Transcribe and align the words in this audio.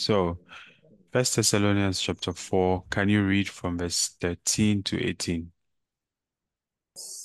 So, 0.00 0.38
First 1.12 1.36
Thessalonians 1.36 2.00
chapter 2.00 2.32
4, 2.32 2.84
can 2.90 3.10
you 3.10 3.22
read 3.22 3.50
from 3.50 3.76
verse 3.76 4.16
13 4.18 4.82
to 4.84 4.98
18? 4.98 5.52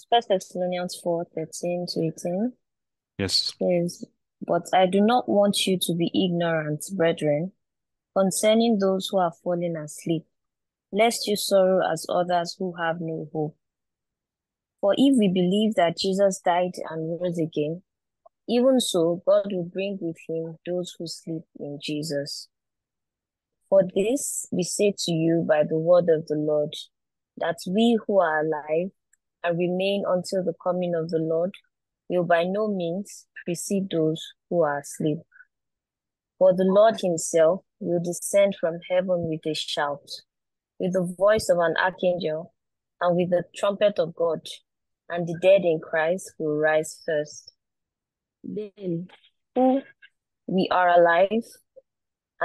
First 0.09 0.27
Thessalonians 0.27 0.99
4 1.01 1.25
13 1.33 1.85
to 1.93 1.99
18 2.01 2.53
Yes. 3.17 3.53
says, 3.57 4.03
But 4.45 4.63
I 4.73 4.87
do 4.87 4.99
not 4.99 5.29
want 5.29 5.65
you 5.65 5.79
to 5.83 5.93
be 5.95 6.11
ignorant, 6.13 6.83
brethren, 6.97 7.53
concerning 8.13 8.77
those 8.77 9.07
who 9.07 9.19
are 9.19 9.31
fallen 9.41 9.77
asleep, 9.77 10.25
lest 10.91 11.29
you 11.29 11.37
sorrow 11.37 11.79
as 11.89 12.05
others 12.09 12.57
who 12.59 12.73
have 12.75 12.97
no 12.99 13.29
hope. 13.31 13.55
For 14.81 14.93
if 14.97 15.17
we 15.17 15.29
believe 15.29 15.75
that 15.75 15.97
Jesus 15.97 16.41
died 16.43 16.73
and 16.89 17.21
rose 17.21 17.39
again, 17.39 17.83
even 18.49 18.81
so 18.81 19.23
God 19.25 19.45
will 19.49 19.63
bring 19.63 19.97
with 20.01 20.17
him 20.27 20.57
those 20.65 20.93
who 20.99 21.07
sleep 21.07 21.43
in 21.57 21.79
Jesus. 21.81 22.49
For 23.69 23.83
this 23.95 24.47
we 24.51 24.63
say 24.63 24.93
to 24.97 25.11
you 25.11 25.45
by 25.47 25.63
the 25.63 25.77
word 25.77 26.09
of 26.09 26.27
the 26.27 26.35
Lord, 26.35 26.73
that 27.37 27.57
we 27.67 27.97
who 28.05 28.19
are 28.19 28.41
alive 28.41 28.91
and 29.43 29.57
remain 29.57 30.03
until 30.07 30.43
the 30.43 30.53
coming 30.63 30.93
of 30.95 31.09
the 31.09 31.19
Lord 31.19 31.51
will 32.09 32.23
by 32.23 32.43
no 32.43 32.67
means 32.67 33.25
precede 33.45 33.89
those 33.91 34.23
who 34.49 34.61
are 34.61 34.79
asleep. 34.79 35.19
For 36.37 36.53
the 36.53 36.65
Lord 36.65 36.99
himself 37.01 37.61
will 37.79 38.01
descend 38.03 38.55
from 38.59 38.79
heaven 38.89 39.27
with 39.29 39.45
a 39.45 39.55
shout, 39.55 40.09
with 40.79 40.93
the 40.93 41.13
voice 41.17 41.49
of 41.49 41.59
an 41.59 41.75
archangel, 41.81 42.53
and 43.01 43.15
with 43.15 43.29
the 43.29 43.43
trumpet 43.55 43.99
of 43.99 44.15
God, 44.15 44.41
and 45.09 45.27
the 45.27 45.37
dead 45.41 45.61
in 45.63 45.79
Christ 45.79 46.33
will 46.37 46.57
rise 46.57 47.01
first. 47.05 47.53
Then, 48.43 49.07
who 49.55 49.81
we 50.47 50.67
are 50.71 50.89
alive 50.89 51.43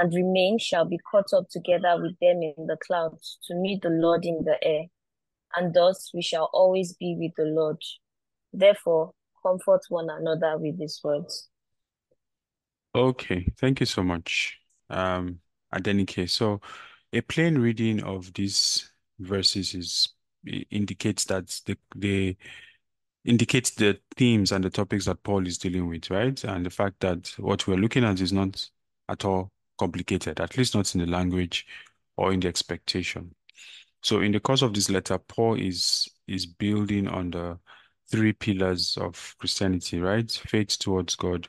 and 0.01 0.15
remain 0.15 0.57
shall 0.57 0.83
be 0.83 0.97
caught 0.97 1.31
up 1.31 1.47
together 1.49 1.95
with 2.01 2.17
them 2.19 2.41
in 2.41 2.65
the 2.65 2.75
clouds 2.87 3.37
to 3.43 3.53
meet 3.53 3.83
the 3.83 3.89
Lord 3.89 4.25
in 4.25 4.43
the 4.43 4.57
air, 4.63 4.85
and 5.55 5.75
thus 5.75 6.09
we 6.11 6.23
shall 6.23 6.49
always 6.53 6.93
be 6.93 7.15
with 7.19 7.33
the 7.37 7.43
Lord. 7.43 7.77
Therefore, 8.51 9.11
comfort 9.45 9.81
one 9.89 10.09
another 10.09 10.57
with 10.57 10.79
these 10.79 10.99
words. 11.03 11.49
Okay, 12.95 13.47
thank 13.59 13.79
you 13.79 13.85
so 13.85 14.01
much, 14.01 14.59
um, 14.89 15.39
Adenike. 15.71 16.27
So, 16.27 16.61
a 17.13 17.21
plain 17.21 17.59
reading 17.59 18.01
of 18.01 18.33
these 18.33 18.91
verses 19.19 19.75
is 19.75 20.09
indicates 20.71 21.25
that 21.25 21.61
the 21.67 21.77
the 21.95 22.35
indicates 23.23 23.69
the 23.69 23.99
themes 24.15 24.51
and 24.51 24.63
the 24.63 24.71
topics 24.71 25.05
that 25.05 25.21
Paul 25.21 25.45
is 25.45 25.59
dealing 25.59 25.87
with, 25.87 26.09
right? 26.09 26.43
And 26.43 26.65
the 26.65 26.71
fact 26.71 27.01
that 27.01 27.31
what 27.37 27.67
we're 27.67 27.75
looking 27.75 28.03
at 28.03 28.19
is 28.19 28.33
not 28.33 28.67
at 29.07 29.25
all 29.25 29.51
complicated, 29.81 30.39
at 30.39 30.57
least 30.57 30.75
not 30.75 30.93
in 30.93 31.01
the 31.01 31.07
language 31.07 31.65
or 32.15 32.31
in 32.31 32.39
the 32.39 32.47
expectation. 32.47 33.33
So 34.03 34.21
in 34.21 34.31
the 34.31 34.39
course 34.39 34.61
of 34.61 34.75
this 34.75 34.91
letter, 34.91 35.17
Paul 35.17 35.55
is 35.59 36.07
is 36.27 36.45
building 36.45 37.07
on 37.07 37.31
the 37.31 37.57
three 38.11 38.33
pillars 38.33 38.95
of 39.01 39.35
Christianity, 39.39 39.99
right? 39.99 40.31
Faith 40.31 40.77
towards 40.77 41.15
God, 41.15 41.47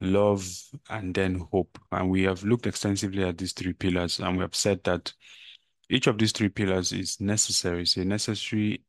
love, 0.00 0.44
and 0.90 1.14
then 1.14 1.46
hope. 1.52 1.78
And 1.92 2.10
we 2.10 2.24
have 2.24 2.42
looked 2.42 2.66
extensively 2.66 3.22
at 3.22 3.38
these 3.38 3.52
three 3.52 3.74
pillars, 3.74 4.18
and 4.18 4.36
we 4.36 4.42
have 4.42 4.56
said 4.56 4.82
that 4.84 5.12
each 5.88 6.08
of 6.08 6.18
these 6.18 6.32
three 6.32 6.48
pillars 6.48 6.92
is 6.92 7.20
necessary. 7.20 7.82
It's 7.82 7.96
a 7.96 8.04
necessary 8.04 8.82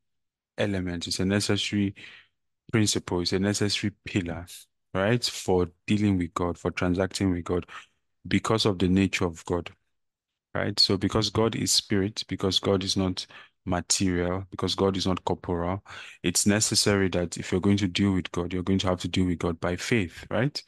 element. 0.58 1.06
It's 1.06 1.20
a 1.20 1.24
necessary 1.24 1.94
principle. 2.72 3.20
It's 3.20 3.32
a 3.32 3.38
necessary 3.38 3.92
pillar, 4.04 4.46
right? 4.94 5.24
For 5.24 5.68
dealing 5.86 6.18
with 6.18 6.34
God, 6.34 6.58
for 6.58 6.72
transacting 6.72 7.30
with 7.30 7.44
God, 7.44 7.66
because 8.26 8.66
of 8.66 8.78
the 8.78 8.88
nature 8.88 9.26
of 9.26 9.44
God, 9.44 9.70
right? 10.54 10.78
So 10.78 10.96
because 10.96 11.30
God 11.30 11.56
is 11.56 11.72
spirit, 11.72 12.24
because 12.28 12.58
God 12.58 12.84
is 12.84 12.96
not 12.96 13.26
material, 13.66 14.44
because 14.50 14.74
God 14.74 14.96
is 14.96 15.06
not 15.06 15.24
corporal, 15.24 15.82
it's 16.22 16.46
necessary 16.46 17.08
that 17.10 17.36
if 17.36 17.52
you're 17.52 17.60
going 17.60 17.76
to 17.78 17.88
deal 17.88 18.12
with 18.12 18.30
God, 18.32 18.52
you're 18.52 18.62
going 18.62 18.78
to 18.80 18.88
have 18.88 19.00
to 19.00 19.08
deal 19.08 19.26
with 19.26 19.38
God 19.38 19.60
by 19.60 19.76
faith, 19.76 20.26
right? 20.30 20.62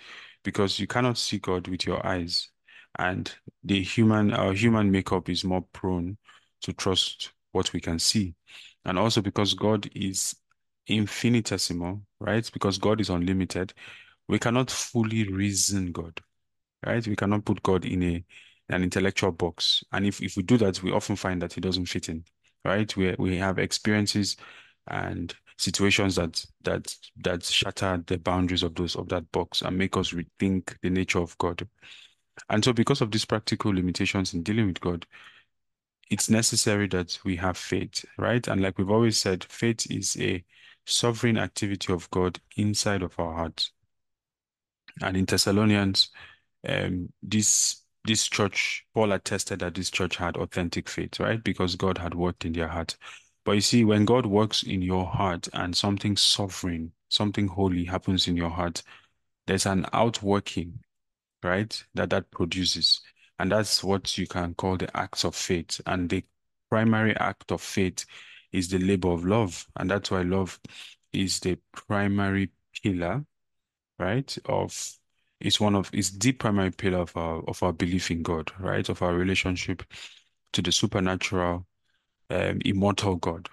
Because 0.44 0.78
you 0.78 0.86
cannot 0.86 1.19
see 1.19 1.38
God 1.38 1.69
with 1.69 1.86
your 1.86 2.04
eyes. 2.06 2.48
And 2.98 3.31
the 3.62 3.82
human, 3.82 4.32
our 4.32 4.54
human 4.54 4.91
makeup 4.91 5.28
is 5.28 5.44
more 5.44 5.62
prone 5.72 6.16
to 6.62 6.72
trust 6.72 7.32
what 7.52 7.72
we 7.72 7.81
can 7.81 7.98
see. 7.98 8.34
And 8.84 8.98
also 8.98 9.20
because 9.20 9.54
God 9.54 9.91
is 9.94 10.34
infinitesimal, 10.86 12.00
right? 12.20 12.48
Because 12.52 12.78
God 12.78 13.00
is 13.00 13.10
unlimited, 13.10 13.75
we 14.28 14.38
cannot 14.38 14.70
fully 14.70 15.28
reason 15.28 15.92
God, 15.92 16.20
right? 16.86 17.06
We 17.06 17.16
cannot 17.16 17.44
put 17.44 17.62
God 17.62 17.84
in 17.84 18.02
a 18.02 18.24
an 18.69 18.82
intellectual 18.82 19.30
box. 19.30 19.84
And 19.92 20.06
if, 20.06 20.20
if 20.20 20.36
we 20.36 20.42
do 20.42 20.56
that, 20.58 20.82
we 20.82 20.91
often 20.91 21.14
find 21.14 21.41
that 21.42 21.52
he 21.52 21.60
doesn't 21.60 21.86
fit 21.86 22.08
in, 22.08 22.24
right? 22.64 22.94
We 22.97 23.14
we 23.19 23.36
have 23.38 23.58
experiences 23.58 24.36
and 24.88 25.34
situations 25.58 26.16
that 26.16 26.44
that 26.62 26.94
that 27.19 27.44
shatter 27.44 28.02
the 28.06 28.19
boundaries 28.19 28.62
of 28.62 28.75
those 28.75 28.96
of 28.96 29.08
that 29.08 29.30
box 29.32 29.62
and 29.62 29.76
make 29.76 29.96
us 29.96 30.12
rethink 30.12 30.76
the 30.82 30.91
nature 30.91 31.20
of 31.20 31.36
God. 31.38 31.66
And 32.50 32.64
so 32.64 32.72
because 32.72 33.00
of 33.00 33.10
these 33.10 33.25
practical 33.25 33.72
limitations 33.72 34.34
in 34.34 34.42
dealing 34.42 34.66
with 34.66 34.80
God, 34.80 35.06
it's 36.10 36.30
necessary 36.30 36.86
that 36.88 37.19
we 37.25 37.36
have 37.36 37.56
faith, 37.56 38.04
right? 38.19 38.46
And 38.46 38.60
like 38.60 38.78
we've 38.78 38.91
always 38.91 39.19
said, 39.19 39.44
faith 39.44 39.91
is 39.91 40.16
a 40.20 40.44
sovereign 40.84 41.38
activity 41.38 41.92
of 41.92 42.10
God 42.10 42.38
inside 42.56 43.02
of 43.02 43.19
our 43.19 43.34
hearts. 43.34 43.72
And 45.02 45.16
in 45.16 45.25
Thessalonians, 45.25 46.10
um, 46.69 47.12
this 47.22 47.82
this 48.04 48.28
church, 48.28 48.84
Paul 48.94 49.12
attested 49.12 49.59
that 49.60 49.75
this 49.75 49.91
church 49.91 50.16
had 50.16 50.37
authentic 50.37 50.88
faith, 50.88 51.19
right? 51.19 51.43
Because 51.43 51.75
God 51.75 51.99
had 51.99 52.15
worked 52.15 52.44
in 52.44 52.53
their 52.53 52.69
heart. 52.69 52.97
But 53.44 53.53
you 53.53 53.60
see, 53.60 53.84
when 53.84 54.04
God 54.04 54.27
works 54.27 54.62
in 54.62 54.81
your 54.82 55.06
heart 55.06 55.49
and 55.53 55.76
something 55.76 56.16
sovereign, 56.16 56.93
something 57.09 57.49
holy 57.49 57.84
happens 57.84 58.28
in 58.28 58.37
your 58.37 58.50
heart, 58.50 58.82
there's 59.47 59.66
an 59.66 59.87
outworking, 59.93 60.81
right? 61.43 61.84
That 61.94 62.10
that 62.10 62.31
produces. 62.31 63.00
And 63.38 63.53
that's 63.53 63.84
what 63.84 64.16
you 64.16 64.26
can 64.26 64.55
call 64.55 64.76
the 64.76 64.94
acts 64.97 65.25
of 65.25 65.34
faith. 65.34 65.81
And 65.87 66.09
the 66.09 66.25
primary 66.71 67.16
act 67.16 67.53
of 67.53 67.60
faith 67.60 68.05
is 68.53 68.69
the 68.69 68.78
labor 68.78 69.09
of 69.10 69.25
love. 69.25 69.66
And 69.76 69.91
that's 69.91 70.10
why 70.10 70.22
love 70.22 70.59
is 71.12 71.41
the 71.41 71.59
primary 71.72 72.50
pillar, 72.82 73.25
right? 73.99 74.37
Of 74.47 74.97
it's 75.41 75.60
one 75.60 75.74
of 75.74 75.91
it's 75.92 76.10
the 76.10 76.32
primary 76.32 76.70
pillar 76.70 76.98
of 76.98 77.16
our 77.16 77.42
of 77.48 77.62
our 77.62 77.72
belief 77.72 78.10
in 78.10 78.22
God, 78.22 78.50
right? 78.58 78.88
Of 78.88 79.02
our 79.02 79.14
relationship 79.14 79.82
to 80.52 80.62
the 80.62 80.72
supernatural, 80.72 81.66
um, 82.30 82.60
immortal 82.64 83.16
God, 83.16 83.48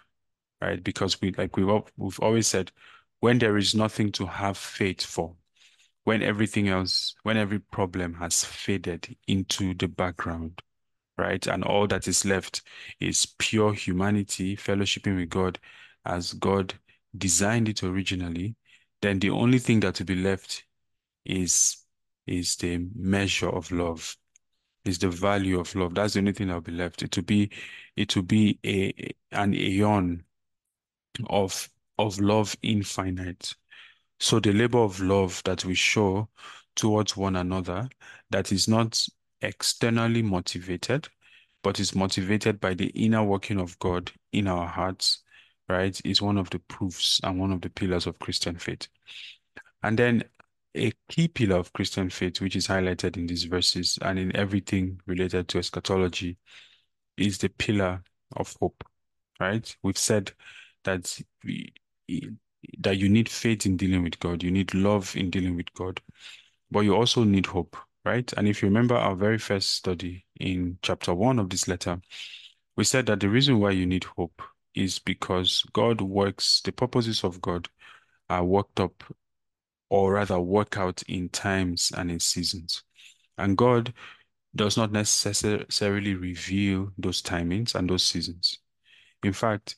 right? 0.62 0.84
Because 0.84 1.22
we 1.22 1.32
like 1.34 1.58
we've 1.58 1.70
we've 1.98 2.20
always 2.20 2.48
said, 2.48 2.72
when 3.20 3.40
there 3.40 3.58
is 3.58 3.76
nothing 3.76 4.12
to 4.14 4.26
have 4.26 4.58
faith 4.58 5.04
for, 5.04 5.36
when 6.04 6.22
everything 6.22 6.70
else, 6.70 7.16
when 7.24 7.38
every 7.38 7.60
problem 7.60 8.14
has 8.16 8.44
faded 8.44 9.16
into 9.28 9.74
the 9.74 9.88
background, 9.88 10.62
right? 11.18 11.46
And 11.48 11.64
all 11.64 11.88
that 11.88 12.08
is 12.08 12.26
left 12.26 12.62
is 13.00 13.26
pure 13.38 13.74
humanity, 13.74 14.56
fellowshipping 14.56 15.18
with 15.18 15.30
God 15.30 15.60
as 16.06 16.34
God 16.34 16.74
designed 17.18 17.70
it 17.70 17.84
originally, 17.84 18.56
then 19.02 19.20
the 19.20 19.30
only 19.30 19.60
thing 19.60 19.80
that 19.82 20.00
will 20.00 20.06
be 20.06 20.16
left 20.16 20.64
is 21.26 21.78
is 22.26 22.56
the 22.56 22.88
measure 22.96 23.50
of 23.50 23.72
love, 23.72 24.16
is 24.86 25.00
the 25.00 25.10
value 25.10 25.60
of 25.60 25.74
love. 25.76 25.94
That's 25.96 26.14
the 26.14 26.20
only 26.20 26.34
thing 26.34 26.50
will 26.50 26.62
be 26.62 26.72
left. 26.72 27.04
It 27.04 27.16
will 27.16 27.24
be 27.24 27.52
it 27.96 28.16
will 28.16 28.24
be 28.24 28.60
a 28.66 28.94
an 29.32 29.54
aeon 29.54 30.24
of 31.30 31.70
of 31.98 32.20
love 32.20 32.56
infinite. 32.62 33.54
So 34.20 34.40
the 34.40 34.54
labor 34.54 34.80
of 34.80 35.00
love 35.02 35.42
that 35.46 35.66
we 35.66 35.76
show 35.76 36.30
towards 36.76 37.16
one 37.18 37.36
another 37.36 37.90
that 38.30 38.52
is 38.52 38.68
not 38.68 39.06
externally 39.42 40.22
motivated, 40.22 41.08
but 41.62 41.80
is 41.80 41.94
motivated 41.94 42.60
by 42.60 42.74
the 42.74 42.88
inner 42.88 43.24
working 43.24 43.60
of 43.60 43.78
God 43.80 44.12
in 44.32 44.48
our 44.48 44.68
hearts, 44.68 45.24
right, 45.70 46.00
is 46.06 46.22
one 46.22 46.38
of 46.38 46.50
the 46.50 46.60
proofs 46.60 47.20
and 47.24 47.40
one 47.40 47.52
of 47.52 47.62
the 47.62 47.70
pillars 47.70 48.08
of 48.08 48.20
Christian 48.20 48.58
faith. 48.58 48.88
And 49.84 50.00
then 50.00 50.24
a 50.76 50.92
key 51.10 51.28
pillar 51.28 51.58
of 51.58 51.74
Christian 51.74 52.10
faith, 52.10 52.42
which 52.42 52.56
is 52.56 52.68
highlighted 52.68 53.18
in 53.18 53.28
these 53.28 53.44
verses 53.46 53.98
and 54.02 54.18
in 54.18 54.36
everything 54.36 55.00
related 55.06 55.48
to 55.50 55.60
eschatology, 55.60 56.38
is 57.18 57.38
the 57.38 57.50
pillar 57.50 58.04
of 58.36 58.56
hope, 58.60 58.84
right? 59.40 59.76
We've 59.84 59.98
said 59.98 60.32
that 60.84 61.20
we, 61.44 61.74
that 62.80 62.98
you 62.98 63.10
need 63.10 63.30
faith 63.30 63.66
in 63.66 63.78
dealing 63.78 64.04
with 64.04 64.20
God, 64.20 64.44
you 64.44 64.52
need 64.52 64.74
love 64.74 65.16
in 65.16 65.30
dealing 65.30 65.56
with 65.56 65.74
God, 65.74 66.02
but 66.72 66.82
you 66.82 66.96
also 66.96 67.24
need 67.24 67.46
hope, 67.46 67.78
right? 68.04 68.32
And 68.34 68.48
if 68.48 68.62
you 68.62 68.68
remember 68.68 68.96
our 68.96 69.16
very 69.16 69.38
first 69.38 69.72
study 69.72 70.26
in 70.40 70.80
chapter 70.82 71.14
one 71.14 71.40
of 71.40 71.50
this 71.50 71.68
letter, 71.68 72.02
we 72.76 72.84
said 72.84 73.06
that 73.06 73.20
the 73.20 73.30
reason 73.30 73.60
why 73.60 73.72
you 73.72 73.86
need 73.86 74.06
hope 74.06 74.42
is 74.74 74.98
because 74.98 75.64
God 75.74 76.02
works, 76.02 76.62
the 76.62 76.72
purposes 76.72 77.24
of 77.24 77.40
God 77.42 77.70
are 78.30 78.44
worked 78.44 78.80
up 78.80 79.04
or 79.94 80.14
rather 80.14 80.40
work 80.40 80.76
out 80.76 81.04
in 81.04 81.30
times 81.30 81.92
and 81.96 82.10
in 82.10 82.20
seasons. 82.20 82.84
And 83.38 83.56
God 83.56 83.94
does 84.56 84.76
not 84.76 84.92
necessarily 84.92 86.16
reveal 86.16 86.92
those 86.98 87.22
timings 87.22 87.76
and 87.76 87.88
those 87.88 88.02
seasons. 88.02 88.58
In 89.24 89.34
fact, 89.34 89.76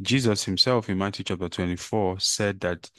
Jesus 0.00 0.44
himself 0.44 0.88
in 0.88 0.96
Matthew 0.96 1.26
chapter 1.26 1.50
24 1.50 2.18
said 2.20 2.60
that 2.60 2.90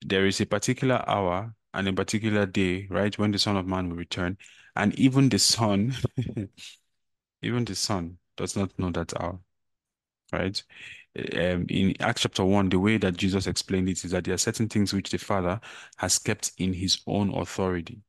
there 0.00 0.26
is 0.26 0.40
a 0.40 0.46
particular 0.46 1.04
hour 1.06 1.54
and 1.74 1.86
a 1.88 1.92
particular 1.92 2.46
day, 2.46 2.86
right, 2.90 3.18
when 3.18 3.30
the 3.30 3.38
Son 3.38 3.58
of 3.58 3.66
Man 3.66 3.90
will 3.90 3.96
return, 3.96 4.38
and 4.74 4.98
even 4.98 5.28
the 5.28 5.38
Son, 5.38 5.94
even 7.42 7.66
the 7.66 7.74
Son 7.74 8.16
does 8.38 8.56
not 8.56 8.78
know 8.78 8.90
that 8.92 9.12
hour, 9.20 9.40
right? 10.32 10.62
Um, 11.14 11.66
in 11.68 11.94
Acts 12.00 12.22
chapter 12.22 12.44
1, 12.44 12.70
the 12.70 12.78
way 12.78 12.96
that 12.96 13.16
Jesus 13.16 13.46
explained 13.46 13.88
it 13.88 14.04
is 14.04 14.12
that 14.12 14.24
there 14.24 14.34
are 14.34 14.38
certain 14.38 14.68
things 14.68 14.94
which 14.94 15.10
the 15.10 15.18
Father 15.18 15.60
has 15.96 16.18
kept 16.18 16.52
in 16.58 16.72
his 16.72 17.02
own 17.06 17.34
authority. 17.34 18.00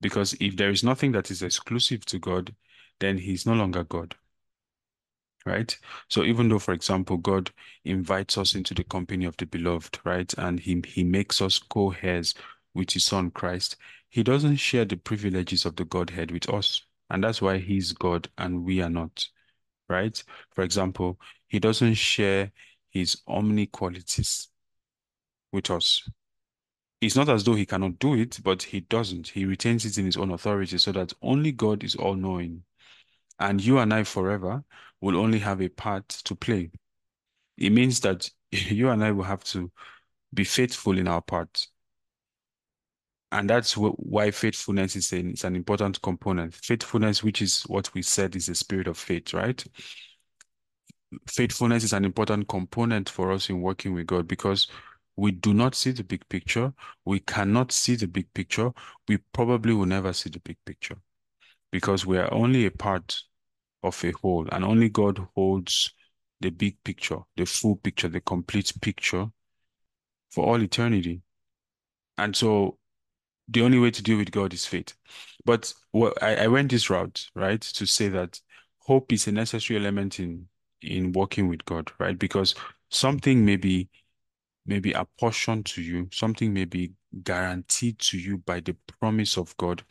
Because 0.00 0.34
if 0.40 0.56
there 0.56 0.70
is 0.70 0.84
nothing 0.84 1.12
that 1.12 1.30
is 1.30 1.42
exclusive 1.42 2.04
to 2.06 2.18
God, 2.18 2.54
then 3.00 3.18
he's 3.18 3.46
no 3.46 3.54
longer 3.54 3.84
God. 3.84 4.14
Right? 5.46 5.76
So 6.08 6.24
even 6.24 6.48
though, 6.48 6.58
for 6.58 6.74
example, 6.74 7.16
God 7.16 7.50
invites 7.84 8.36
us 8.36 8.54
into 8.54 8.74
the 8.74 8.84
company 8.84 9.24
of 9.24 9.36
the 9.38 9.46
beloved, 9.46 9.98
right? 10.04 10.32
And 10.36 10.60
he, 10.60 10.82
he 10.86 11.04
makes 11.04 11.40
us 11.40 11.58
co-heirs 11.58 12.34
with 12.74 12.90
his 12.90 13.06
son 13.06 13.30
Christ, 13.30 13.76
he 14.10 14.22
doesn't 14.22 14.56
share 14.56 14.84
the 14.84 14.96
privileges 14.96 15.64
of 15.64 15.76
the 15.76 15.84
Godhead 15.84 16.30
with 16.30 16.48
us. 16.50 16.82
And 17.10 17.24
that's 17.24 17.40
why 17.40 17.58
he's 17.58 17.92
God 17.92 18.28
and 18.36 18.64
we 18.64 18.82
are 18.82 18.90
not. 18.90 19.26
Right? 19.88 20.22
For 20.54 20.62
example, 20.62 21.18
he 21.46 21.58
doesn't 21.58 21.94
share 21.94 22.52
his 22.90 23.18
omni 23.26 23.66
qualities 23.66 24.48
with 25.52 25.70
us. 25.70 26.08
It's 27.00 27.16
not 27.16 27.28
as 27.28 27.44
though 27.44 27.54
he 27.54 27.66
cannot 27.66 27.98
do 27.98 28.14
it, 28.14 28.40
but 28.42 28.62
he 28.62 28.80
doesn't. 28.80 29.28
He 29.28 29.44
retains 29.44 29.84
it 29.84 29.98
in 29.98 30.04
his 30.04 30.16
own 30.16 30.32
authority 30.32 30.78
so 30.78 30.92
that 30.92 31.12
only 31.22 31.52
God 31.52 31.84
is 31.84 31.94
all 31.94 32.14
knowing. 32.14 32.64
And 33.38 33.64
you 33.64 33.78
and 33.78 33.94
I 33.94 34.02
forever 34.02 34.64
will 35.00 35.16
only 35.16 35.38
have 35.38 35.62
a 35.62 35.68
part 35.68 36.08
to 36.08 36.34
play. 36.34 36.70
It 37.56 37.70
means 37.70 38.00
that 38.00 38.28
you 38.50 38.88
and 38.90 39.04
I 39.04 39.12
will 39.12 39.24
have 39.24 39.44
to 39.44 39.70
be 40.34 40.44
faithful 40.44 40.98
in 40.98 41.08
our 41.08 41.22
part. 41.22 41.66
And 43.30 43.50
that's 43.50 43.76
why 43.76 44.30
faithfulness 44.30 44.96
is 44.96 45.12
an, 45.12 45.34
an 45.44 45.54
important 45.54 46.00
component. 46.00 46.54
Faithfulness, 46.54 47.22
which 47.22 47.42
is 47.42 47.62
what 47.62 47.92
we 47.92 48.00
said 48.02 48.34
is 48.36 48.46
the 48.46 48.54
spirit 48.54 48.88
of 48.88 48.96
faith, 48.96 49.34
right? 49.34 49.62
Faithfulness 51.26 51.84
is 51.84 51.92
an 51.92 52.04
important 52.04 52.48
component 52.48 53.08
for 53.08 53.32
us 53.32 53.50
in 53.50 53.60
working 53.60 53.92
with 53.92 54.06
God 54.06 54.26
because 54.26 54.66
we 55.16 55.32
do 55.32 55.52
not 55.52 55.74
see 55.74 55.90
the 55.90 56.04
big 56.04 56.26
picture. 56.28 56.72
We 57.04 57.20
cannot 57.20 57.72
see 57.72 57.96
the 57.96 58.06
big 58.06 58.32
picture. 58.32 58.70
We 59.08 59.18
probably 59.32 59.74
will 59.74 59.86
never 59.86 60.12
see 60.12 60.30
the 60.30 60.40
big 60.40 60.56
picture 60.64 60.96
because 61.70 62.06
we 62.06 62.18
are 62.18 62.32
only 62.32 62.66
a 62.66 62.70
part 62.70 63.20
of 63.82 64.02
a 64.04 64.10
whole, 64.12 64.46
and 64.50 64.64
only 64.64 64.88
God 64.88 65.20
holds 65.34 65.92
the 66.40 66.50
big 66.50 66.76
picture, 66.84 67.18
the 67.36 67.44
full 67.44 67.76
picture, 67.76 68.08
the 68.08 68.20
complete 68.20 68.72
picture 68.80 69.26
for 70.30 70.46
all 70.46 70.62
eternity. 70.62 71.20
And 72.16 72.34
so 72.34 72.78
the 73.48 73.62
only 73.62 73.78
way 73.78 73.90
to 73.90 74.02
deal 74.02 74.18
with 74.18 74.30
God 74.30 74.52
is 74.52 74.66
faith. 74.66 74.94
But 75.44 75.72
what 75.92 76.22
I, 76.22 76.44
I 76.44 76.46
went 76.48 76.70
this 76.70 76.90
route, 76.90 77.26
right, 77.34 77.60
to 77.60 77.86
say 77.86 78.08
that 78.08 78.40
hope 78.80 79.12
is 79.12 79.26
a 79.26 79.32
necessary 79.32 79.80
element 79.80 80.20
in 80.20 80.48
in 80.82 81.12
working 81.12 81.48
with 81.48 81.64
God, 81.64 81.90
right? 81.98 82.18
Because 82.18 82.54
something 82.90 83.44
may 83.44 83.56
be 83.56 83.88
may 84.66 84.78
be 84.78 84.92
apportioned 84.92 85.66
to 85.66 85.82
you, 85.82 86.08
something 86.12 86.52
may 86.52 86.66
be 86.66 86.92
guaranteed 87.22 87.98
to 87.98 88.18
you 88.18 88.38
by 88.38 88.60
the 88.60 88.76
promise 89.00 89.38
of 89.38 89.56
God, 89.56 89.82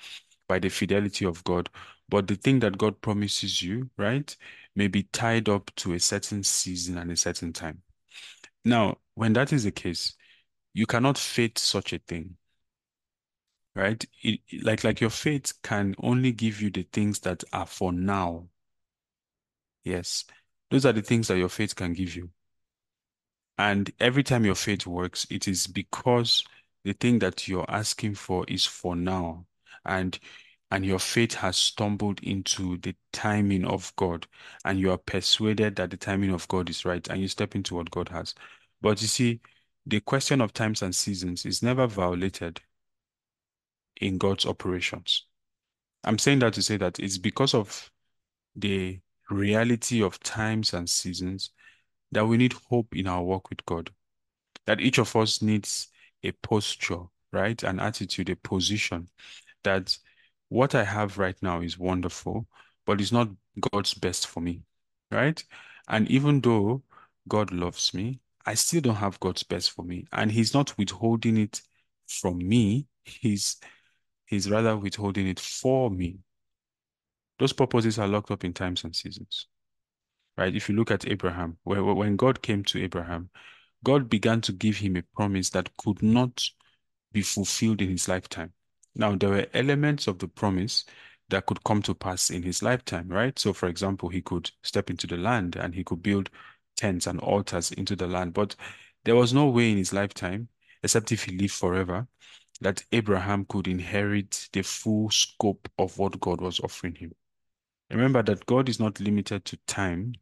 by 0.47 0.59
the 0.59 0.69
fidelity 0.69 1.25
of 1.25 1.43
God. 1.43 1.69
But 2.09 2.27
the 2.27 2.35
thing 2.35 2.59
that 2.59 2.77
God 2.77 3.01
promises 3.01 3.61
you, 3.61 3.89
right, 3.97 4.33
may 4.75 4.87
be 4.87 5.03
tied 5.03 5.49
up 5.49 5.71
to 5.77 5.93
a 5.93 5.99
certain 5.99 6.43
season 6.43 6.97
and 6.97 7.11
a 7.11 7.17
certain 7.17 7.51
time. 7.51 7.81
Now, 8.63 8.99
when 9.15 9.33
that 9.33 9.51
is 9.51 9.63
the 9.63 9.71
case, 9.71 10.13
you 10.73 10.85
cannot 10.85 11.17
fate 11.17 11.57
such 11.57 11.91
a 11.93 11.99
thing, 11.99 12.37
right? 13.77 14.03
It, 14.23 14.41
like 14.63 14.83
like 14.83 14.99
your 14.99 15.11
faith 15.11 15.53
can 15.63 15.95
only 16.01 16.31
give 16.31 16.61
you 16.61 16.71
the 16.71 16.83
things 16.91 17.19
that 17.21 17.43
are 17.53 17.67
for 17.67 17.93
now. 17.93 18.47
Yes, 19.83 20.25
those 20.71 20.85
are 20.85 20.93
the 20.93 21.03
things 21.03 21.27
that 21.27 21.37
your 21.37 21.49
faith 21.49 21.75
can 21.75 21.93
give 21.93 22.15
you. 22.15 22.31
And 23.59 23.91
every 23.99 24.23
time 24.23 24.45
your 24.45 24.55
faith 24.55 24.87
works, 24.87 25.27
it 25.29 25.47
is 25.47 25.67
because 25.67 26.43
the 26.83 26.93
thing 26.93 27.19
that 27.19 27.47
you're 27.47 27.69
asking 27.69 28.15
for 28.15 28.45
is 28.47 28.65
for 28.65 28.95
now. 28.95 29.45
And 29.85 30.19
and 30.71 30.85
your 30.85 30.99
faith 30.99 31.33
has 31.35 31.55
stumbled 31.55 32.19
into 32.23 32.77
the 32.79 32.95
timing 33.13 33.63
of 33.65 33.93
God, 33.95 34.27
and 34.65 34.79
you 34.79 34.91
are 34.91 34.97
persuaded 34.97 35.77
that 35.77 35.91
the 35.91 35.97
timing 35.97 36.31
of 36.31 36.47
God 36.49 36.69
is 36.69 36.83
right, 36.83 37.07
and 37.07 37.21
you 37.21 37.27
step 37.27 37.55
into 37.55 37.75
what 37.75 37.91
God 37.91 38.09
has. 38.09 38.33
But 38.81 39.01
you 39.01 39.07
see, 39.07 39.39
the 39.85 40.01
question 40.01 40.41
of 40.41 40.51
times 40.53 40.81
and 40.81 40.93
seasons 40.93 41.45
is 41.45 41.63
never 41.63 41.87
violated 41.87 42.61
in 44.01 44.17
God's 44.17 44.45
operations. 44.45 45.25
I'm 46.03 46.17
saying 46.17 46.39
that 46.39 46.53
to 46.53 46.61
say 46.61 46.77
that 46.77 46.99
it's 46.99 47.17
because 47.17 47.53
of 47.53 47.89
the 48.55 48.99
reality 49.29 50.01
of 50.01 50.19
times 50.21 50.73
and 50.73 50.89
seasons 50.89 51.51
that 52.11 52.25
we 52.25 52.37
need 52.37 52.53
hope 52.53 52.95
in 52.95 53.07
our 53.07 53.23
walk 53.23 53.49
with 53.49 53.65
God. 53.65 53.89
That 54.65 54.81
each 54.81 54.97
of 54.97 55.15
us 55.15 55.41
needs 55.41 55.87
a 56.23 56.31
posture, 56.31 57.03
right? 57.31 57.61
An 57.63 57.79
attitude, 57.79 58.29
a 58.29 58.35
position 58.35 59.09
that 59.63 59.97
what 60.49 60.75
I 60.75 60.83
have 60.83 61.17
right 61.17 61.35
now 61.41 61.61
is 61.61 61.77
wonderful, 61.77 62.47
but 62.85 63.01
it's 63.01 63.11
not 63.11 63.29
God's 63.71 63.93
best 63.93 64.27
for 64.27 64.39
me, 64.39 64.61
right? 65.11 65.43
And 65.89 66.09
even 66.09 66.41
though 66.41 66.83
God 67.27 67.51
loves 67.51 67.93
me, 67.93 68.19
I 68.45 68.53
still 68.53 68.81
don't 68.81 68.95
have 68.95 69.19
God's 69.19 69.43
best 69.43 69.71
for 69.71 69.83
me. 69.83 70.05
And 70.13 70.31
He's 70.31 70.53
not 70.53 70.77
withholding 70.77 71.37
it 71.37 71.61
from 72.07 72.37
me. 72.37 72.87
He's 73.03 73.57
He's 74.27 74.49
rather 74.49 74.77
withholding 74.77 75.27
it 75.27 75.39
for 75.39 75.89
me. 75.89 76.19
Those 77.39 77.53
purposes 77.53 77.97
are 77.97 78.07
locked 78.07 78.31
up 78.31 78.43
in 78.43 78.53
times 78.53 78.83
and 78.83 78.95
seasons 78.95 79.47
right? 80.37 80.55
If 80.55 80.69
you 80.69 80.75
look 80.75 80.91
at 80.91 81.07
Abraham, 81.07 81.57
when 81.63 82.15
God 82.15 82.41
came 82.41 82.63
to 82.65 82.81
Abraham, 82.81 83.29
God 83.83 84.09
began 84.09 84.41
to 84.41 84.51
give 84.51 84.77
him 84.77 84.95
a 84.95 85.03
promise 85.15 85.49
that 85.51 85.75
could 85.77 86.01
not 86.01 86.43
be 87.11 87.21
fulfilled 87.21 87.81
in 87.81 87.89
his 87.89 88.07
lifetime. 88.07 88.53
Now, 88.95 89.15
there 89.15 89.29
were 89.29 89.47
elements 89.53 90.07
of 90.07 90.19
the 90.19 90.27
promise 90.27 90.85
that 91.29 91.45
could 91.45 91.63
come 91.63 91.81
to 91.83 91.93
pass 91.93 92.29
in 92.29 92.43
his 92.43 92.63
lifetime, 92.63 93.07
right? 93.09 93.37
So, 93.37 93.53
for 93.53 93.67
example, 93.67 94.09
he 94.09 94.21
could 94.21 94.49
step 94.63 94.89
into 94.89 95.07
the 95.07 95.17
land 95.17 95.55
and 95.55 95.73
he 95.75 95.83
could 95.83 96.01
build 96.01 96.29
tents 96.75 97.07
and 97.07 97.19
altars 97.19 97.71
into 97.71 97.95
the 97.95 98.07
land. 98.07 98.33
But 98.33 98.55
there 99.03 99.15
was 99.15 99.33
no 99.33 99.47
way 99.47 99.71
in 99.71 99.77
his 99.77 99.93
lifetime, 99.93 100.49
except 100.83 101.11
if 101.11 101.23
he 101.23 101.37
lived 101.37 101.53
forever, 101.53 102.07
that 102.61 102.83
Abraham 102.91 103.45
could 103.45 103.67
inherit 103.67 104.49
the 104.53 104.63
full 104.63 105.09
scope 105.09 105.69
of 105.77 105.97
what 105.97 106.19
God 106.19 106.41
was 106.41 106.59
offering 106.59 106.95
him. 106.95 107.13
Remember 107.89 108.23
that 108.23 108.45
God 108.45 108.67
is 108.69 108.79
not 108.79 108.99
limited 108.99 109.45
to 109.45 109.57
time, 109.67 110.13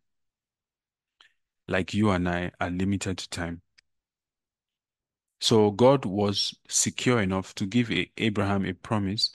like 1.67 1.93
you 1.93 2.11
and 2.11 2.29
I 2.29 2.51
are 2.59 2.69
limited 2.69 3.17
to 3.17 3.29
time. 3.29 3.61
So 5.39 5.71
God 5.71 6.05
was 6.05 6.55
secure 6.67 7.21
enough 7.21 7.55
to 7.55 7.65
give 7.65 7.91
Abraham 8.17 8.65
a 8.65 8.73
promise 8.73 9.31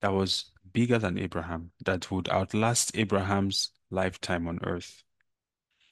that 0.00 0.12
was 0.12 0.50
bigger 0.72 0.98
than 0.98 1.18
Abraham, 1.18 1.70
that 1.84 2.10
would 2.10 2.28
outlast 2.28 2.96
Abraham's 2.96 3.70
lifetime 3.90 4.46
on 4.46 4.60
earth. 4.62 5.02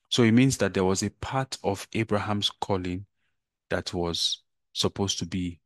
So 0.08 0.22
it 0.22 0.32
means 0.32 0.58
that 0.58 0.74
there 0.74 0.84
was 0.84 1.02
a 1.02 1.10
part 1.10 1.58
of 1.64 1.88
Abraham's 1.92 2.50
calling 2.60 3.06
that 3.70 3.92
was 3.92 4.42
supposed 4.72 5.18
to 5.18 5.26
be, 5.26 5.60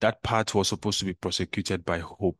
that 0.00 0.22
part 0.22 0.54
was 0.54 0.68
supposed 0.68 0.98
to 1.00 1.04
be 1.04 1.14
prosecuted 1.14 1.84
by 1.84 1.98
hope. 1.98 2.38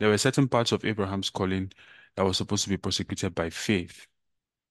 There 0.00 0.08
were 0.08 0.18
certain 0.18 0.48
parts 0.48 0.72
of 0.72 0.84
Abraham's 0.84 1.30
calling 1.30 1.72
that 2.16 2.24
was 2.24 2.36
supposed 2.36 2.64
to 2.64 2.70
be 2.70 2.76
prosecuted 2.76 3.34
by 3.34 3.50
faith 3.50 4.06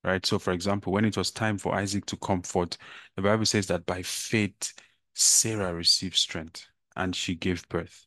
right? 0.04 0.26
So, 0.26 0.40
for 0.40 0.52
example, 0.52 0.94
when 0.94 1.06
it 1.06 1.18
was 1.18 1.32
time 1.32 1.58
for 1.58 1.76
Isaac 1.76 2.06
to 2.08 2.18
come 2.18 2.42
forth, 2.42 2.78
the 3.16 3.22
Bible 3.22 3.46
says 3.46 3.68
that 3.68 3.86
by 3.86 4.02
faith, 4.04 4.74
Sarah 5.14 5.74
received 5.74 6.16
strength 6.16 6.68
and 6.96 7.16
she 7.16 7.36
gave 7.36 7.68
birth. 7.70 8.06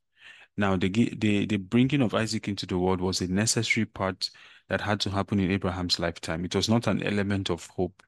Now, 0.57 0.77
the, 0.77 0.89
the, 0.89 1.47
the 1.47 1.57
bringing 1.59 2.03
of 2.03 2.15
Isaac 2.15 2.49
into 2.49 2.67
the 2.67 2.79
world 2.79 3.01
was 3.01 3.21
a 3.21 3.29
necessary 3.29 3.87
part 3.87 4.31
that 4.69 4.81
had 4.81 5.01
to 5.01 5.11
happen 5.11 5.39
in 5.39 5.51
Abraham's 5.51 5.99
lifetime. 5.99 6.45
It 6.45 6.55
was 6.55 6.69
not 6.69 6.87
an 6.87 7.03
element 7.03 7.51
of 7.51 7.67
hope, 7.67 8.03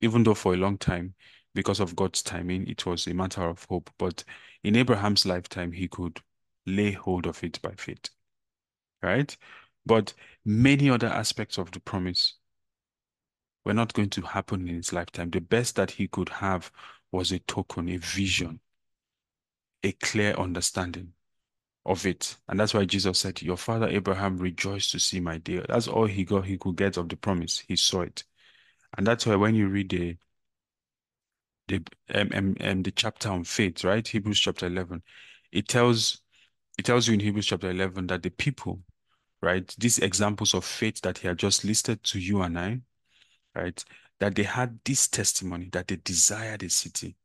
even 0.00 0.22
though 0.22 0.34
for 0.34 0.54
a 0.54 0.58
long 0.58 0.76
time, 0.78 1.14
because 1.58 1.80
of 1.80 1.96
God's 1.96 2.22
timing, 2.22 2.68
it 2.68 2.86
was 2.86 3.08
a 3.08 3.14
matter 3.14 3.42
of 3.42 3.64
hope. 3.64 3.90
But 3.98 4.22
in 4.62 4.76
Abraham's 4.76 5.26
lifetime, 5.26 5.72
he 5.72 5.88
could 5.88 6.20
lay 6.66 6.92
hold 6.92 7.26
of 7.26 7.42
it 7.42 7.60
by 7.62 7.72
faith, 7.76 8.10
right? 9.02 9.36
But 9.86 10.14
many 10.44 10.90
other 10.90 11.08
aspects 11.08 11.58
of 11.58 11.72
the 11.72 11.80
promise 11.80 12.34
were 13.64 13.74
not 13.74 13.92
going 13.94 14.10
to 14.10 14.22
happen 14.22 14.68
in 14.68 14.76
his 14.76 14.92
lifetime. 14.92 15.30
The 15.30 15.40
best 15.40 15.76
that 15.76 15.92
he 15.92 16.08
could 16.08 16.28
have 16.28 16.70
was 17.12 17.32
a 17.32 17.38
token, 17.40 17.88
a 17.88 17.96
vision, 17.98 18.60
a 19.82 19.92
clear 19.92 20.34
understanding. 20.34 21.14
of 21.86 22.06
it. 22.06 22.36
And 22.48 22.60
that's 22.60 22.74
why 22.74 22.84
Jesus 22.84 23.18
said, 23.18 23.42
Your 23.42 23.56
father 23.56 23.88
Abraham 23.88 24.38
rejoiced 24.38 24.92
to 24.92 25.00
see 25.00 25.20
my 25.20 25.38
day. 25.38 25.64
That's 25.68 25.88
all 25.88 26.06
he 26.06 26.24
got, 26.24 26.46
he 26.46 26.58
could 26.58 26.76
get 26.76 26.96
of 26.98 27.08
the 27.08 27.16
promise. 27.16 27.60
He 27.68 27.76
saw 27.76 28.02
it. 28.02 28.24
And 28.96 29.06
that's 29.06 29.26
why 29.26 29.36
when 29.36 29.54
you 29.56 29.68
read 29.68 29.90
the 29.90 30.16
the 31.68 31.82
um, 32.14 32.30
um, 32.34 32.56
um, 32.60 32.82
the 32.82 32.90
chapter 32.90 33.28
on 33.28 33.44
faith, 33.44 33.84
right? 33.84 34.06
Hebrews 34.06 34.40
chapter 34.40 34.66
11, 34.66 35.02
it 35.52 35.68
tells 35.68 36.20
it 36.78 36.84
tells 36.84 37.08
you 37.08 37.14
in 37.14 37.20
Hebrews 37.20 37.46
chapter 37.46 37.70
11 37.70 38.06
that 38.08 38.22
the 38.22 38.30
people, 38.30 38.80
right, 39.42 39.74
these 39.78 39.98
examples 39.98 40.54
of 40.54 40.64
faith 40.64 41.00
that 41.02 41.18
he 41.18 41.28
had 41.28 41.38
just 41.38 41.64
listed 41.64 42.02
to 42.04 42.18
you 42.18 42.42
and 42.42 42.58
I, 42.58 42.80
right, 43.54 43.84
that 44.20 44.34
they 44.34 44.44
had 44.44 44.78
this 44.84 45.08
testimony 45.08 45.68
that 45.72 45.88
they 45.88 45.96
desired 45.96 46.62
a 46.62 46.70
city 46.70 47.16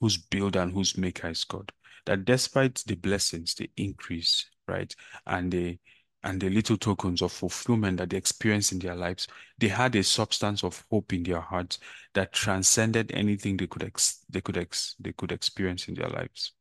whose 0.00 0.16
builder 0.16 0.60
and 0.60 0.72
whose 0.72 0.96
maker 0.96 1.28
is 1.28 1.44
God. 1.44 1.72
That 2.06 2.24
despite 2.24 2.84
the 2.86 2.94
blessings, 2.94 3.54
the 3.54 3.70
increase, 3.76 4.46
right, 4.66 4.94
and 5.26 5.50
the 5.50 5.78
and 6.24 6.40
the 6.40 6.50
little 6.50 6.76
tokens 6.76 7.22
of 7.22 7.32
fulfillment 7.32 7.98
that 7.98 8.10
they 8.10 8.16
experienced 8.16 8.72
in 8.72 8.78
their 8.78 8.94
lives, 8.94 9.28
they 9.58 9.68
had 9.68 9.94
a 9.94 10.02
substance 10.02 10.64
of 10.64 10.84
hope 10.90 11.12
in 11.12 11.22
their 11.22 11.40
hearts 11.40 11.78
that 12.14 12.32
transcended 12.32 13.10
anything 13.12 13.56
they 13.56 13.66
could 13.66 13.84
ex 13.84 14.24
they 14.28 14.40
could 14.40 14.56
ex 14.56 14.96
they 14.98 15.12
could 15.12 15.32
experience 15.32 15.88
in 15.88 15.94
their 15.94 16.08
lives. 16.08 16.52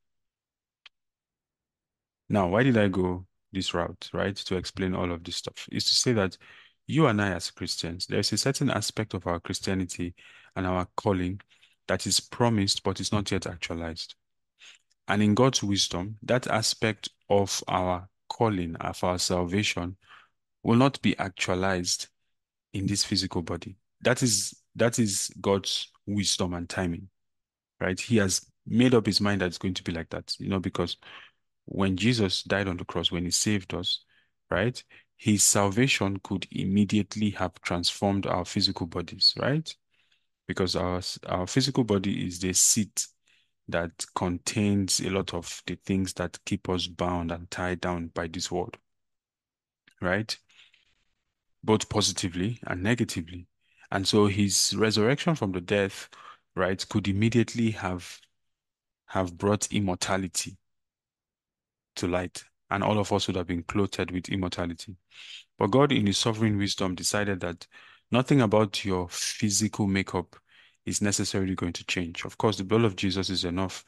Now, 2.29 2.47
why 2.47 2.63
did 2.63 2.77
I 2.77 2.87
go 2.89 3.25
this 3.51 3.73
route, 3.73 4.09
right? 4.13 4.35
To 4.35 4.57
explain 4.57 4.93
all 4.93 5.11
of 5.11 5.23
this 5.23 5.37
stuff 5.37 5.67
is 5.71 5.85
to 5.85 5.95
say 5.95 6.13
that 6.13 6.37
you 6.85 7.07
and 7.07 7.21
I 7.21 7.31
as 7.31 7.51
Christians, 7.51 8.05
there's 8.05 8.31
a 8.33 8.37
certain 8.37 8.69
aspect 8.69 9.13
of 9.13 9.25
our 9.27 9.39
Christianity 9.39 10.13
and 10.55 10.67
our 10.67 10.87
calling 10.95 11.41
that 11.87 12.05
is 12.05 12.19
promised 12.19 12.83
but 12.83 12.99
is 12.99 13.11
not 13.11 13.31
yet 13.31 13.47
actualized. 13.47 14.15
And 15.07 15.23
in 15.23 15.35
God's 15.35 15.63
wisdom, 15.63 16.17
that 16.23 16.47
aspect 16.47 17.09
of 17.29 17.63
our 17.67 18.09
calling, 18.29 18.75
of 18.77 19.03
our 19.03 19.19
salvation, 19.19 19.97
will 20.63 20.75
not 20.75 21.01
be 21.01 21.17
actualized 21.17 22.07
in 22.73 22.85
this 22.85 23.03
physical 23.03 23.41
body. 23.41 23.77
That 24.01 24.21
is 24.23 24.53
that 24.75 24.99
is 24.99 25.31
God's 25.41 25.91
wisdom 26.05 26.53
and 26.53 26.69
timing, 26.69 27.09
right? 27.79 27.99
He 27.99 28.17
has 28.17 28.45
made 28.65 28.93
up 28.93 29.05
his 29.05 29.21
mind 29.21 29.41
that 29.41 29.47
it's 29.47 29.57
going 29.57 29.73
to 29.73 29.83
be 29.83 29.91
like 29.91 30.09
that, 30.09 30.35
you 30.39 30.49
know, 30.49 30.59
because 30.59 30.97
when 31.65 31.97
Jesus 31.97 32.43
died 32.43 32.67
on 32.67 32.77
the 32.77 32.85
cross, 32.85 33.11
when 33.11 33.25
he 33.25 33.31
saved 33.31 33.73
us, 33.73 34.03
right? 34.49 34.81
His 35.17 35.43
salvation 35.43 36.19
could 36.23 36.47
immediately 36.51 37.31
have 37.31 37.59
transformed 37.61 38.27
our 38.27 38.45
physical 38.45 38.85
bodies, 38.85 39.33
right? 39.39 39.73
Because 40.47 40.75
our 40.75 41.01
our 41.27 41.47
physical 41.47 41.83
body 41.83 42.25
is 42.25 42.39
the 42.39 42.53
seat 42.53 43.07
that 43.67 44.05
contains 44.15 44.99
a 45.01 45.09
lot 45.09 45.33
of 45.33 45.61
the 45.65 45.75
things 45.75 46.13
that 46.13 46.39
keep 46.45 46.69
us 46.69 46.87
bound 46.87 47.31
and 47.31 47.49
tied 47.51 47.81
down 47.81 48.07
by 48.07 48.27
this 48.27 48.49
world, 48.49 48.77
right? 50.01 50.37
Both 51.63 51.89
positively 51.89 52.59
and 52.65 52.81
negatively. 52.81 53.47
And 53.91 54.07
so 54.07 54.27
his 54.27 54.75
resurrection 54.77 55.35
from 55.35 55.51
the 55.51 55.61
death, 55.61 56.09
right, 56.55 56.87
could 56.89 57.07
immediately 57.07 57.71
have 57.71 58.19
have 59.07 59.37
brought 59.37 59.71
immortality 59.71 60.57
to 61.95 62.07
light, 62.07 62.43
and 62.69 62.83
all 62.83 62.99
of 62.99 63.11
us 63.13 63.27
would 63.27 63.37
have 63.37 63.47
been 63.47 63.63
clothed 63.63 64.11
with 64.11 64.29
immortality. 64.29 64.95
But 65.57 65.67
God, 65.67 65.91
in 65.91 66.07
his 66.07 66.17
sovereign 66.17 66.57
wisdom, 66.57 66.93
decided 66.95 67.39
that 67.39 67.65
nothing 68.11 68.41
about 68.41 68.83
your 68.83 69.07
physical 69.09 69.87
makeup 69.87 70.35
is 70.87 71.01
necessarily 71.01 71.53
going 71.53 71.73
to 71.73 71.85
change. 71.85 72.23
Of 72.23 72.37
course, 72.37 72.57
the 72.57 72.63
blood 72.63 72.85
of 72.85 72.95
Jesus 72.95 73.29
is 73.29 73.43
enough 73.43 73.83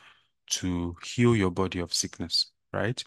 to 0.51 0.95
heal 1.03 1.33
your 1.33 1.49
body 1.49 1.79
of 1.79 1.93
sickness, 1.93 2.51
right? 2.73 3.01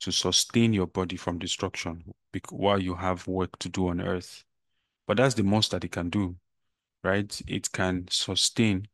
To 0.00 0.12
sustain 0.12 0.74
your 0.74 0.86
body 0.86 1.16
from 1.16 1.38
destruction 1.38 2.04
while 2.50 2.78
you 2.78 2.94
have 2.94 3.26
work 3.26 3.58
to 3.60 3.70
do 3.70 3.88
on 3.88 4.02
earth. 4.02 4.44
But 5.06 5.16
that's 5.16 5.34
the 5.34 5.42
most 5.42 5.70
that 5.70 5.84
it 5.84 5.92
can 5.92 6.10
do, 6.10 6.36
right? 7.02 7.40
It 7.48 7.72
can 7.72 8.06
sustain 8.10 8.86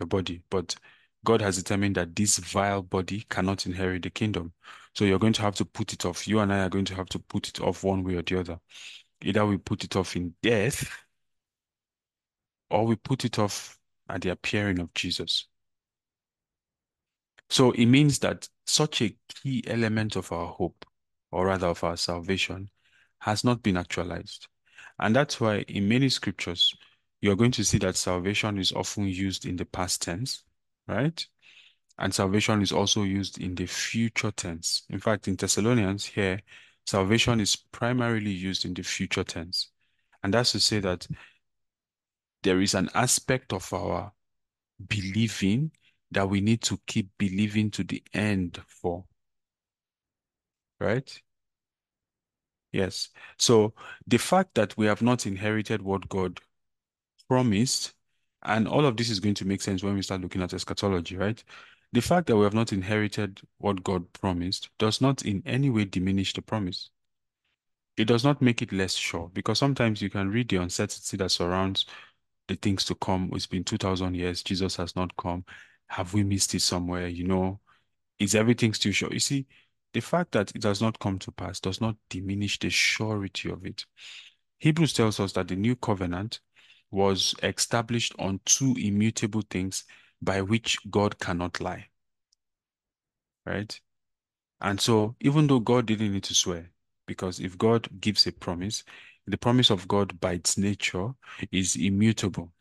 your 0.00 0.08
body, 0.08 0.42
but 0.50 0.74
God 1.24 1.40
has 1.40 1.56
determined 1.56 1.94
that 1.94 2.16
this 2.16 2.38
vile 2.38 2.82
body 2.82 3.24
cannot 3.30 3.64
inherit 3.64 4.02
the 4.02 4.10
kingdom. 4.10 4.52
So 4.96 5.04
you're 5.04 5.20
going 5.20 5.34
to 5.34 5.42
have 5.42 5.54
to 5.54 5.64
put 5.64 5.92
it 5.92 6.04
off. 6.04 6.26
You 6.26 6.40
and 6.40 6.52
I 6.52 6.64
are 6.64 6.68
going 6.68 6.84
to 6.86 6.96
have 6.96 7.08
to 7.10 7.20
put 7.20 7.48
it 7.48 7.60
off 7.60 7.84
one 7.84 8.02
way 8.02 8.16
or 8.16 8.22
the 8.22 8.40
other. 8.40 8.58
Either 9.22 9.46
we 9.46 9.56
put 9.56 9.84
it 9.84 9.94
off 9.94 10.16
in 10.16 10.34
death 10.42 10.90
or 12.72 12.86
we 12.86 12.96
put 12.96 13.24
it 13.24 13.38
off 13.38 13.78
at 14.08 14.22
the 14.22 14.30
appearing 14.30 14.80
of 14.80 14.92
Jesus. 14.94 15.46
So 17.50 17.72
it 17.72 17.86
means 17.86 18.18
that 18.20 18.48
such 18.66 19.02
a 19.02 19.14
key 19.28 19.62
element 19.66 20.16
of 20.16 20.32
our 20.32 20.46
hope, 20.46 20.86
or 21.30 21.46
rather 21.46 21.66
of 21.68 21.84
our 21.84 21.98
salvation, 21.98 22.70
has 23.20 23.44
not 23.44 23.62
been 23.62 23.76
actualized. 23.76 24.48
And 24.98 25.14
that's 25.14 25.40
why 25.40 25.58
in 25.68 25.88
many 25.88 26.08
scriptures, 26.08 26.74
you're 27.20 27.36
going 27.36 27.50
to 27.52 27.64
see 27.64 27.78
that 27.78 27.96
salvation 27.96 28.58
is 28.58 28.72
often 28.72 29.06
used 29.06 29.44
in 29.44 29.56
the 29.56 29.66
past 29.66 30.02
tense, 30.02 30.42
right? 30.88 31.24
And 31.98 32.14
salvation 32.14 32.62
is 32.62 32.72
also 32.72 33.02
used 33.02 33.38
in 33.38 33.54
the 33.54 33.66
future 33.66 34.30
tense. 34.30 34.84
In 34.88 34.98
fact, 34.98 35.28
in 35.28 35.36
Thessalonians 35.36 36.06
here, 36.06 36.40
salvation 36.86 37.38
is 37.38 37.54
primarily 37.54 38.30
used 38.30 38.64
in 38.64 38.72
the 38.72 38.82
future 38.82 39.24
tense. 39.24 39.70
And 40.22 40.32
that's 40.32 40.52
to 40.52 40.60
say 40.60 40.80
that 40.80 41.06
there 42.42 42.60
is 42.60 42.74
an 42.74 42.88
aspect 42.94 43.52
of 43.52 43.72
our 43.72 44.12
believing 44.88 45.70
that 46.10 46.28
we 46.28 46.40
need 46.40 46.60
to 46.62 46.78
keep 46.86 47.08
believing 47.18 47.70
to 47.70 47.84
the 47.84 48.02
end 48.12 48.60
for. 48.66 49.04
Right? 50.80 51.22
Yes. 52.72 53.10
So 53.38 53.74
the 54.06 54.18
fact 54.18 54.54
that 54.54 54.76
we 54.76 54.86
have 54.86 55.02
not 55.02 55.26
inherited 55.26 55.82
what 55.82 56.08
God 56.08 56.40
promised, 57.28 57.92
and 58.42 58.66
all 58.66 58.84
of 58.84 58.96
this 58.96 59.10
is 59.10 59.20
going 59.20 59.34
to 59.36 59.46
make 59.46 59.62
sense 59.62 59.82
when 59.82 59.94
we 59.94 60.02
start 60.02 60.22
looking 60.22 60.42
at 60.42 60.54
eschatology, 60.54 61.16
right? 61.16 61.42
The 61.92 62.00
fact 62.00 62.26
that 62.26 62.36
we 62.36 62.44
have 62.44 62.54
not 62.54 62.72
inherited 62.72 63.40
what 63.58 63.84
God 63.84 64.10
promised 64.14 64.70
does 64.78 65.00
not 65.00 65.24
in 65.24 65.42
any 65.44 65.70
way 65.70 65.84
diminish 65.84 66.32
the 66.32 66.42
promise. 66.42 66.90
It 67.98 68.06
does 68.06 68.24
not 68.24 68.40
make 68.40 68.62
it 68.62 68.72
less 68.72 68.94
sure 68.94 69.30
because 69.32 69.58
sometimes 69.58 70.00
you 70.00 70.08
can 70.08 70.30
read 70.30 70.48
the 70.48 70.56
uncertainty 70.56 71.18
that 71.18 71.30
surrounds 71.30 71.84
the 72.52 72.58
things 72.60 72.84
to 72.84 72.94
come. 72.94 73.30
It's 73.32 73.46
been 73.46 73.64
2000 73.64 74.14
years. 74.14 74.42
Jesus 74.42 74.76
has 74.76 74.94
not 74.94 75.16
come. 75.16 75.44
Have 75.88 76.12
we 76.12 76.22
missed 76.22 76.54
it 76.54 76.60
somewhere? 76.60 77.08
You 77.08 77.26
know, 77.26 77.60
is 78.18 78.34
everything 78.34 78.74
still 78.74 78.92
sure? 78.92 79.12
You 79.12 79.20
see, 79.20 79.46
the 79.94 80.00
fact 80.00 80.32
that 80.32 80.50
it 80.54 80.60
does 80.60 80.82
not 80.82 80.98
come 80.98 81.18
to 81.20 81.32
pass 81.32 81.60
does 81.60 81.80
not 81.80 81.96
diminish 82.10 82.58
the 82.58 82.68
surety 82.68 83.50
of 83.50 83.64
it. 83.64 83.86
Hebrews 84.58 84.92
tells 84.92 85.18
us 85.18 85.32
that 85.32 85.48
the 85.48 85.56
new 85.56 85.76
covenant 85.76 86.40
was 86.90 87.34
established 87.42 88.14
on 88.18 88.40
two 88.44 88.74
immutable 88.78 89.42
things 89.50 89.84
by 90.20 90.42
which 90.42 90.78
God 90.90 91.18
cannot 91.18 91.60
lie. 91.60 91.86
Right? 93.46 93.78
And 94.60 94.80
so, 94.80 95.16
even 95.20 95.46
though 95.46 95.58
God 95.58 95.86
didn't 95.86 96.12
need 96.12 96.24
to 96.24 96.34
swear, 96.34 96.70
because 97.06 97.40
if 97.40 97.58
God 97.58 97.88
gives 98.00 98.26
a 98.26 98.32
promise, 98.32 98.84
the 99.26 99.38
promise 99.38 99.70
of 99.70 99.88
God 99.88 100.20
by 100.20 100.32
its 100.32 100.58
nature 100.58 101.10
is 101.50 101.76
immutable. 101.76 102.52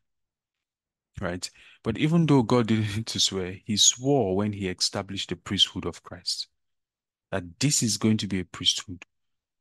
Right? 1.20 1.50
But 1.84 1.98
even 1.98 2.25
though 2.25 2.44
God 2.44 2.68
didn't 2.68 3.03
to 3.08 3.20
swear, 3.20 3.58
he 3.65 3.77
swore 3.77 4.36
when 4.36 4.53
he 4.53 4.68
established 4.68 5.30
the 5.30 5.36
priesthood 5.36 5.86
of 5.86 6.03
Christ 6.03 6.48
that 7.32 7.60
this 7.60 7.82
is 7.82 7.98
going 7.98 8.18
to 8.18 8.27
be 8.27 8.41
a 8.41 8.46
priesthood 8.46 9.06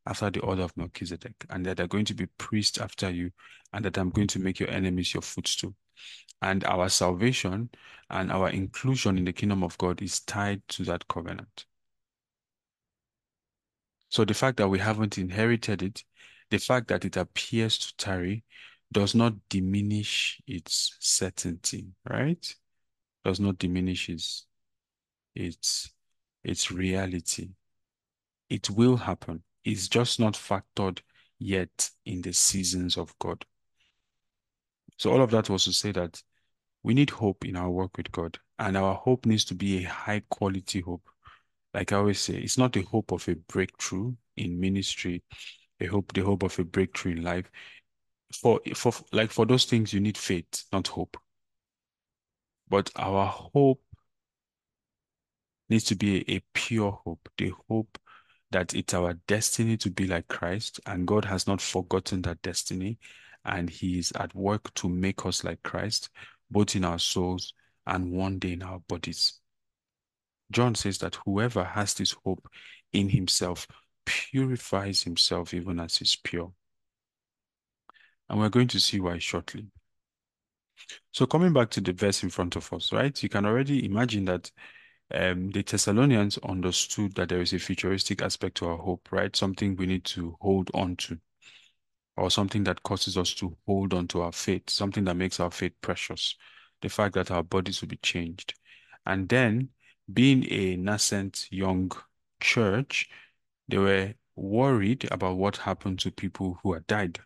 after 0.07 0.31
the 0.31 0.41
order 0.41 0.63
of 0.63 0.77
Melchizedek, 0.77 1.47
and 1.51 1.65
that 1.65 1.77
there 1.77 1.85
are 1.85 1.89
going 1.89 2.07
to 2.07 2.15
be 2.15 2.27
priests 2.27 2.79
after 2.79 3.11
you, 3.11 3.31
and 3.73 3.85
that 3.85 3.97
I'm 3.97 4.11
going 4.11 4.27
to 4.29 4.39
make 4.39 4.59
your 4.59 4.71
enemies 4.71 5.15
your 5.15 5.23
footstool. 5.23 5.75
And 6.43 6.65
our 6.65 6.89
salvation 6.89 7.71
and 8.09 8.33
our 8.33 8.49
inclusion 8.49 9.19
in 9.19 9.25
the 9.25 9.33
kingdom 9.33 9.63
of 9.63 9.77
God 9.79 10.03
is 10.03 10.21
tied 10.21 10.67
to 10.69 10.85
that 10.85 11.07
covenant. 11.07 11.67
So 14.09 14.25
the 14.25 14.35
fact 14.35 14.57
that 14.57 14.69
we 14.69 14.79
haven't 14.79 15.19
inherited 15.19 15.83
it, 15.83 16.03
the 16.51 16.59
fact 16.59 16.89
that 16.89 17.05
it 17.05 17.17
appears 17.17 17.79
to 17.79 17.97
tarry, 17.97 18.45
does 18.93 19.15
not 19.15 19.35
diminish 19.49 20.41
its 20.47 20.97
certainty, 20.99 21.87
right? 22.09 22.55
Does 23.25 23.41
not 23.41 23.59
diminish 23.59 24.09
its 24.09 24.47
its 25.35 25.91
its 26.43 26.71
reality. 26.71 27.51
It 28.49 28.69
will 28.71 28.97
happen. 28.97 29.43
It's 29.65 29.89
just 29.89 30.19
not 30.19 30.35
factored 30.35 31.01
yet 31.39 31.91
in 32.05 32.23
the 32.23 32.33
seasons 32.33 32.97
of 32.97 33.17
God. 33.19 33.45
So 34.97 35.13
all 35.13 35.23
of 35.23 35.31
that 35.31 35.49
was 35.49 35.65
to 35.65 35.73
say 35.73 35.93
that 35.93 36.21
we 36.83 36.95
need 36.95 37.11
hope 37.11 37.45
in 37.45 37.57
our 37.57 37.71
work 37.71 37.97
with 37.97 38.11
God, 38.11 38.39
and 38.59 38.77
our 38.77 38.95
hope 38.95 39.27
needs 39.27 39.45
to 39.47 39.55
be 39.55 39.85
a 39.85 39.89
high 39.89 40.23
quality 40.31 40.81
hope. 40.81 41.09
Like 41.73 41.93
I 41.93 41.97
always 41.97 42.21
say, 42.21 42.35
it's 42.35 42.59
not 42.59 42.73
the 42.73 42.83
hope 42.83 43.13
of 43.13 43.29
a 43.29 43.35
breakthrough 43.35 44.15
in 44.37 44.59
ministry, 44.59 45.23
a 45.81 45.87
hope, 45.87 46.13
the 46.13 46.23
hope 46.23 46.43
of 46.43 46.59
a 46.59 46.65
breakthrough 46.65 47.13
in 47.13 47.23
life. 47.23 47.51
For 48.33 48.61
for 48.75 48.93
like 49.13 49.31
for 49.31 49.47
those 49.47 49.65
things, 49.65 49.93
you 49.93 50.01
need 50.01 50.17
faith, 50.17 50.65
not 50.73 50.89
hope. 50.89 51.17
But 52.69 52.91
our 52.97 53.27
hope 53.27 53.83
needs 55.69 55.85
to 55.85 55.97
be 55.97 56.19
a, 56.19 56.37
a 56.37 56.43
pure 56.55 56.93
hope, 57.05 57.29
the 57.37 57.53
hope 57.69 57.99
that 58.53 58.75
it's 58.75 58.95
our 58.95 59.15
destiny 59.27 59.77
to 59.79 59.91
be 59.91 60.07
like 60.07 60.29
Christ, 60.29 60.81
and 60.87 61.07
God 61.07 61.25
has 61.25 61.47
not 61.47 61.61
forgotten 61.61 62.23
that 62.23 62.43
destiny, 62.43 62.99
and 63.45 63.71
He 63.71 63.99
is 63.99 64.13
at 64.13 64.35
work 64.35 64.73
to 64.75 64.89
make 64.89 65.25
us 65.27 65.45
like 65.45 65.63
Christ, 65.63 66.11
both 66.51 66.77
in 66.77 66.85
our 66.85 66.99
souls 66.99 67.55
and 67.87 68.13
one 68.13 68.39
day 68.39 68.53
in 68.53 68.63
our 68.63 68.81
bodies. 68.81 69.41
John 70.51 70.75
says 70.75 70.99
that 70.99 71.17
whoever 71.25 71.65
has 71.65 71.95
this 71.95 72.15
hope 72.25 72.49
in 72.93 73.09
himself 73.09 73.67
purifies 74.11 75.03
himself 75.03 75.55
even 75.55 75.81
as 75.81 75.97
he's 75.97 76.17
pure. 76.17 76.53
And 78.29 78.39
we're 78.39 78.49
going 78.49 78.69
to 78.69 78.81
see 78.81 79.01
why 79.01 79.19
shortly. 79.19 79.67
So 81.13 81.27
coming 81.27 81.53
back 81.53 81.71
to 81.71 81.81
the 81.81 81.93
verse 81.93 82.23
in 82.23 82.31
front 82.31 82.57
of 82.57 82.73
us, 82.73 82.93
right? 82.93 83.21
You 83.23 83.29
can 83.29 83.47
already 83.47 83.85
imagine 83.85 84.25
that 84.27 84.51
um, 85.13 85.51
the 85.51 85.63
Thessalonians 85.63 86.39
understood 86.39 87.15
that 87.15 87.29
there 87.29 87.41
is 87.41 87.53
a 87.53 87.59
futuristic 87.59 88.23
aspect 88.23 88.57
to 88.59 88.69
our 88.69 88.79
hope, 88.79 89.09
right? 89.11 89.35
Something 89.35 89.77
we 89.77 89.87
need 89.87 90.05
to 90.07 90.37
hold 90.41 90.71
on 90.75 90.97
to, 90.97 91.19
or 92.17 92.31
something 92.31 92.65
that 92.65 92.83
causes 92.83 93.17
us 93.19 93.35
to 93.35 93.57
hold 93.67 93.93
on 93.93 94.07
to 94.09 94.23
our 94.23 94.33
faith, 94.33 94.71
something 94.71 95.05
that 95.05 95.17
makes 95.17 95.41
our 95.41 95.51
faith 95.51 95.73
precious. 95.81 96.37
The 96.83 96.89
fact 96.89 97.15
that 97.15 97.31
our 97.31 97.43
bodies 97.43 97.81
will 97.81 97.89
be 97.89 97.99
changed. 97.99 98.55
And 99.05 99.29
then, 99.29 99.71
being 100.13 100.51
a 100.51 100.77
nascent 100.77 101.47
young 101.51 101.91
church, 102.41 103.09
they 103.71 103.79
were 103.79 104.15
worried 104.37 105.09
about 105.13 105.37
what 105.37 105.57
happened 105.59 105.99
to 106.01 106.11
people 106.11 106.59
who 106.63 106.75
had 106.75 106.87
died, 106.87 107.21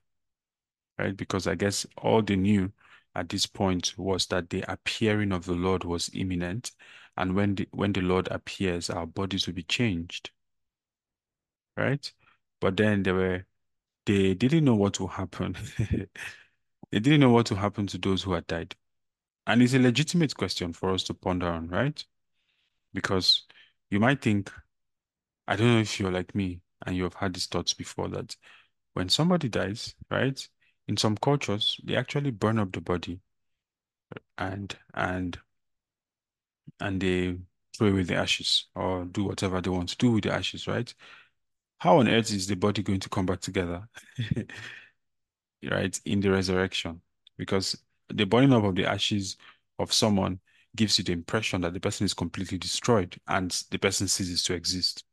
right? 0.98 1.16
Because 1.16 1.46
I 1.46 1.54
guess 1.54 1.86
all 1.98 2.22
they 2.22 2.36
knew 2.36 2.72
at 3.14 3.28
this 3.28 3.46
point 3.46 3.94
was 3.96 4.26
that 4.26 4.50
the 4.50 4.64
appearing 4.70 5.32
of 5.32 5.44
the 5.46 5.52
Lord 5.54 5.84
was 5.84 6.10
imminent. 6.14 6.72
And 7.16 7.34
when 7.34 7.54
the, 7.54 7.68
when 7.70 7.92
the 7.92 8.00
Lord 8.00 8.28
appears, 8.28 8.90
our 8.90 9.06
bodies 9.06 9.46
will 9.46 9.54
be 9.54 9.62
changed, 9.62 10.30
right? 11.76 12.10
But 12.60 12.76
then 12.76 13.02
they 13.02 13.12
were, 13.12 13.46
they 14.06 14.34
didn't 14.34 14.64
know 14.64 14.74
what 14.74 14.98
will 14.98 15.08
happen. 15.08 15.56
they 15.78 17.00
didn't 17.00 17.20
know 17.20 17.30
what 17.30 17.50
will 17.50 17.58
happen 17.58 17.86
to 17.88 17.98
those 17.98 18.22
who 18.22 18.32
had 18.32 18.46
died. 18.46 18.74
And 19.46 19.62
it's 19.62 19.74
a 19.74 19.78
legitimate 19.78 20.34
question 20.36 20.72
for 20.72 20.92
us 20.92 21.02
to 21.04 21.14
ponder 21.14 21.48
on, 21.48 21.68
right? 21.68 22.02
Because 22.92 23.46
you 23.90 24.00
might 24.00 24.22
think, 24.22 24.50
I 25.46 25.56
don't 25.56 25.74
know 25.74 25.80
if 25.80 25.98
you're 25.98 26.10
like 26.10 26.34
me 26.34 26.60
and 26.86 26.96
you 26.96 27.04
have 27.04 27.14
had 27.14 27.34
these 27.34 27.46
thoughts 27.46 27.74
before 27.74 28.08
that 28.08 28.36
when 28.94 29.08
somebody 29.08 29.48
dies, 29.48 29.94
right? 30.10 30.48
In 30.88 30.96
some 30.96 31.16
cultures, 31.16 31.80
they 31.84 31.96
actually 31.96 32.30
burn 32.32 32.58
up 32.58 32.72
the 32.72 32.80
body 32.80 33.20
and 34.38 34.76
and 34.94 35.38
and 36.80 37.00
they 37.00 37.36
throw 37.76 37.88
away 37.88 38.02
the 38.02 38.14
ashes 38.14 38.66
or 38.74 39.04
do 39.06 39.24
whatever 39.24 39.60
they 39.60 39.70
want 39.70 39.88
to 39.90 39.96
do 39.96 40.12
with 40.12 40.24
the 40.24 40.32
ashes, 40.32 40.66
right? 40.66 40.92
How 41.78 41.98
on 41.98 42.08
earth 42.08 42.32
is 42.32 42.46
the 42.46 42.56
body 42.56 42.82
going 42.82 43.00
to 43.00 43.08
come 43.10 43.26
back 43.26 43.40
together? 43.40 43.88
right? 45.70 45.98
In 46.04 46.20
the 46.20 46.30
resurrection. 46.30 47.00
Because 47.36 47.76
the 48.08 48.24
burning 48.24 48.52
up 48.52 48.64
of 48.64 48.74
the 48.74 48.86
ashes 48.86 49.36
of 49.78 49.92
someone 49.92 50.38
gives 50.76 50.98
you 50.98 51.04
the 51.04 51.12
impression 51.12 51.60
that 51.62 51.72
the 51.72 51.80
person 51.80 52.04
is 52.04 52.14
completely 52.14 52.58
destroyed 52.58 53.16
and 53.28 53.50
the 53.70 53.78
person 53.78 54.08
ceases 54.08 54.42
to 54.44 54.54
exist. 54.54 55.04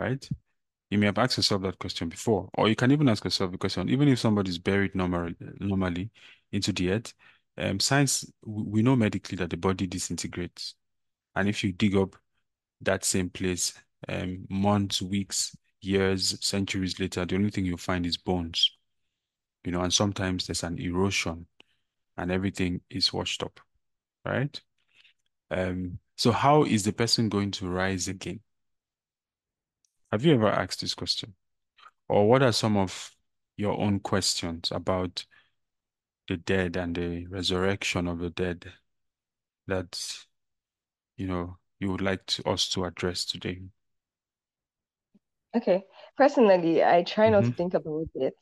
Right? 0.00 0.26
You 0.90 0.98
may 0.98 1.06
have 1.06 1.18
asked 1.18 1.36
yourself 1.36 1.62
that 1.62 1.78
question 1.78 2.08
before, 2.08 2.48
or 2.54 2.68
you 2.68 2.74
can 2.74 2.90
even 2.90 3.08
ask 3.08 3.22
yourself 3.22 3.52
the 3.52 3.58
question, 3.58 3.88
even 3.90 4.08
if 4.08 4.18
somebody 4.18 4.50
is 4.50 4.58
buried 4.58 4.94
normally, 4.94 5.36
normally 5.60 6.10
into 6.50 6.72
the 6.72 6.90
earth, 6.90 7.12
um, 7.58 7.78
science, 7.78 8.24
we 8.44 8.82
know 8.82 8.96
medically 8.96 9.36
that 9.36 9.50
the 9.50 9.56
body 9.56 9.86
disintegrates. 9.86 10.74
And 11.36 11.48
if 11.48 11.62
you 11.62 11.72
dig 11.72 11.94
up 11.96 12.16
that 12.80 13.04
same 13.04 13.28
place, 13.28 13.74
um, 14.08 14.46
months, 14.48 15.02
weeks, 15.02 15.54
years, 15.82 16.36
centuries 16.40 16.98
later, 16.98 17.26
the 17.26 17.36
only 17.36 17.50
thing 17.50 17.66
you'll 17.66 17.76
find 17.76 18.06
is 18.06 18.16
bones. 18.16 18.72
You 19.64 19.72
know, 19.72 19.82
and 19.82 19.92
sometimes 19.92 20.46
there's 20.46 20.64
an 20.64 20.78
erosion 20.78 21.46
and 22.16 22.32
everything 22.32 22.80
is 22.88 23.12
washed 23.12 23.42
up, 23.42 23.60
right? 24.24 24.60
Um, 25.50 25.98
so 26.16 26.32
how 26.32 26.64
is 26.64 26.84
the 26.84 26.92
person 26.92 27.28
going 27.28 27.50
to 27.52 27.68
rise 27.68 28.08
again? 28.08 28.40
Have 30.12 30.24
you 30.24 30.34
ever 30.34 30.48
asked 30.48 30.80
this 30.80 30.94
question? 30.94 31.34
Or 32.08 32.28
what 32.28 32.42
are 32.42 32.52
some 32.52 32.76
of 32.76 33.14
your 33.56 33.78
own 33.80 34.00
questions 34.00 34.70
about 34.72 35.24
the 36.28 36.38
dead 36.38 36.76
and 36.76 36.96
the 36.96 37.26
resurrection 37.26 38.08
of 38.08 38.18
the 38.20 38.30
dead 38.30 38.72
that, 39.66 40.26
you 41.16 41.26
know, 41.26 41.58
you 41.78 41.90
would 41.90 42.00
like 42.00 42.26
to, 42.26 42.48
us 42.48 42.68
to 42.70 42.84
address 42.84 43.24
today? 43.24 43.62
Okay. 45.56 45.82
Personally, 46.16 46.84
I 46.84 47.02
try 47.02 47.28
not 47.30 47.44
to 47.44 47.50
mm-hmm. 47.50 47.56
think 47.56 47.74
about 47.74 48.08
it, 48.14 48.36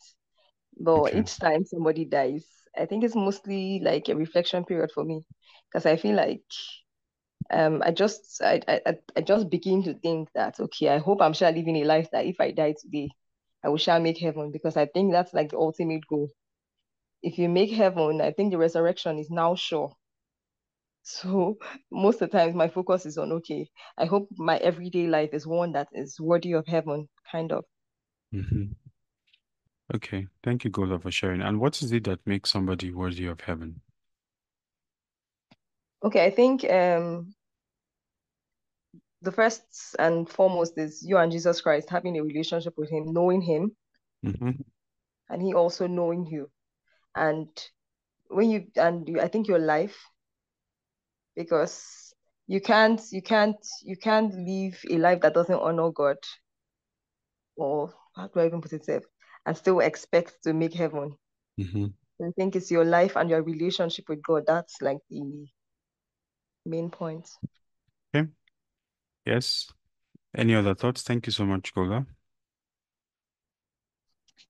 but 0.78 1.14
Okay. 1.14 1.14
each 1.14 1.38
time 1.38 1.64
somebody 1.64 2.04
dies, 2.04 2.46
I 2.76 2.86
think 2.86 3.04
it's 3.04 3.16
mostly 3.16 3.80
like 3.80 4.08
a 4.08 4.16
reflection 4.16 4.64
period 4.64 4.90
for 4.94 5.04
me 5.04 5.22
because 5.70 5.86
I 5.86 5.96
feel 5.96 6.16
like 6.16 6.42
um 7.50 7.82
I 7.84 7.90
just 7.90 8.42
I, 8.42 8.60
I 8.68 8.98
I 9.16 9.20
just 9.20 9.50
begin 9.50 9.82
to 9.84 9.94
think 9.94 10.28
that 10.34 10.60
okay, 10.60 10.88
I 10.88 10.98
hope 10.98 11.22
I'm 11.22 11.32
sure 11.32 11.50
living 11.50 11.76
a 11.76 11.84
life 11.84 12.10
that 12.12 12.26
if 12.26 12.36
I 12.40 12.50
die 12.50 12.74
today, 12.80 13.08
I 13.64 13.68
will 13.68 13.78
shall 13.78 14.00
make 14.00 14.18
heaven 14.18 14.50
because 14.52 14.76
I 14.76 14.86
think 14.86 15.12
that's 15.12 15.32
like 15.34 15.50
the 15.50 15.58
ultimate 15.58 16.06
goal. 16.08 16.28
If 17.22 17.38
you 17.38 17.48
make 17.48 17.70
heaven, 17.70 18.20
I 18.20 18.32
think 18.32 18.52
the 18.52 18.58
resurrection 18.58 19.18
is 19.18 19.30
now 19.30 19.54
sure. 19.54 19.92
So 21.02 21.56
most 21.90 22.20
of 22.20 22.30
the 22.30 22.38
times 22.38 22.54
my 22.54 22.68
focus 22.68 23.06
is 23.06 23.16
on 23.16 23.32
okay, 23.32 23.70
I 23.96 24.04
hope 24.04 24.28
my 24.36 24.58
everyday 24.58 25.06
life 25.06 25.30
is 25.32 25.46
one 25.46 25.72
that 25.72 25.88
is 25.92 26.20
worthy 26.20 26.52
of 26.52 26.66
heaven, 26.66 27.08
kind 27.32 27.50
of. 27.52 27.64
Mm-hmm. 28.34 28.72
Okay, 29.94 30.26
thank 30.42 30.64
you, 30.64 30.70
Gola, 30.70 30.98
for 30.98 31.10
sharing. 31.10 31.40
And 31.40 31.60
what 31.60 31.80
is 31.82 31.92
it 31.92 32.04
that 32.04 32.26
makes 32.26 32.50
somebody 32.50 32.92
worthy 32.92 33.26
of 33.26 33.40
heaven? 33.40 33.80
Okay, 36.04 36.24
I 36.24 36.30
think 36.30 36.64
um 36.70 37.34
the 39.22 39.32
first 39.32 39.62
and 39.98 40.28
foremost 40.28 40.78
is 40.78 41.02
you 41.02 41.16
and 41.18 41.32
Jesus 41.32 41.60
Christ 41.60 41.90
having 41.90 42.16
a 42.18 42.22
relationship 42.22 42.74
with 42.76 42.90
him, 42.90 43.12
knowing 43.12 43.40
him, 43.42 43.76
Mm-hmm. 44.24 44.50
and 45.28 45.42
he 45.42 45.54
also 45.54 45.86
knowing 45.86 46.26
you. 46.26 46.50
And 47.14 47.48
when 48.28 48.50
you 48.50 48.66
and 48.76 49.08
you, 49.08 49.20
I 49.20 49.28
think 49.28 49.48
your 49.48 49.58
life, 49.60 49.96
because 51.36 52.12
you 52.46 52.60
can't 52.60 53.00
you 53.10 53.22
can't 53.22 53.56
you 53.84 53.96
can't 53.96 54.34
live 54.34 54.80
a 54.90 54.98
life 54.98 55.20
that 55.20 55.34
doesn't 55.34 55.60
honor 55.60 55.90
God, 55.90 56.18
or 57.56 57.94
how 58.16 58.28
do 58.28 58.40
I 58.40 58.46
even 58.46 58.60
put 58.60 58.72
it 58.72 58.84
safe, 58.84 59.02
and 59.46 59.56
still 59.56 59.80
expect 59.80 60.42
to 60.44 60.52
make 60.52 60.74
heaven. 60.74 61.16
Mm-hmm. 61.58 61.86
I 62.20 62.30
think 62.36 62.56
it's 62.56 62.70
your 62.70 62.84
life 62.84 63.16
and 63.16 63.30
your 63.30 63.42
relationship 63.42 64.08
with 64.08 64.22
God. 64.22 64.44
That's 64.46 64.82
like 64.82 64.98
the 65.10 65.46
main 66.66 66.90
point. 66.90 67.28
Yes. 69.28 69.70
Any 70.34 70.54
other 70.54 70.74
thoughts? 70.74 71.02
Thank 71.02 71.26
you 71.26 71.32
so 71.32 71.44
much, 71.44 71.74
Gola. 71.74 72.06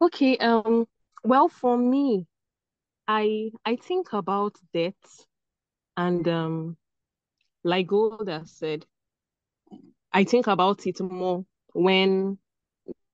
Okay, 0.00 0.36
um, 0.38 0.86
well, 1.24 1.48
for 1.48 1.76
me, 1.76 2.26
I 3.08 3.50
I 3.64 3.74
think 3.76 4.12
about 4.12 4.54
death 4.72 5.26
and 5.96 6.28
um 6.28 6.76
like 7.64 7.88
Golda 7.88 8.46
said, 8.46 8.86
I 10.12 10.22
think 10.24 10.46
about 10.46 10.86
it 10.86 11.00
more 11.00 11.44
when 11.72 12.38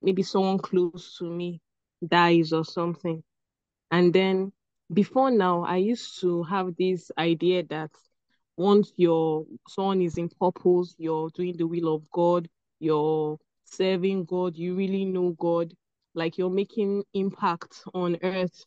maybe 0.03 0.23
someone 0.23 0.59
close 0.59 1.17
to 1.19 1.25
me 1.25 1.63
dies 2.07 2.53
or 2.53 2.65
something. 2.65 3.23
And 3.91 4.13
then 4.13 4.53
before 4.93 5.31
now, 5.31 5.65
I 5.65 5.77
used 5.79 6.21
to 6.21 6.43
have 6.43 6.77
this 6.77 7.11
idea 7.17 7.63
that 7.71 7.91
once 8.57 8.93
your 8.97 9.47
son 9.69 10.01
is 10.01 10.17
in 10.17 10.29
purpose, 10.29 10.95
you're 10.99 11.31
doing 11.31 11.57
the 11.57 11.67
will 11.67 11.95
of 11.95 12.11
God, 12.11 12.49
you're 12.79 13.39
serving 13.65 14.25
God, 14.25 14.57
you 14.57 14.75
really 14.75 15.05
know 15.05 15.31
God, 15.39 15.75
like 16.15 16.39
you're 16.39 16.51
making 16.51 17.03
impact 17.15 17.83
on 17.93 18.17
earth 18.23 18.65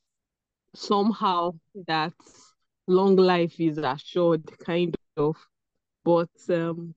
somehow 0.75 1.53
that 1.87 2.13
long 2.87 3.15
life 3.15 3.59
is 3.59 3.77
assured, 3.77 4.43
kind 4.59 4.95
of. 5.15 5.37
But 6.03 6.29
um, 6.49 6.93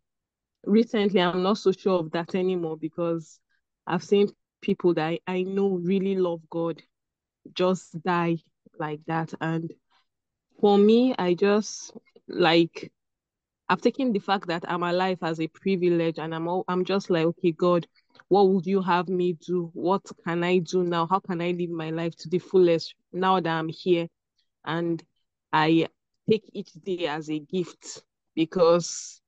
recently, 0.64 1.20
I'm 1.20 1.42
not 1.42 1.59
so 1.59 1.72
sure 1.72 2.00
of 2.00 2.11
that 2.12 2.35
anymore 2.35 2.76
because 2.76 3.38
I've 3.87 4.05
seen 4.05 4.31
people 4.61 4.94
that 4.94 5.07
I, 5.07 5.20
I 5.26 5.42
know 5.42 5.68
really 5.68 6.16
love 6.16 6.40
God 6.50 6.83
just 7.55 8.00
die 8.03 8.38
like 8.79 9.00
that. 9.07 9.33
And 9.40 9.72
for 10.61 10.79
me, 10.79 11.14
I 11.18 11.35
just 11.35 11.92
like 12.31 12.93
I've 13.69 13.83
taken 13.83 14.12
the 14.12 14.19
fact 14.21 14.49
that 14.49 14.64
I'm 14.69 14.83
alive 14.83 15.19
as 15.23 15.40
a 15.40 15.49
privilege, 15.49 16.19
and 16.19 16.35
I'm 16.35 16.49
all, 16.49 16.64
I'm 16.69 16.85
just 16.85 17.11
like, 17.11 17.27
okay, 17.27 17.53
God, 17.53 17.87
what 18.29 18.49
would 18.51 18.66
you 18.66 18.83
have 18.83 19.09
me 19.09 19.35
do? 19.35 19.71
What 19.75 20.03
can 20.25 20.45
I 20.45 20.59
do 20.59 20.83
now? 20.85 21.07
How 21.07 21.21
can 21.21 21.40
I 21.40 21.53
live 21.53 21.71
my 21.71 21.90
life 21.90 22.16
to 22.19 22.29
the 22.29 22.38
fullest 22.38 22.95
now 23.12 23.40
that 23.40 23.51
I'm 23.59 23.69
here? 23.69 24.09
And 24.64 25.03
I 25.53 25.88
take 26.29 26.51
each 26.53 26.73
day 26.75 27.07
as 27.07 27.31
a 27.31 27.38
gift 27.40 28.03
because 28.35 29.21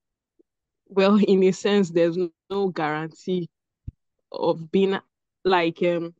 well, 0.88 1.16
in 1.16 1.42
a 1.44 1.52
sense, 1.52 1.90
there's 1.90 2.18
no 2.18 2.68
guarantee 2.68 3.48
of 4.32 4.70
being 4.72 4.98
like 5.44 5.82
um 5.82 6.14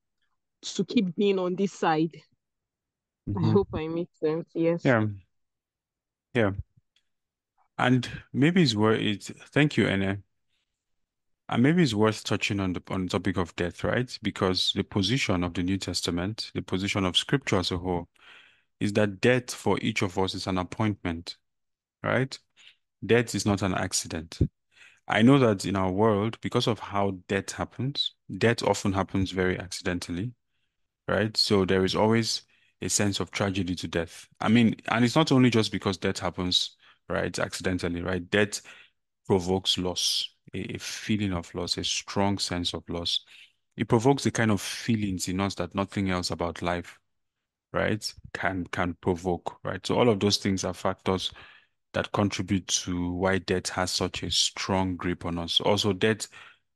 to 0.62 0.85
keep 0.85 1.14
being 1.16 1.38
on 1.38 1.55
this 1.57 1.73
side. 1.73 2.23
I 3.37 3.40
Mhm. 3.40 3.53
hope 3.53 3.68
I 3.75 3.87
make 3.88 4.11
sense. 4.14 4.49
Yes. 4.55 4.85
Yeah, 4.85 5.07
yeah. 6.35 6.53
And 7.83 8.09
maybe 8.33 8.62
it's 8.62 8.77
worth 8.77 9.01
it. 9.01 9.25
Thank 9.49 9.77
you, 9.77 9.88
Ene. 9.88 10.23
And 11.49 11.62
maybe 11.64 11.83
it's 11.83 11.95
worth 11.95 12.23
touching 12.23 12.61
on 12.61 12.75
the 12.75 12.83
on 12.88 13.07
the 13.07 13.09
topic 13.11 13.37
of 13.37 13.57
death, 13.57 13.83
right? 13.83 14.16
Because 14.23 14.73
the 14.77 14.85
position 14.85 15.42
of 15.42 15.55
the 15.55 15.64
New 15.64 15.79
Testament, 15.79 16.53
the 16.55 16.62
position 16.62 17.05
of 17.05 17.16
Scripture 17.16 17.59
as 17.59 17.73
a 17.73 17.79
whole, 17.79 18.09
is 18.79 18.92
that 18.92 19.21
death 19.21 19.53
for 19.53 19.81
each 19.81 20.03
of 20.03 20.16
us 20.16 20.33
is 20.35 20.47
an 20.47 20.59
appointment, 20.59 21.37
right? 22.05 22.38
Death 23.05 23.35
is 23.35 23.45
not 23.47 23.62
an 23.62 23.75
accident. 23.75 24.38
I 25.09 25.23
know 25.23 25.40
that 25.40 25.64
in 25.64 25.75
our 25.75 25.90
world, 25.90 26.38
because 26.40 26.68
of 26.68 26.79
how 26.79 27.18
death 27.27 27.51
happens, 27.51 28.14
death 28.38 28.62
often 28.62 28.92
happens 28.92 29.33
very 29.33 29.59
accidentally, 29.59 30.35
right? 31.09 31.37
So 31.37 31.64
there 31.64 31.85
is 31.85 31.97
always 31.97 32.42
a 32.81 32.88
sense 32.88 33.18
of 33.18 33.33
tragedy 33.33 33.75
to 33.75 33.88
death. 33.88 34.29
I 34.40 34.49
mean, 34.49 34.77
and 34.87 35.05
it's 35.05 35.16
not 35.16 35.33
only 35.33 35.51
just 35.51 35.73
because 35.73 35.97
death 35.97 36.21
happens, 36.21 36.77
right, 37.09 37.37
accidentally, 37.38 38.03
right? 38.03 38.29
Death 38.31 38.62
provokes 39.27 39.79
loss, 39.79 40.35
a, 40.55 40.75
a 40.75 40.79
feeling 40.79 41.33
of 41.33 41.55
loss, 41.55 41.79
a 41.79 41.85
strong 41.85 42.38
sense 42.38 42.75
of 42.75 42.83
loss. 42.88 43.25
It 43.77 43.88
provokes 43.88 44.25
the 44.25 44.31
kind 44.31 44.51
of 44.51 44.61
feelings 44.61 45.29
in 45.29 45.41
us 45.41 45.55
that 45.57 45.75
nothing 45.75 46.11
else 46.11 46.31
about 46.31 46.62
life, 46.62 46.99
right, 47.73 48.12
can 48.35 48.67
can 48.67 48.95
provoke, 49.01 49.59
right? 49.65 49.85
So 49.87 49.99
all 49.99 50.09
of 50.09 50.21
those 50.21 50.37
things 50.37 50.65
are 50.65 50.75
factors 50.75 51.33
that 51.95 52.12
contribute 52.12 52.67
to 52.69 53.12
why 53.12 53.38
death 53.38 53.69
has 53.71 53.91
such 53.91 54.23
a 54.23 54.31
strong 54.31 54.97
grip 54.97 55.25
on 55.25 55.38
us. 55.38 55.61
Also, 55.61 55.93
death 55.93 56.29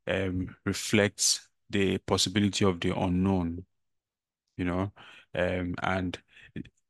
um, 0.07 0.55
reflects 0.65 1.49
the 1.71 1.99
possibility 1.99 2.65
of 2.65 2.81
the 2.81 2.97
unknown, 2.97 3.65
you 4.57 4.65
know, 4.65 4.93
um, 5.35 5.75
and 5.83 6.19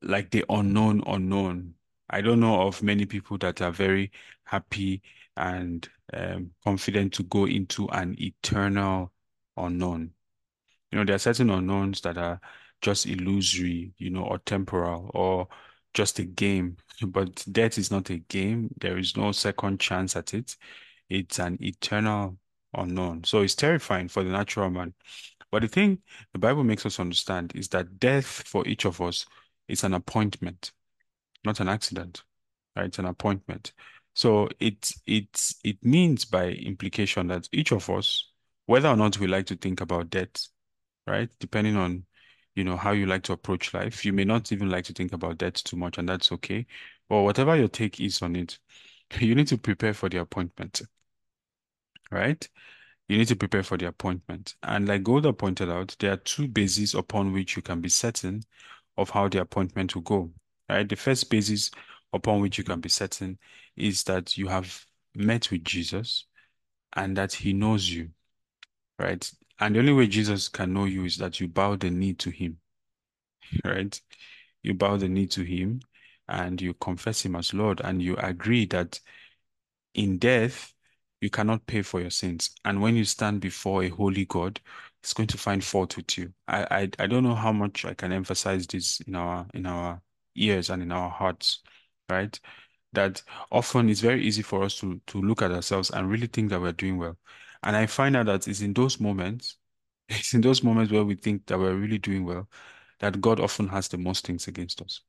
like 0.03 0.31
the 0.31 0.44
unknown 0.49 1.03
unknown. 1.07 1.75
I 2.10 2.20
don't 2.20 2.40
know 2.40 2.62
of 2.62 2.82
many 2.82 3.06
people 3.06 3.38
that 3.38 3.60
are 3.62 3.72
very 3.72 4.12
happy 4.44 5.02
and 5.36 5.88
um, 6.12 6.50
confident 6.64 7.12
to 7.14 7.22
go 7.24 7.46
into 7.46 7.88
an 7.88 8.16
eternal 8.20 9.12
unknown. 9.56 10.12
You 10.90 10.98
know, 10.98 11.04
there 11.04 11.16
are 11.16 11.18
certain 11.18 11.50
unknowns 11.50 12.00
that 12.02 12.16
are 12.18 12.40
just 12.80 13.06
illusory, 13.06 13.92
you 13.98 14.10
know, 14.10 14.22
or 14.24 14.38
temporal, 14.38 15.10
or 15.14 15.48
just 15.94 16.18
a 16.18 16.24
game. 16.24 16.76
But 17.06 17.44
death 17.52 17.78
is 17.78 17.90
not 17.90 18.10
a 18.10 18.18
game. 18.18 18.70
There 18.80 18.98
is 18.98 19.16
no 19.16 19.32
second 19.32 19.80
chance 19.80 20.16
at 20.16 20.32
it. 20.34 20.56
It's 21.08 21.38
an 21.38 21.58
eternal 21.60 22.38
unknown. 22.74 23.24
So 23.24 23.42
it's 23.42 23.54
terrifying 23.54 24.08
for 24.08 24.22
the 24.22 24.30
natural 24.30 24.70
man. 24.70 24.94
But 25.50 25.62
the 25.62 25.68
thing 25.68 25.98
the 26.32 26.38
Bible 26.38 26.64
makes 26.64 26.86
us 26.86 27.00
understand 27.00 27.52
is 27.54 27.68
that 27.68 27.98
death 27.98 28.26
for 28.26 28.66
each 28.66 28.84
of 28.84 29.00
us 29.00 29.26
is 29.68 29.84
an 29.84 29.94
appointment, 29.94 30.72
not 31.46 31.61
an 31.61 31.68
accident, 31.68 32.24
right? 32.76 32.87
It's 32.87 32.98
an 32.98 33.06
appointment. 33.06 33.72
So 34.14 34.48
it 34.61 34.92
it 35.06 35.52
it 35.64 35.85
means 35.85 36.24
by 36.24 36.48
implication 36.50 37.28
that 37.28 37.48
each 37.52 37.72
of 37.72 37.88
us, 37.90 38.30
whether 38.66 38.88
or 38.88 38.96
not 38.96 39.18
we 39.18 39.26
like 39.26 39.46
to 39.46 39.56
think 39.56 39.80
about 39.80 40.11
death, 40.11 40.48
right? 41.06 41.30
Depending 41.40 41.76
on, 41.76 42.06
you 42.54 42.64
know, 42.64 42.76
how 42.76 42.92
you 42.92 43.06
like 43.06 43.22
to 43.24 43.32
approach 43.35 43.74
life, 43.74 44.04
you 44.04 44.12
may 44.12 44.24
not 44.24 44.52
even 44.52 44.70
like 44.70 44.85
to 44.87 44.92
think 44.94 45.12
about 45.12 45.38
death 45.38 45.64
too 45.64 45.76
much, 45.76 45.98
and 45.98 46.09
that's 46.09 46.32
okay. 46.32 46.66
But 47.09 47.22
whatever 47.22 47.56
your 47.56 47.68
take 47.68 48.00
is 48.00 48.22
on 48.22 48.37
it, 48.37 48.59
you 49.20 49.35
need 49.35 49.48
to 49.48 49.59
prepare 49.59 49.94
for 49.94 50.09
the 50.09 50.18
appointment, 50.20 50.82
right? 52.11 52.48
You 53.09 53.18
need 53.18 53.28
to 53.28 53.37
prepare 53.37 53.62
for 53.64 53.78
the 53.78 53.88
appointment. 53.88 54.56
And 54.62 54.88
like 54.88 55.02
Golda 55.04 55.32
pointed 55.32 55.70
out, 55.70 55.96
there 56.00 56.12
are 56.14 56.16
two 56.18 56.48
bases 56.48 56.94
upon 56.94 57.32
which 57.32 57.56
you 57.56 57.62
can 57.62 57.80
be 57.82 57.88
certain 57.90 58.44
of 58.98 59.11
how 59.11 59.28
the 59.28 59.40
appointment 59.42 59.94
will 59.94 60.02
go. 60.02 60.32
Right? 60.68 60.88
The 60.88 60.96
first 60.96 61.31
basis 61.31 61.70
upon 62.12 62.40
which 62.40 62.59
you 62.59 62.64
can 62.64 62.81
be 62.81 62.88
certain 62.88 63.38
is 63.76 64.05
that 64.05 64.37
you 64.37 64.48
have 64.48 64.85
met 65.14 65.50
with 65.50 65.64
Jesus 65.64 66.24
and 66.94 67.16
that 67.16 67.33
he 67.33 67.52
knows 67.52 67.88
you. 67.88 68.11
Right? 68.98 69.31
And 69.59 69.74
the 69.74 69.81
only 69.81 69.92
way 69.92 70.07
Jesus 70.07 70.48
can 70.48 70.72
know 70.72 70.85
you 70.85 71.05
is 71.05 71.18
that 71.18 71.40
you 71.40 71.48
bow 71.48 71.76
the 71.76 71.90
knee 71.90 72.14
to 72.14 72.31
him. 72.31 72.59
Right? 73.64 74.00
You 74.62 74.74
bow 74.74 74.96
the 74.96 75.09
knee 75.09 75.26
to 75.29 75.42
him 75.42 75.81
and 76.29 76.61
you 76.61 76.74
confess 76.74 77.24
him 77.24 77.37
as 77.37 77.55
Lord 77.55 77.81
and 77.85 78.02
you 78.02 78.16
agree 78.16 78.66
that 78.66 79.00
in 79.94 80.18
death 80.18 80.74
you 81.20 81.31
cannot 81.31 81.66
pay 81.66 81.83
for 81.83 82.00
your 82.00 82.11
sins. 82.11 82.50
And 82.64 82.83
when 82.83 82.96
you 82.96 83.05
stand 83.05 83.40
before 83.40 83.85
a 83.85 83.88
holy 83.88 84.24
God, 84.26 84.61
it's 85.02 85.14
going 85.14 85.29
to 85.29 85.38
find 85.38 85.62
fault 85.64 85.96
with 85.96 86.18
you. 86.18 86.33
I, 86.48 86.66
I 86.70 86.90
I 86.98 87.07
don't 87.07 87.22
know 87.24 87.35
how 87.35 87.52
much 87.52 87.85
I 87.85 87.94
can 87.94 88.12
emphasize 88.12 88.66
this 88.66 89.00
in 89.00 89.14
our 89.14 89.46
in 89.55 89.66
our 89.66 90.02
ears 90.37 90.70
and 90.70 90.83
in 90.83 90.92
our 90.92 91.11
hearts, 91.11 91.62
right? 92.09 92.38
That 92.92 93.22
often 93.53 93.88
it's 93.90 94.01
very 94.01 94.25
easy 94.25 94.42
for 94.42 94.62
us 94.64 94.79
to 94.81 95.01
to 95.09 95.20
look 95.20 95.42
at 95.42 95.53
ourselves 95.53 95.90
and 95.90 96.11
really 96.11 96.27
think 96.29 96.51
that 96.51 96.61
we're 96.61 96.72
doing 96.72 96.99
well. 96.99 97.18
And 97.62 97.77
I 97.77 97.87
find 97.87 98.16
out 98.16 98.27
that 98.27 98.49
it's 98.49 98.61
in 98.61 98.72
those 98.75 99.01
moments, 99.01 99.57
it's 100.09 100.35
in 100.35 100.40
those 100.40 100.62
moments 100.62 100.92
where 100.92 101.05
we 101.05 101.14
think 101.16 101.46
that 101.46 101.59
we're 101.59 101.75
really 101.77 101.99
doing 101.99 102.25
well, 102.25 102.49
that 103.01 103.20
God 103.20 103.40
often 103.40 103.68
has 103.68 103.88
the 103.88 103.99
most 103.99 104.27
things 104.27 104.49
against 104.49 104.83
us. 104.83 105.03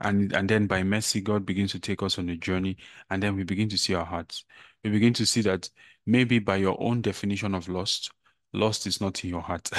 And, 0.00 0.32
and 0.34 0.48
then 0.48 0.66
by 0.66 0.82
mercy, 0.82 1.20
God 1.20 1.46
begins 1.46 1.72
to 1.72 1.80
take 1.80 2.02
us 2.02 2.18
on 2.18 2.28
a 2.28 2.36
journey, 2.36 2.76
and 3.10 3.22
then 3.22 3.34
we 3.34 3.44
begin 3.44 3.68
to 3.70 3.78
see 3.78 3.94
our 3.94 4.04
hearts. 4.04 4.44
We 4.84 4.90
begin 4.90 5.14
to 5.14 5.26
see 5.26 5.40
that 5.42 5.70
maybe 6.04 6.38
by 6.38 6.56
your 6.56 6.76
own 6.80 7.00
definition 7.00 7.54
of 7.54 7.68
lost, 7.68 8.10
lost 8.52 8.86
is 8.86 9.00
not 9.00 9.24
in 9.24 9.30
your 9.30 9.40
heart, 9.40 9.70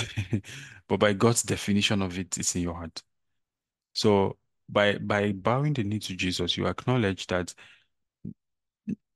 but 0.87 0.99
by 0.99 1.13
God's 1.13 1.43
definition 1.43 2.01
of 2.01 2.17
it, 2.17 2.37
it's 2.37 2.55
in 2.55 2.63
your 2.63 2.73
heart. 2.75 3.01
So 3.97 4.37
by 4.69 4.99
by 4.99 5.31
bowing 5.31 5.73
the 5.73 5.83
knee 5.83 5.97
to 5.97 6.15
Jesus, 6.15 6.55
you 6.55 6.67
acknowledge 6.67 7.25
that 7.27 7.51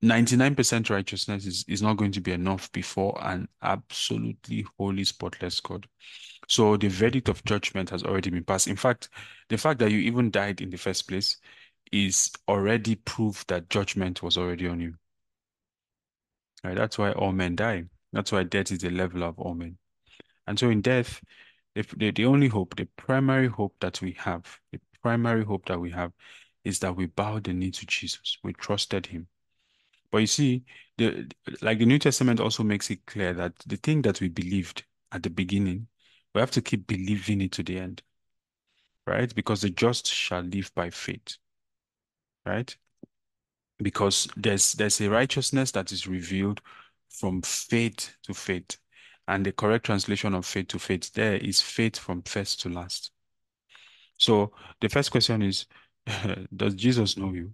99% 0.03 0.89
righteousness 0.89 1.45
is, 1.45 1.63
is 1.67 1.83
not 1.83 1.97
going 1.97 2.11
to 2.13 2.21
be 2.21 2.31
enough 2.31 2.71
before 2.71 3.15
an 3.21 3.47
absolutely 3.61 4.65
holy, 4.79 5.03
spotless 5.03 5.59
God. 5.59 5.87
So 6.47 6.77
the 6.77 6.87
verdict 6.87 7.29
of 7.29 7.43
judgment 7.43 7.91
has 7.91 8.01
already 8.01 8.31
been 8.31 8.43
passed. 8.43 8.67
In 8.67 8.75
fact, 8.75 9.09
the 9.49 9.57
fact 9.59 9.77
that 9.79 9.91
you 9.91 9.99
even 9.99 10.31
died 10.31 10.61
in 10.61 10.71
the 10.71 10.77
first 10.77 11.07
place 11.07 11.37
is 11.91 12.31
already 12.47 12.95
proof 12.95 13.45
that 13.47 13.69
judgment 13.69 14.23
was 14.23 14.35
already 14.35 14.67
on 14.67 14.81
you. 14.81 14.95
Right? 16.63 16.75
That's 16.75 16.97
why 16.97 17.11
all 17.11 17.33
men 17.33 17.55
die. 17.55 17.83
That's 18.13 18.31
why 18.31 18.41
death 18.43 18.71
is 18.71 18.79
the 18.79 18.89
level 18.89 19.23
of 19.23 19.37
all 19.37 19.53
men. 19.53 19.77
And 20.47 20.57
so 20.57 20.71
in 20.71 20.81
death, 20.81 21.21
the, 21.75 21.85
the, 21.97 22.11
the 22.11 22.25
only 22.25 22.47
hope, 22.47 22.75
the 22.75 22.87
primary 22.97 23.47
hope 23.47 23.75
that 23.79 24.01
we 24.01 24.13
have, 24.13 24.59
the 24.71 24.79
primary 25.01 25.43
hope 25.43 25.65
that 25.67 25.79
we 25.79 25.91
have 25.91 26.11
is 26.63 26.79
that 26.79 26.95
we 26.95 27.07
bow 27.07 27.39
the 27.39 27.53
knee 27.53 27.71
to 27.71 27.85
Jesus. 27.85 28.37
We 28.43 28.53
trusted 28.53 29.05
him. 29.05 29.27
But 30.11 30.19
you 30.19 30.27
see, 30.27 30.63
the 30.97 31.31
like 31.61 31.79
the 31.79 31.85
New 31.85 31.97
Testament 31.97 32.39
also 32.39 32.63
makes 32.63 32.89
it 32.91 33.05
clear 33.05 33.33
that 33.33 33.53
the 33.65 33.77
thing 33.77 34.01
that 34.03 34.19
we 34.19 34.27
believed 34.27 34.83
at 35.11 35.23
the 35.23 35.29
beginning, 35.29 35.87
we 36.35 36.41
have 36.41 36.51
to 36.51 36.61
keep 36.61 36.85
believing 36.85 37.41
it 37.41 37.53
to 37.53 37.63
the 37.63 37.79
end. 37.79 38.01
Right? 39.07 39.33
Because 39.33 39.61
the 39.61 39.69
just 39.69 40.07
shall 40.07 40.41
live 40.41 40.71
by 40.75 40.89
faith. 40.89 41.37
Right? 42.45 42.75
Because 43.81 44.27
there's 44.35 44.73
there's 44.73 44.99
a 44.99 45.09
righteousness 45.09 45.71
that 45.71 45.91
is 45.91 46.07
revealed 46.07 46.61
from 47.09 47.41
faith 47.41 48.13
to 48.23 48.33
faith. 48.33 48.77
And 49.27 49.45
the 49.45 49.51
correct 49.51 49.85
translation 49.85 50.33
of 50.33 50.45
faith 50.45 50.67
to 50.69 50.79
faith 50.79 51.13
there 51.13 51.35
is 51.35 51.61
faith 51.61 51.97
from 51.97 52.21
first 52.23 52.61
to 52.61 52.69
last. 52.69 53.11
So 54.17 54.51
the 54.79 54.89
first 54.89 55.11
question 55.11 55.41
is, 55.41 55.65
does 56.55 56.75
Jesus 56.75 57.17
know 57.17 57.33
you? 57.33 57.53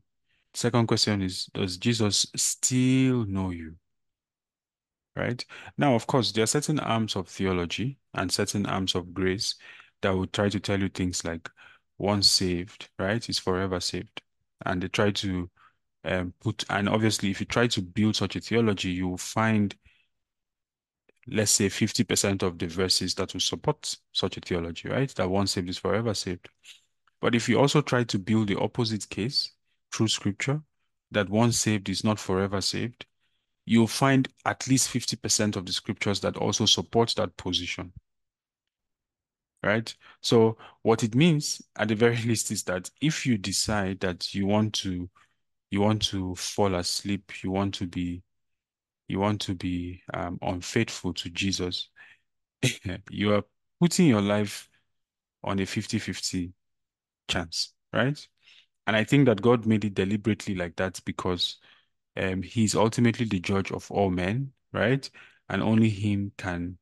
Second 0.54 0.88
question 0.88 1.22
is, 1.22 1.46
does 1.54 1.78
Jesus 1.78 2.26
still 2.36 3.26
know 3.26 3.52
you? 3.52 3.76
Right? 5.16 5.44
Now, 5.78 5.96
of 5.96 6.08
course, 6.08 6.32
there 6.32 6.44
are 6.44 6.48
certain 6.48 6.80
arms 6.80 7.16
of 7.16 7.28
theology 7.28 7.98
and 8.14 8.32
certain 8.32 8.66
arms 8.66 8.96
of 8.96 9.14
grace 9.14 9.56
that 10.02 10.16
will 10.16 10.28
try 10.28 10.50
to 10.50 10.60
tell 10.60 10.80
you 10.80 10.90
things 10.90 11.24
like 11.24 11.50
once 11.98 12.28
saved, 12.28 12.90
right, 13.00 13.28
is 13.30 13.40
forever 13.40 13.80
saved. 13.80 14.22
And 14.66 14.82
they 14.82 14.88
try 14.88 15.12
to 15.12 15.50
um, 16.04 16.34
put, 16.40 16.64
and 16.70 16.88
obviously, 16.88 17.32
if 17.32 17.40
you 17.40 17.46
try 17.46 17.68
to 17.68 17.82
build 17.82 18.16
such 18.16 18.36
a 18.36 18.40
theology, 18.40 18.92
you 18.92 19.08
will 19.08 19.18
find, 19.18 19.76
let's 21.28 21.52
say, 21.52 21.68
50% 21.68 22.44
of 22.44 22.58
the 22.58 22.68
verses 22.68 23.16
that 23.16 23.34
will 23.34 23.42
support 23.42 23.96
such 24.14 24.38
a 24.38 24.42
theology, 24.42 24.90
right? 24.90 25.14
That 25.16 25.30
once 25.30 25.52
saved 25.52 25.70
is 25.70 25.78
forever 25.78 26.14
saved. 26.14 26.50
But 27.20 27.36
if 27.36 27.50
you 27.50 27.60
also 27.60 27.82
try 27.82 28.04
to 28.06 28.20
build 28.20 28.48
the 28.48 28.60
opposite 28.60 29.10
case 29.10 29.52
through 29.94 30.08
scripture, 30.10 30.62
that 31.12 31.30
once 31.30 31.60
saved 31.60 31.90
is 31.90 32.04
not 32.04 32.20
forever 32.20 32.62
saved, 32.62 33.06
you'll 33.66 33.88
find 33.88 34.28
at 34.46 34.68
least 34.68 34.90
50% 34.90 35.56
of 35.56 35.66
the 35.66 35.74
scriptures 35.74 36.20
that 36.22 36.38
also 36.38 36.66
support 36.66 37.14
that 37.18 37.36
position. 37.38 37.92
Right? 39.64 39.94
So 40.22 40.58
what 40.84 41.04
it 41.04 41.16
means 41.16 41.62
at 41.76 41.90
the 41.90 41.96
very 41.96 42.18
least 42.26 42.52
is 42.52 42.64
that 42.64 42.90
if 43.02 43.26
you 43.26 43.38
decide 43.38 44.00
that 44.02 44.34
you 44.34 44.46
want 44.46 44.74
to 44.76 45.10
you 45.70 45.82
want 45.82 46.02
to 46.02 46.34
fall 46.36 46.76
asleep, 46.76 47.44
you 47.44 47.52
want 47.52 47.74
to 47.74 47.88
be 47.88 48.24
you 49.08 49.20
want 49.20 49.42
to 49.42 49.56
be 49.56 50.02
um, 50.14 50.38
unfaithful 50.42 51.14
to 51.14 51.30
Jesus, 51.30 51.90
you 53.10 53.34
are 53.34 53.44
putting 53.80 54.08
your 54.08 54.22
life 54.22 54.70
on 55.44 55.60
a 55.60 55.64
50-50 55.64 56.52
chance, 57.28 57.74
right? 57.94 58.28
And 58.86 58.96
I 58.96 59.04
think 59.04 59.26
that 59.26 59.42
God 59.42 59.66
made 59.66 59.86
it 59.86 59.94
deliberately 59.94 60.56
like 60.56 60.76
that 60.78 61.00
because 61.06 61.58
um, 62.16 62.42
he's 62.42 62.76
ultimately 62.76 63.26
the 63.26 63.40
judge 63.40 63.72
of 63.72 63.90
all 63.92 64.10
men, 64.10 64.52
right? 64.74 65.10
And 65.50 65.62
only 65.62 65.90
him 65.90 66.32
can 66.38 66.78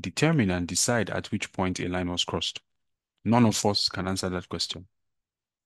determine 0.00 0.50
and 0.50 0.66
decide 0.66 1.10
at 1.10 1.30
which 1.30 1.52
point 1.52 1.80
a 1.80 1.88
line 1.88 2.10
was 2.10 2.24
crossed. 2.24 2.60
None 3.24 3.44
of 3.44 3.64
us 3.66 3.88
can 3.88 4.08
answer 4.08 4.28
that 4.28 4.48
question. 4.48 4.86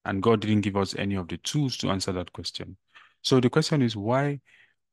And 0.04 0.22
God 0.22 0.40
didn't 0.40 0.62
give 0.62 0.76
us 0.76 0.96
any 0.96 1.14
of 1.14 1.28
the 1.28 1.36
tools 1.38 1.76
to 1.78 1.90
answer 1.90 2.12
that 2.12 2.32
question. 2.32 2.76
So 3.22 3.38
the 3.38 3.50
question 3.50 3.82
is 3.82 3.94
why 3.94 4.40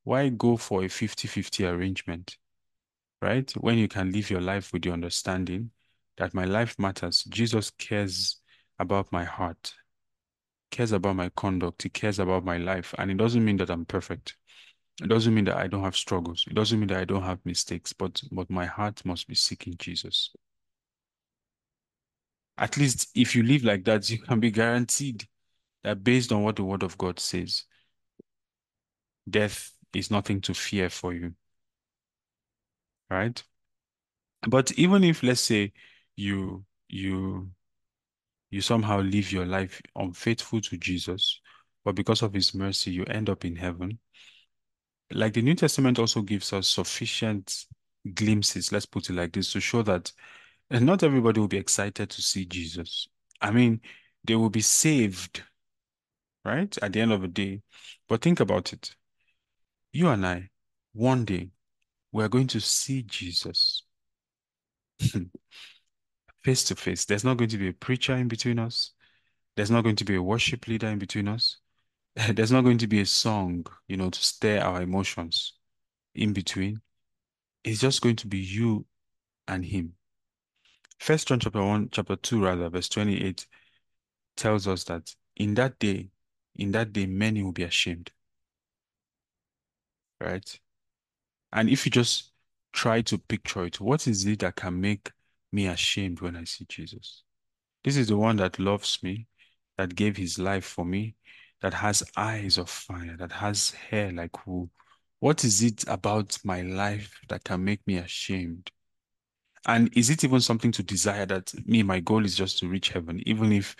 why 0.03 0.29
go 0.29 0.57
for 0.57 0.83
a 0.83 0.87
50-50 0.87 1.69
arrangement? 1.71 2.37
Right? 3.21 3.51
When 3.53 3.77
you 3.77 3.87
can 3.87 4.11
live 4.11 4.29
your 4.29 4.41
life 4.41 4.71
with 4.71 4.83
the 4.83 4.91
understanding 4.91 5.71
that 6.17 6.33
my 6.33 6.45
life 6.45 6.77
matters. 6.77 7.23
Jesus 7.23 7.71
cares 7.71 8.39
about 8.77 9.11
my 9.11 9.23
heart, 9.23 9.73
cares 10.69 10.91
about 10.91 11.15
my 11.15 11.29
conduct, 11.35 11.83
he 11.83 11.89
cares 11.89 12.19
about 12.19 12.45
my 12.45 12.57
life. 12.57 12.93
And 12.97 13.09
it 13.09 13.17
doesn't 13.17 13.43
mean 13.43 13.57
that 13.57 13.69
I'm 13.69 13.85
perfect. 13.85 14.35
It 15.01 15.07
doesn't 15.07 15.33
mean 15.33 15.45
that 15.45 15.57
I 15.57 15.67
don't 15.67 15.83
have 15.83 15.95
struggles. 15.95 16.45
It 16.47 16.55
doesn't 16.55 16.77
mean 16.77 16.87
that 16.87 16.99
I 16.99 17.05
don't 17.05 17.23
have 17.23 17.39
mistakes, 17.45 17.93
but 17.93 18.21
but 18.31 18.49
my 18.49 18.65
heart 18.65 19.03
must 19.05 19.27
be 19.27 19.35
seeking 19.35 19.75
Jesus. 19.77 20.31
At 22.57 22.75
least 22.75 23.09
if 23.15 23.33
you 23.35 23.43
live 23.43 23.63
like 23.63 23.85
that, 23.85 24.09
you 24.09 24.19
can 24.19 24.41
be 24.41 24.51
guaranteed 24.51 25.25
that 25.83 26.03
based 26.03 26.33
on 26.33 26.43
what 26.43 26.57
the 26.57 26.65
word 26.65 26.83
of 26.83 26.97
God 26.97 27.17
says, 27.19 27.63
death 29.29 29.71
is 29.93 30.11
nothing 30.11 30.41
to 30.41 30.53
fear 30.53 30.89
for 30.89 31.13
you. 31.13 31.33
Right? 33.09 33.43
But 34.47 34.71
even 34.73 35.03
if 35.03 35.23
let's 35.23 35.41
say 35.41 35.73
you 36.15 36.65
you 36.87 37.51
you 38.51 38.61
somehow 38.61 39.01
live 39.01 39.31
your 39.31 39.45
life 39.45 39.81
unfaithful 39.95 40.61
to 40.61 40.77
Jesus, 40.77 41.41
but 41.83 41.95
because 41.95 42.21
of 42.21 42.33
his 42.33 42.53
mercy, 42.53 42.91
you 42.91 43.03
end 43.05 43.29
up 43.29 43.45
in 43.45 43.55
heaven. 43.55 43.99
Like 45.11 45.33
the 45.33 45.41
New 45.41 45.55
Testament 45.55 45.99
also 45.99 46.21
gives 46.21 46.53
us 46.53 46.67
sufficient 46.67 47.65
glimpses, 48.13 48.71
let's 48.71 48.85
put 48.85 49.09
it 49.09 49.13
like 49.13 49.33
this, 49.33 49.51
to 49.53 49.59
show 49.59 49.81
that 49.83 50.11
eh, 50.71 50.79
not 50.79 51.03
everybody 51.03 51.39
will 51.39 51.47
be 51.47 51.57
excited 51.57 52.09
to 52.09 52.21
see 52.21 52.45
Jesus. 52.45 53.07
I 53.41 53.51
mean, 53.51 53.81
they 54.23 54.35
will 54.35 54.49
be 54.49 54.61
saved, 54.61 55.43
right? 56.45 56.75
At 56.81 56.93
the 56.93 57.01
end 57.01 57.11
of 57.11 57.21
the 57.21 57.27
day. 57.27 57.61
But 58.07 58.21
think 58.21 58.39
about 58.39 58.73
it. 58.73 58.95
You 59.91 60.09
and 60.09 60.25
I, 60.25 60.49
one 60.93 61.25
day, 61.25 61.49
we're 62.11 62.27
going 62.27 62.47
to 62.47 62.59
see 62.59 63.03
Jesus 63.03 63.83
face 66.43 66.63
to 66.65 66.75
face. 66.75 67.05
There's 67.05 67.23
not 67.23 67.37
going 67.37 67.49
to 67.49 67.57
be 67.57 67.69
a 67.69 67.73
preacher 67.73 68.15
in 68.15 68.27
between 68.27 68.59
us. 68.59 68.91
There's 69.55 69.71
not 69.71 69.83
going 69.83 69.95
to 69.97 70.05
be 70.05 70.15
a 70.15 70.21
worship 70.21 70.67
leader 70.67 70.87
in 70.87 70.99
between 70.99 71.27
us. 71.27 71.57
There's 72.33 72.51
not 72.51 72.63
going 72.63 72.77
to 72.79 72.87
be 72.87 73.01
a 73.01 73.05
song, 73.05 73.65
you 73.87 73.97
know, 73.97 74.09
to 74.09 74.19
stir 74.19 74.59
our 74.59 74.81
emotions 74.81 75.53
in 76.15 76.33
between. 76.33 76.81
It's 77.63 77.81
just 77.81 78.01
going 78.01 78.15
to 78.17 78.27
be 78.27 78.39
you 78.39 78.85
and 79.47 79.65
him. 79.65 79.93
First 80.99 81.27
John 81.27 81.39
chapter 81.39 81.63
1, 81.63 81.89
chapter 81.91 82.15
2, 82.15 82.43
rather, 82.43 82.69
verse 82.69 82.89
28 82.89 83.45
tells 84.35 84.67
us 84.67 84.83
that 84.85 85.13
in 85.35 85.53
that 85.55 85.79
day, 85.79 86.09
in 86.55 86.71
that 86.71 86.93
day, 86.93 87.05
many 87.05 87.41
will 87.41 87.51
be 87.51 87.63
ashamed. 87.63 88.11
Right? 90.21 90.59
And 91.51 91.69
if 91.69 91.85
you 91.85 91.91
just 91.91 92.31
try 92.73 93.01
to 93.01 93.17
picture 93.17 93.65
it, 93.65 93.79
what 93.79 94.07
is 94.07 94.25
it 94.25 94.39
that 94.39 94.55
can 94.55 94.79
make 94.79 95.11
me 95.51 95.67
ashamed 95.67 96.21
when 96.21 96.35
I 96.35 96.43
see 96.43 96.65
Jesus? 96.67 97.23
This 97.83 97.97
is 97.97 98.07
the 98.07 98.17
one 98.17 98.35
that 98.37 98.59
loves 98.59 99.01
me, 99.01 99.27
that 99.77 99.95
gave 99.95 100.17
his 100.17 100.37
life 100.37 100.65
for 100.65 100.85
me, 100.85 101.15
that 101.61 101.73
has 101.73 102.03
eyes 102.15 102.57
of 102.57 102.69
fire, 102.69 103.15
that 103.17 103.31
has 103.31 103.71
hair 103.71 104.11
like 104.11 104.45
wool. 104.45 104.69
What 105.19 105.43
is 105.43 105.61
it 105.63 105.85
about 105.87 106.37
my 106.43 106.61
life 106.61 107.19
that 107.29 107.43
can 107.43 107.63
make 107.63 107.85
me 107.87 107.97
ashamed? 107.97 108.71
And 109.65 109.95
is 109.97 110.09
it 110.09 110.23
even 110.23 110.39
something 110.39 110.71
to 110.73 110.83
desire 110.83 111.25
that 111.25 111.53
me, 111.67 111.83
my 111.83 111.99
goal 111.99 112.23
is 112.23 112.35
just 112.35 112.59
to 112.59 112.67
reach 112.67 112.89
heaven, 112.89 113.21
even 113.25 113.51
if 113.51 113.75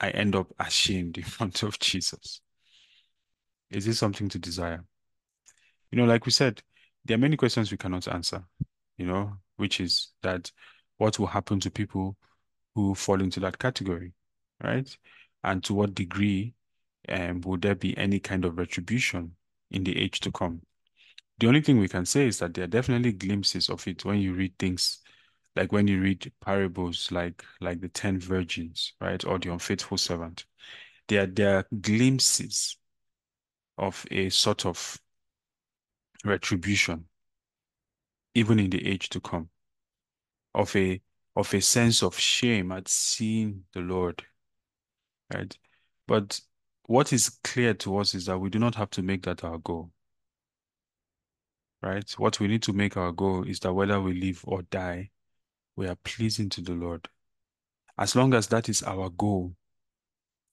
I 0.00 0.10
end 0.10 0.36
up 0.36 0.52
ashamed 0.58 1.16
in 1.16 1.24
front 1.36 1.62
of 1.62 1.78
Jesus? 1.78 2.40
Is 3.70 3.86
it 3.86 3.94
something 3.94 4.28
to 4.28 4.38
desire? 4.38 4.84
You 5.94 6.00
know, 6.00 6.06
like 6.06 6.26
we 6.26 6.32
said, 6.32 6.60
there 7.04 7.14
are 7.14 7.20
many 7.20 7.36
questions 7.36 7.70
we 7.70 7.76
cannot 7.76 8.08
answer, 8.08 8.42
you 8.96 9.06
know, 9.06 9.34
which 9.58 9.78
is 9.78 10.08
that 10.24 10.50
what 10.96 11.20
will 11.20 11.28
happen 11.28 11.60
to 11.60 11.70
people 11.70 12.16
who 12.74 12.96
fall 12.96 13.20
into 13.20 13.38
that 13.38 13.60
category, 13.60 14.12
right? 14.60 14.88
And 15.44 15.62
to 15.62 15.72
what 15.72 15.94
degree 15.94 16.54
um, 17.08 17.42
will 17.42 17.58
there 17.58 17.76
be 17.76 17.96
any 17.96 18.18
kind 18.18 18.44
of 18.44 18.58
retribution 18.58 19.36
in 19.70 19.84
the 19.84 19.96
age 19.96 20.18
to 20.22 20.32
come? 20.32 20.62
The 21.38 21.46
only 21.46 21.60
thing 21.60 21.78
we 21.78 21.86
can 21.86 22.06
say 22.06 22.26
is 22.26 22.40
that 22.40 22.54
there 22.54 22.64
are 22.64 22.66
definitely 22.66 23.12
glimpses 23.12 23.70
of 23.70 23.86
it 23.86 24.04
when 24.04 24.18
you 24.18 24.34
read 24.34 24.58
things 24.58 24.98
like 25.54 25.70
when 25.70 25.86
you 25.86 26.00
read 26.00 26.32
parables 26.40 27.12
like 27.12 27.44
like 27.60 27.80
the 27.80 27.88
ten 27.88 28.18
virgins, 28.18 28.94
right, 29.00 29.24
or 29.24 29.38
the 29.38 29.52
unfaithful 29.52 29.98
servant. 29.98 30.44
There, 31.06 31.26
there 31.28 31.58
are 31.58 31.66
glimpses 31.80 32.78
of 33.78 34.04
a 34.10 34.28
sort 34.30 34.66
of 34.66 34.98
retribution, 36.24 37.06
even 38.34 38.58
in 38.58 38.70
the 38.70 38.86
age 38.86 39.08
to 39.10 39.20
come, 39.20 39.48
of 40.54 40.74
a 40.76 41.00
of 41.36 41.52
a 41.52 41.60
sense 41.60 42.02
of 42.02 42.18
shame 42.18 42.70
at 42.72 42.88
seeing 42.88 43.64
the 43.72 43.80
Lord. 43.80 44.22
Right? 45.32 45.56
But 46.06 46.40
what 46.86 47.12
is 47.12 47.38
clear 47.42 47.74
to 47.74 47.98
us 47.98 48.14
is 48.14 48.26
that 48.26 48.38
we 48.38 48.50
do 48.50 48.58
not 48.58 48.74
have 48.76 48.90
to 48.90 49.02
make 49.02 49.24
that 49.24 49.42
our 49.42 49.58
goal. 49.58 49.90
Right? 51.82 52.08
What 52.18 52.40
we 52.40 52.46
need 52.46 52.62
to 52.62 52.72
make 52.72 52.96
our 52.96 53.12
goal 53.12 53.44
is 53.48 53.60
that 53.60 53.72
whether 53.72 54.00
we 54.00 54.20
live 54.20 54.42
or 54.44 54.62
die, 54.62 55.10
we 55.76 55.88
are 55.88 55.96
pleasing 56.04 56.48
to 56.50 56.60
the 56.60 56.72
Lord. 56.72 57.08
As 57.98 58.14
long 58.14 58.34
as 58.34 58.46
that 58.48 58.68
is 58.68 58.82
our 58.82 59.10
goal, 59.10 59.54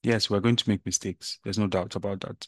yes, 0.02 0.28
we're 0.28 0.40
going 0.40 0.56
to 0.56 0.68
make 0.68 0.84
mistakes. 0.84 1.38
There's 1.44 1.58
no 1.58 1.66
doubt 1.68 1.96
about 1.96 2.20
that. 2.20 2.46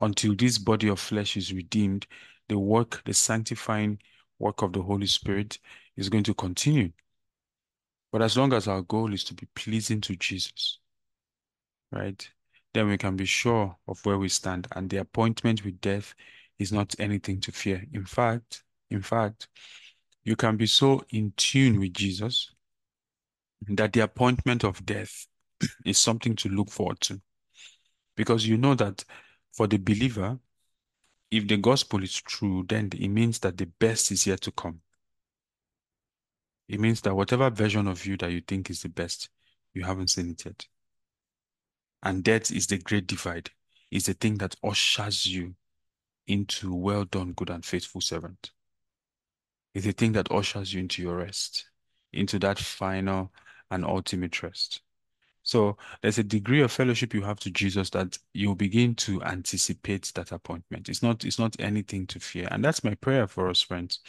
Until 0.00 0.34
this 0.34 0.58
body 0.58 0.88
of 0.88 1.00
flesh 1.00 1.36
is 1.36 1.52
redeemed, 1.52 2.06
the 2.48 2.58
work, 2.58 3.02
the 3.04 3.14
sanctifying 3.14 3.98
work 4.38 4.62
of 4.62 4.72
the 4.72 4.82
Holy 4.82 5.06
Spirit 5.06 5.58
is 5.96 6.08
going 6.08 6.24
to 6.24 6.34
continue. 6.34 6.92
But 8.10 8.22
as 8.22 8.36
long 8.36 8.52
as 8.52 8.68
our 8.68 8.82
goal 8.82 9.12
is 9.12 9.24
to 9.24 9.34
be 9.34 9.46
pleasing 9.54 10.00
to 10.02 10.16
Jesus, 10.16 10.78
right, 11.92 12.28
then 12.72 12.88
we 12.88 12.96
can 12.96 13.16
be 13.16 13.26
sure 13.26 13.76
of 13.86 14.04
where 14.04 14.18
we 14.18 14.28
stand. 14.28 14.66
And 14.74 14.88
the 14.88 14.98
appointment 14.98 15.64
with 15.64 15.80
death 15.80 16.14
is 16.58 16.72
not 16.72 16.94
anything 16.98 17.40
to 17.42 17.52
fear. 17.52 17.84
In 17.92 18.04
fact, 18.04 18.62
in 18.90 19.02
fact, 19.02 19.48
you 20.24 20.36
can 20.36 20.56
be 20.56 20.66
so 20.66 21.04
in 21.10 21.32
tune 21.36 21.78
with 21.80 21.92
Jesus 21.92 22.50
that 23.68 23.92
the 23.92 24.00
appointment 24.00 24.64
of 24.64 24.84
death 24.86 25.26
is 25.84 25.98
something 25.98 26.36
to 26.36 26.48
look 26.48 26.70
forward 26.70 27.00
to. 27.00 27.20
Because 28.16 28.46
you 28.46 28.56
know 28.56 28.74
that 28.74 29.04
for 29.52 29.66
the 29.66 29.76
believer, 29.76 30.38
if 31.30 31.46
the 31.46 31.56
gospel 31.56 32.02
is 32.02 32.14
true, 32.14 32.64
then 32.68 32.90
it 32.96 33.08
means 33.08 33.38
that 33.40 33.56
the 33.56 33.66
best 33.66 34.10
is 34.10 34.26
yet 34.26 34.40
to 34.42 34.50
come. 34.52 34.80
It 36.68 36.80
means 36.80 37.00
that 37.02 37.14
whatever 37.14 37.50
version 37.50 37.86
of 37.88 38.04
you 38.06 38.16
that 38.18 38.32
you 38.32 38.40
think 38.40 38.70
is 38.70 38.82
the 38.82 38.88
best, 38.88 39.28
you 39.74 39.84
haven't 39.84 40.08
seen 40.08 40.30
it 40.30 40.44
yet. 40.44 40.66
And 42.02 42.24
that 42.24 42.50
is 42.50 42.66
the 42.66 42.78
great 42.78 43.06
divide, 43.06 43.50
is 43.90 44.06
the 44.06 44.14
thing 44.14 44.38
that 44.38 44.56
ushers 44.62 45.26
you 45.26 45.54
into 46.26 46.74
well 46.74 47.04
done, 47.04 47.32
good 47.32 47.50
and 47.50 47.64
faithful 47.64 48.00
servant. 48.00 48.50
It's 49.74 49.86
the 49.86 49.92
thing 49.92 50.12
that 50.12 50.30
ushers 50.30 50.72
you 50.72 50.80
into 50.80 51.02
your 51.02 51.16
rest, 51.16 51.66
into 52.12 52.38
that 52.40 52.58
final 52.58 53.32
and 53.70 53.84
ultimate 53.84 54.42
rest. 54.42 54.80
So 55.42 55.76
there's 56.02 56.18
a 56.18 56.24
degree 56.24 56.60
of 56.60 56.72
fellowship 56.72 57.14
you 57.14 57.22
have 57.22 57.40
to 57.40 57.50
Jesus 57.50 57.90
that 57.90 58.18
you 58.34 58.54
begin 58.54 58.94
to 58.96 59.22
anticipate 59.22 60.12
that 60.14 60.32
appointment. 60.32 60.88
It's 60.88 61.02
not, 61.02 61.24
it's 61.24 61.38
not 61.38 61.56
anything 61.58 62.06
to 62.08 62.20
fear. 62.20 62.48
And 62.50 62.64
that's 62.64 62.84
my 62.84 62.94
prayer 62.96 63.26
for 63.26 63.48
us, 63.48 63.62
friends, 63.62 64.00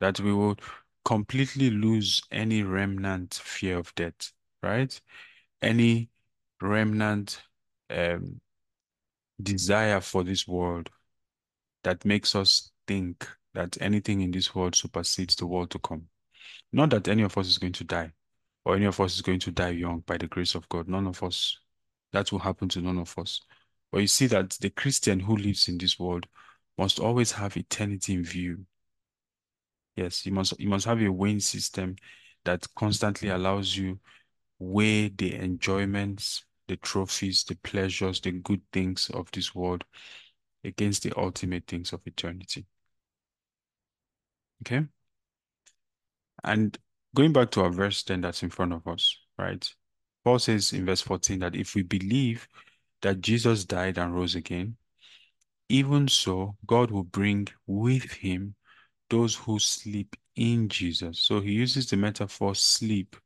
that 0.00 0.18
we 0.20 0.32
will 0.32 0.56
completely 1.04 1.70
lose 1.70 2.22
any 2.32 2.62
remnant 2.62 3.34
fear 3.34 3.78
of 3.78 3.94
death, 3.94 4.32
right? 4.62 4.98
Any 5.62 6.10
remnant 6.60 7.42
um, 7.90 8.40
desire 9.42 10.00
for 10.00 10.24
this 10.24 10.48
world 10.48 10.90
that 11.84 12.04
makes 12.04 12.34
us 12.34 12.70
think 12.86 13.28
that 13.52 13.76
anything 13.80 14.20
in 14.22 14.30
this 14.30 14.54
world 14.54 14.74
supersedes 14.74 15.36
the 15.36 15.46
world 15.46 15.70
to 15.70 15.78
come. 15.78 16.08
Not 16.72 16.90
that 16.90 17.08
any 17.08 17.22
of 17.22 17.36
us 17.38 17.46
is 17.46 17.58
going 17.58 17.74
to 17.74 17.84
die, 17.84 18.12
or 18.64 18.76
any 18.76 18.86
of 18.86 19.00
us 19.00 19.14
is 19.14 19.22
going 19.22 19.40
to 19.40 19.50
die 19.50 19.70
young 19.70 20.00
by 20.00 20.16
the 20.16 20.26
grace 20.26 20.54
of 20.54 20.68
God. 20.68 20.88
None 20.88 21.06
of 21.06 21.22
us. 21.22 21.58
That 22.12 22.30
will 22.32 22.38
happen 22.38 22.68
to 22.70 22.80
none 22.80 22.98
of 22.98 23.16
us. 23.18 23.40
But 23.90 24.00
you 24.00 24.06
see 24.06 24.26
that 24.28 24.50
the 24.60 24.70
Christian 24.70 25.20
who 25.20 25.36
lives 25.36 25.68
in 25.68 25.78
this 25.78 25.98
world 25.98 26.26
must 26.78 27.00
always 27.00 27.32
have 27.32 27.56
eternity 27.56 28.14
in 28.14 28.24
view. 28.24 28.66
Yes, 29.96 30.26
you 30.26 30.32
must 30.32 30.58
you 30.58 30.68
must 30.68 30.86
have 30.86 31.00
a 31.00 31.08
weighing 31.08 31.40
system 31.40 31.96
that 32.44 32.66
constantly 32.74 33.28
allows 33.28 33.76
you 33.76 34.00
weigh 34.58 35.08
the 35.08 35.34
enjoyments, 35.36 36.44
the 36.68 36.76
trophies, 36.76 37.44
the 37.44 37.56
pleasures, 37.56 38.20
the 38.20 38.32
good 38.32 38.62
things 38.72 39.10
of 39.10 39.30
this 39.32 39.54
world 39.54 39.84
against 40.64 41.02
the 41.02 41.12
ultimate 41.16 41.66
things 41.66 41.92
of 41.92 42.00
eternity. 42.06 42.64
Okay? 44.62 44.86
And 46.42 46.76
going 47.14 47.32
back 47.32 47.50
to 47.52 47.62
our 47.62 47.70
verse 47.70 48.02
then 48.02 48.20
that's 48.20 48.42
in 48.42 48.50
front 48.50 48.72
of 48.72 48.86
us, 48.86 49.16
right? 49.38 49.66
Paul 50.24 50.38
says 50.38 50.72
in 50.72 50.86
verse 50.86 51.00
14 51.00 51.38
that 51.40 51.54
if 51.54 51.74
we 51.74 51.82
believe 51.82 52.48
that 53.02 53.20
Jesus 53.20 53.64
died 53.64 53.98
and 53.98 54.14
rose 54.14 54.34
again, 54.34 54.76
even 55.68 56.08
so, 56.08 56.56
God 56.66 56.90
will 56.90 57.04
bring 57.04 57.48
with 57.66 58.10
him 58.10 58.54
those 59.10 59.34
who 59.34 59.58
sleep 59.58 60.16
in 60.36 60.68
Jesus. 60.68 61.20
So 61.20 61.40
he 61.40 61.52
uses 61.52 61.88
the 61.88 61.96
metaphor 61.96 62.54
sleep 62.54 63.16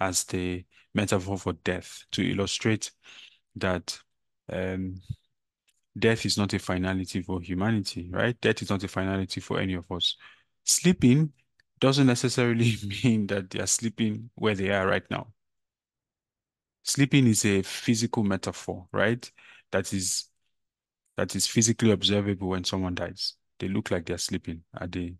as 0.00 0.24
the 0.24 0.64
metaphor 0.94 1.38
for 1.38 1.52
death 1.52 2.04
to 2.12 2.30
illustrate 2.30 2.90
that 3.56 3.98
um, 4.52 5.00
death 5.98 6.26
is 6.26 6.36
not 6.36 6.52
a 6.52 6.58
finality 6.58 7.22
for 7.22 7.40
humanity, 7.40 8.08
right? 8.12 8.38
Death 8.40 8.62
is 8.62 8.70
not 8.70 8.84
a 8.84 8.88
finality 8.88 9.40
for 9.40 9.58
any 9.58 9.74
of 9.74 9.90
us. 9.90 10.16
Sleeping 10.64 11.32
doesn't 11.80 12.06
necessarily 12.06 12.76
mean 13.04 13.26
that 13.28 13.50
they 13.50 13.60
are 13.60 13.66
sleeping 13.66 14.30
where 14.34 14.54
they 14.54 14.70
are 14.70 14.86
right 14.86 15.08
now. 15.10 15.28
Sleeping 16.82 17.26
is 17.26 17.44
a 17.44 17.62
physical 17.62 18.22
metaphor, 18.22 18.86
right? 18.92 19.30
That 19.72 19.92
is 19.92 20.28
that 21.16 21.34
is 21.34 21.46
physically 21.46 21.90
observable 21.90 22.48
when 22.48 22.64
someone 22.64 22.94
dies. 22.94 23.34
They 23.58 23.68
look 23.68 23.90
like 23.90 24.06
they're 24.06 24.18
sleeping. 24.18 24.62
Are 24.78 24.86
they? 24.86 25.14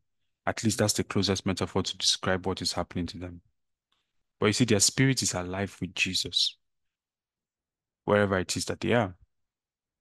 At 0.47 0.63
least 0.63 0.79
that's 0.79 0.93
the 0.93 1.05
closest 1.05 1.45
metaphor 1.47 1.83
to 1.83 1.97
describe 1.97 2.47
what 2.47 2.63
is 2.63 2.73
happening 2.73 3.07
to 3.07 3.19
them. 3.19 3.41
But 4.39 4.47
you 4.47 4.53
see, 4.53 4.65
their 4.67 4.81
spirit 4.81 5.23
is 5.23 5.35
alive 5.35 5.77
with 5.81 5.95
Jesus, 5.95 6.57
wherever 8.05 8.39
it 8.39 8.57
is 8.57 8.67
that 8.67 8.81
they 8.81 8.93
are. 8.93 9.17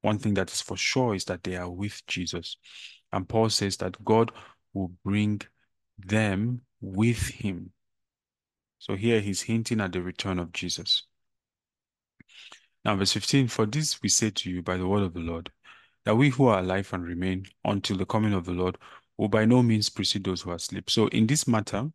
One 0.02 0.20
thing 0.20 0.36
that 0.36 0.52
is 0.52 0.62
for 0.62 0.78
sure 0.78 1.16
is 1.16 1.26
that 1.26 1.44
they 1.44 1.56
are 1.56 1.70
with 1.70 2.06
Jesus. 2.06 2.58
And 3.12 3.28
Paul 3.28 3.50
says 3.50 3.78
that 3.78 4.04
God 4.04 4.32
will 4.74 4.92
bring 5.04 5.42
them 5.98 6.62
with 6.82 7.28
him. 7.28 7.72
So 8.80 8.96
here 8.96 9.20
he's 9.20 9.42
hinting 9.42 9.82
at 9.82 9.92
the 9.92 10.02
return 10.02 10.40
of 10.40 10.52
Jesus. 10.52 11.04
Now, 12.84 12.96
verse 12.96 13.14
15 13.14 13.48
For 13.48 13.66
this 13.66 14.02
we 14.02 14.10
say 14.10 14.30
to 14.30 14.50
you 14.50 14.62
by 14.62 14.78
the 14.78 14.88
word 14.88 15.04
of 15.04 15.14
the 15.14 15.20
Lord, 15.20 15.52
that 16.06 16.16
we 16.16 16.30
who 16.30 16.48
are 16.48 16.60
alive 16.60 16.94
and 16.94 17.04
remain 17.04 17.46
until 17.64 17.98
the 17.98 18.06
coming 18.06 18.34
of 18.34 18.46
the 18.46 18.52
Lord 18.52 18.78
will 19.18 19.28
by 19.28 19.46
no 19.46 19.64
means 19.64 19.90
precede 19.90 20.24
those 20.24 20.42
who 20.42 20.52
are 20.52 20.56
asleep. 20.56 20.90
So, 20.90 21.08
in 21.08 21.26
this 21.26 21.48
matter 21.48 21.90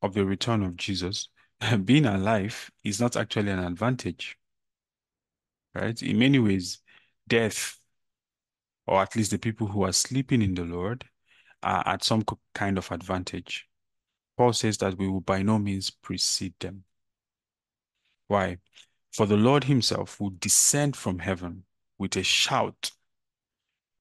of 0.00 0.14
the 0.14 0.24
return 0.24 0.62
of 0.62 0.76
Jesus, 0.76 1.28
being 1.84 2.06
alive 2.06 2.70
is 2.82 3.00
not 3.00 3.16
actually 3.16 3.50
an 3.50 3.58
advantage, 3.58 4.38
right? 5.74 6.00
In 6.02 6.18
many 6.18 6.38
ways, 6.38 6.78
death, 7.28 7.78
or 8.86 9.02
at 9.02 9.14
least 9.14 9.30
the 9.32 9.38
people 9.38 9.66
who 9.66 9.84
are 9.84 9.92
sleeping 9.92 10.40
in 10.40 10.54
the 10.54 10.64
Lord, 10.64 11.04
are 11.62 11.86
at 11.86 12.04
some 12.04 12.24
kind 12.54 12.78
of 12.78 12.90
advantage. 12.90 13.68
Paul 14.36 14.52
says 14.52 14.78
that 14.78 14.98
we 14.98 15.08
will 15.08 15.20
by 15.20 15.42
no 15.42 15.58
means 15.58 15.90
precede 15.90 16.54
them. 16.60 16.84
Why? 18.28 18.58
For 19.12 19.26
the 19.26 19.36
Lord 19.36 19.64
himself 19.64 20.20
will 20.20 20.32
descend 20.38 20.96
from 20.96 21.18
heaven 21.18 21.64
with 21.98 22.16
a 22.16 22.22
shout. 22.22 22.90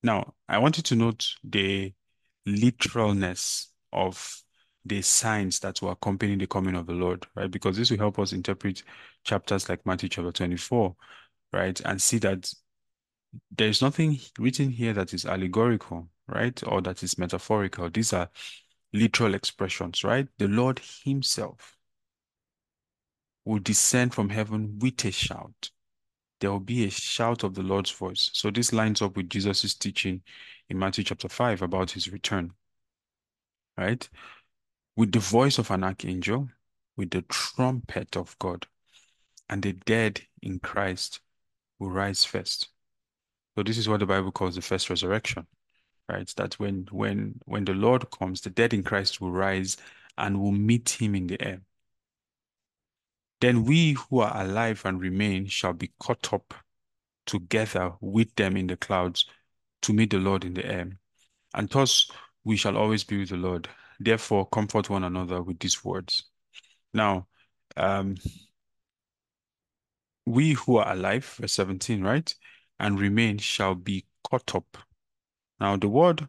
Now, 0.03 0.33
I 0.47 0.57
want 0.57 0.77
you 0.77 0.83
to 0.83 0.95
note 0.95 1.27
the 1.43 1.93
literalness 2.45 3.71
of 3.91 4.41
the 4.85 5.01
signs 5.01 5.59
that 5.59 5.81
will 5.81 5.91
accompany 5.91 6.35
the 6.35 6.47
coming 6.47 6.75
of 6.75 6.87
the 6.87 6.93
Lord, 6.93 7.27
right? 7.35 7.51
Because 7.51 7.77
this 7.77 7.91
will 7.91 7.99
help 7.99 8.17
us 8.17 8.33
interpret 8.33 8.81
chapters 9.23 9.69
like 9.69 9.85
Matthew 9.85 10.09
chapter 10.09 10.31
24, 10.31 10.95
right? 11.53 11.79
And 11.81 12.01
see 12.01 12.17
that 12.19 12.51
there 13.55 13.67
is 13.67 13.81
nothing 13.81 14.19
written 14.39 14.69
here 14.69 14.93
that 14.93 15.13
is 15.13 15.25
allegorical, 15.25 16.09
right? 16.31 16.61
Or 16.65 16.81
that 16.81 17.03
is 17.03 17.17
metaphorical. 17.17 17.89
These 17.89 18.13
are 18.13 18.29
literal 18.93 19.35
expressions, 19.35 20.03
right? 20.03 20.27
The 20.37 20.47
Lord 20.47 20.81
Himself 21.03 21.77
will 23.45 23.59
descend 23.59 24.13
from 24.13 24.29
heaven 24.29 24.77
with 24.79 25.03
a 25.05 25.11
shout. 25.11 25.71
There 26.39 26.51
will 26.51 26.59
be 26.59 26.85
a 26.85 26.89
shout 26.89 27.43
of 27.43 27.53
the 27.53 27.63
Lord's 27.63 27.91
voice. 27.91 28.29
So 28.33 28.49
this 28.49 28.73
lines 28.73 29.01
up 29.01 29.15
with 29.15 29.29
Jesus' 29.29 29.73
teaching 29.75 30.21
in 30.69 30.79
Matthew 30.79 31.03
chapter 31.03 31.29
5 31.29 31.61
about 31.61 31.91
his 31.91 32.11
return, 32.11 32.51
right? 33.77 34.07
With 34.95 35.11
the 35.11 35.19
voice 35.19 35.57
of 35.57 35.69
an 35.69 35.83
archangel, 35.83 36.49
with 36.97 37.11
the 37.11 37.23
trumpet 37.23 38.15
of 38.15 38.37
God, 38.39 38.67
and 39.49 39.61
the 39.61 39.73
dead 39.73 40.21
in 40.41 40.59
Christ 40.59 41.19
will 41.77 41.91
rise 41.91 42.23
first. 42.23 42.69
So 43.55 43.63
this 43.63 43.77
is 43.77 43.89
what 43.89 43.99
the 43.99 44.05
Bible 44.05 44.31
calls 44.31 44.55
the 44.55 44.61
first 44.61 44.89
resurrection, 44.89 45.45
right? 46.09 46.31
That 46.37 46.55
when 46.55 46.87
when 46.91 47.39
when 47.45 47.65
the 47.65 47.73
Lord 47.73 48.09
comes, 48.11 48.41
the 48.41 48.49
dead 48.49 48.73
in 48.73 48.83
Christ 48.83 49.21
will 49.21 49.31
rise 49.31 49.77
and 50.17 50.41
will 50.41 50.51
meet 50.51 50.89
him 50.89 51.15
in 51.15 51.27
the 51.27 51.41
air. 51.41 51.61
Then 53.39 53.65
we 53.65 53.93
who 53.93 54.19
are 54.19 54.39
alive 54.41 54.83
and 54.85 55.01
remain 55.01 55.47
shall 55.47 55.73
be 55.73 55.91
caught 55.99 56.31
up 56.33 56.53
together 57.25 57.93
with 57.99 58.33
them 58.35 58.55
in 58.55 58.67
the 58.67 58.77
clouds 58.77 59.25
to 59.81 59.93
meet 59.93 60.11
the 60.11 60.19
Lord 60.19 60.45
in 60.45 60.53
the 60.53 60.65
air. 60.65 60.91
And 61.53 61.69
thus 61.69 62.09
we 62.43 62.55
shall 62.55 62.77
always 62.77 63.03
be 63.03 63.19
with 63.19 63.29
the 63.29 63.37
Lord. 63.37 63.67
Therefore, 63.99 64.47
comfort 64.47 64.89
one 64.89 65.03
another 65.03 65.41
with 65.41 65.59
these 65.59 65.83
words. 65.83 66.23
Now, 66.93 67.27
um, 67.77 68.15
we 70.25 70.53
who 70.53 70.77
are 70.77 70.91
alive, 70.91 71.25
verse 71.39 71.53
17, 71.53 72.03
right, 72.03 72.33
and 72.79 72.99
remain 72.99 73.37
shall 73.37 73.75
be 73.75 74.05
caught 74.29 74.55
up. 74.55 74.77
Now, 75.61 75.77
the 75.77 75.87
word 75.87 76.27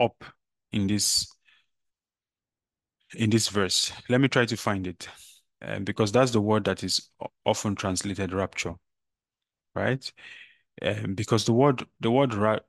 up 0.00 0.24
in 0.70 0.86
this 0.86 1.26
in 3.16 3.28
this 3.28 3.48
verse, 3.48 3.92
let 4.08 4.20
me 4.20 4.28
try 4.28 4.46
to 4.46 4.56
find 4.56 4.86
it, 4.86 5.08
um, 5.60 5.82
because 5.82 6.12
that's 6.12 6.30
the 6.30 6.40
word 6.40 6.64
that 6.64 6.84
is 6.84 7.10
often 7.44 7.74
translated 7.74 8.32
rapture, 8.32 8.74
right? 9.74 10.10
Um, 10.80 11.14
because 11.16 11.44
the 11.44 11.52
word 11.52 11.84
the 11.98 12.12
word 12.12 12.34
ra 12.34 12.60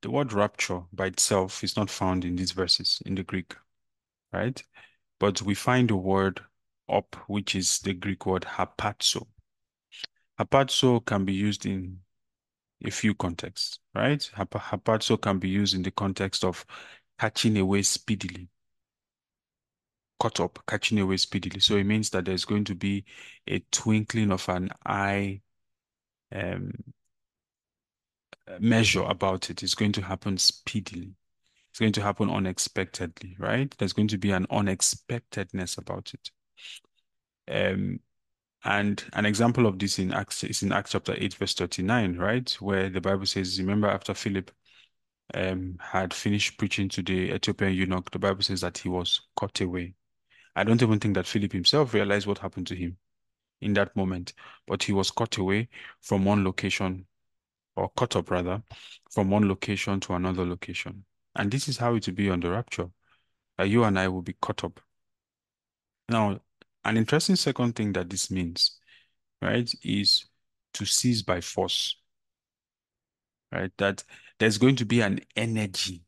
the 0.00 0.10
word 0.10 0.32
rapture 0.32 0.80
by 0.90 1.06
itself 1.06 1.62
is 1.62 1.76
not 1.76 1.90
found 1.90 2.24
in 2.24 2.36
these 2.36 2.52
verses 2.52 3.02
in 3.04 3.14
the 3.14 3.22
Greek, 3.22 3.54
right? 4.32 4.60
But 5.20 5.42
we 5.42 5.54
find 5.54 5.90
the 5.90 5.96
word 5.96 6.40
up, 6.88 7.14
which 7.26 7.54
is 7.54 7.78
the 7.80 7.92
Greek 7.92 8.24
word 8.24 8.46
harpazo. 8.56 9.26
Harpazo 10.40 11.04
can 11.04 11.26
be 11.26 11.34
used 11.34 11.66
in 11.66 11.98
a 12.84 12.90
few 12.90 13.14
contexts, 13.14 13.78
right? 13.94 14.30
Harpazo 14.36 15.20
can 15.20 15.38
be 15.38 15.48
used 15.48 15.74
in 15.74 15.82
the 15.82 15.90
context 15.90 16.44
of 16.44 16.64
catching 17.18 17.56
away 17.58 17.82
speedily, 17.82 18.48
caught 20.18 20.40
up, 20.40 20.58
catching 20.66 20.98
away 20.98 21.16
speedily. 21.16 21.60
So 21.60 21.76
it 21.76 21.84
means 21.84 22.10
that 22.10 22.24
there's 22.24 22.44
going 22.44 22.64
to 22.64 22.74
be 22.74 23.04
a 23.46 23.60
twinkling 23.70 24.32
of 24.32 24.48
an 24.48 24.70
eye 24.84 25.40
um, 26.34 26.72
measure 28.58 29.02
about 29.02 29.50
it. 29.50 29.62
It's 29.62 29.74
going 29.74 29.92
to 29.92 30.02
happen 30.02 30.38
speedily. 30.38 31.14
It's 31.70 31.78
going 31.78 31.92
to 31.92 32.02
happen 32.02 32.28
unexpectedly, 32.28 33.36
right? 33.38 33.74
There's 33.78 33.94
going 33.94 34.08
to 34.08 34.18
be 34.18 34.30
an 34.32 34.46
unexpectedness 34.50 35.78
about 35.78 36.12
it. 36.12 36.30
Um, 37.50 38.00
and 38.64 39.04
an 39.12 39.26
example 39.26 39.66
of 39.66 39.78
this 39.78 39.98
in 39.98 40.12
Acts 40.12 40.44
is 40.44 40.62
in 40.62 40.72
Acts 40.72 40.92
chapter 40.92 41.14
8, 41.16 41.34
verse 41.34 41.54
39, 41.54 42.16
right? 42.16 42.50
Where 42.60 42.88
the 42.88 43.00
Bible 43.00 43.26
says, 43.26 43.58
remember 43.58 43.88
after 43.88 44.14
Philip 44.14 44.50
um, 45.34 45.78
had 45.80 46.14
finished 46.14 46.58
preaching 46.58 46.88
to 46.90 47.02
the 47.02 47.32
Ethiopian 47.34 47.74
eunuch, 47.74 48.10
the 48.10 48.18
Bible 48.18 48.42
says 48.42 48.60
that 48.60 48.78
he 48.78 48.88
was 48.88 49.22
caught 49.36 49.60
away. 49.60 49.94
I 50.54 50.64
don't 50.64 50.82
even 50.82 51.00
think 51.00 51.14
that 51.14 51.26
Philip 51.26 51.52
himself 51.52 51.94
realized 51.94 52.26
what 52.26 52.38
happened 52.38 52.66
to 52.68 52.76
him 52.76 52.98
in 53.60 53.72
that 53.74 53.96
moment, 53.96 54.34
but 54.66 54.82
he 54.82 54.92
was 54.92 55.10
caught 55.10 55.38
away 55.38 55.68
from 56.00 56.24
one 56.24 56.44
location, 56.44 57.06
or 57.76 57.90
cut 57.96 58.16
up 58.16 58.30
rather, 58.30 58.62
from 59.10 59.30
one 59.30 59.48
location 59.48 59.98
to 60.00 60.14
another 60.14 60.44
location. 60.44 61.04
And 61.34 61.50
this 61.50 61.68
is 61.68 61.78
how 61.78 61.94
it 61.94 62.06
will 62.06 62.14
be 62.14 62.30
on 62.30 62.40
the 62.40 62.50
rapture. 62.50 62.90
That 63.58 63.68
you 63.68 63.84
and 63.84 63.98
I 63.98 64.08
will 64.08 64.22
be 64.22 64.34
caught 64.34 64.64
up. 64.64 64.80
Now, 66.08 66.40
an 66.84 66.96
interesting 66.96 67.36
second 67.36 67.74
thing 67.74 67.92
that 67.92 68.10
this 68.10 68.30
means, 68.30 68.78
right, 69.40 69.72
is 69.82 70.24
to 70.74 70.84
seize 70.84 71.22
by 71.22 71.40
force. 71.40 71.96
Right? 73.52 73.72
That 73.78 74.02
there's 74.38 74.58
going 74.58 74.76
to 74.76 74.84
be 74.84 75.00
an 75.00 75.20
energy 75.36 76.02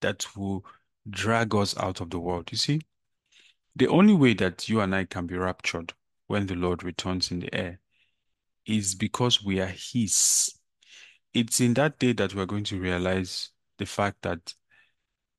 that 0.00 0.24
will 0.36 0.64
drag 1.10 1.54
us 1.54 1.76
out 1.76 2.00
of 2.00 2.10
the 2.10 2.18
world. 2.18 2.50
You 2.52 2.58
see, 2.58 2.80
the 3.74 3.88
only 3.88 4.14
way 4.14 4.34
that 4.34 4.68
you 4.68 4.80
and 4.80 4.94
I 4.94 5.04
can 5.04 5.26
be 5.26 5.36
raptured 5.36 5.92
when 6.26 6.46
the 6.46 6.54
Lord 6.54 6.82
returns 6.82 7.30
in 7.30 7.40
the 7.40 7.54
air 7.54 7.80
is 8.66 8.94
because 8.94 9.42
we 9.42 9.60
are 9.60 9.72
His. 9.74 10.54
it's 11.34 11.60
in 11.60 11.74
that 11.74 11.98
day 11.98 12.12
that 12.12 12.34
we're 12.34 12.46
going 12.46 12.64
to 12.64 12.80
realize 12.80 13.50
the 13.78 13.86
fact 13.86 14.22
that 14.22 14.54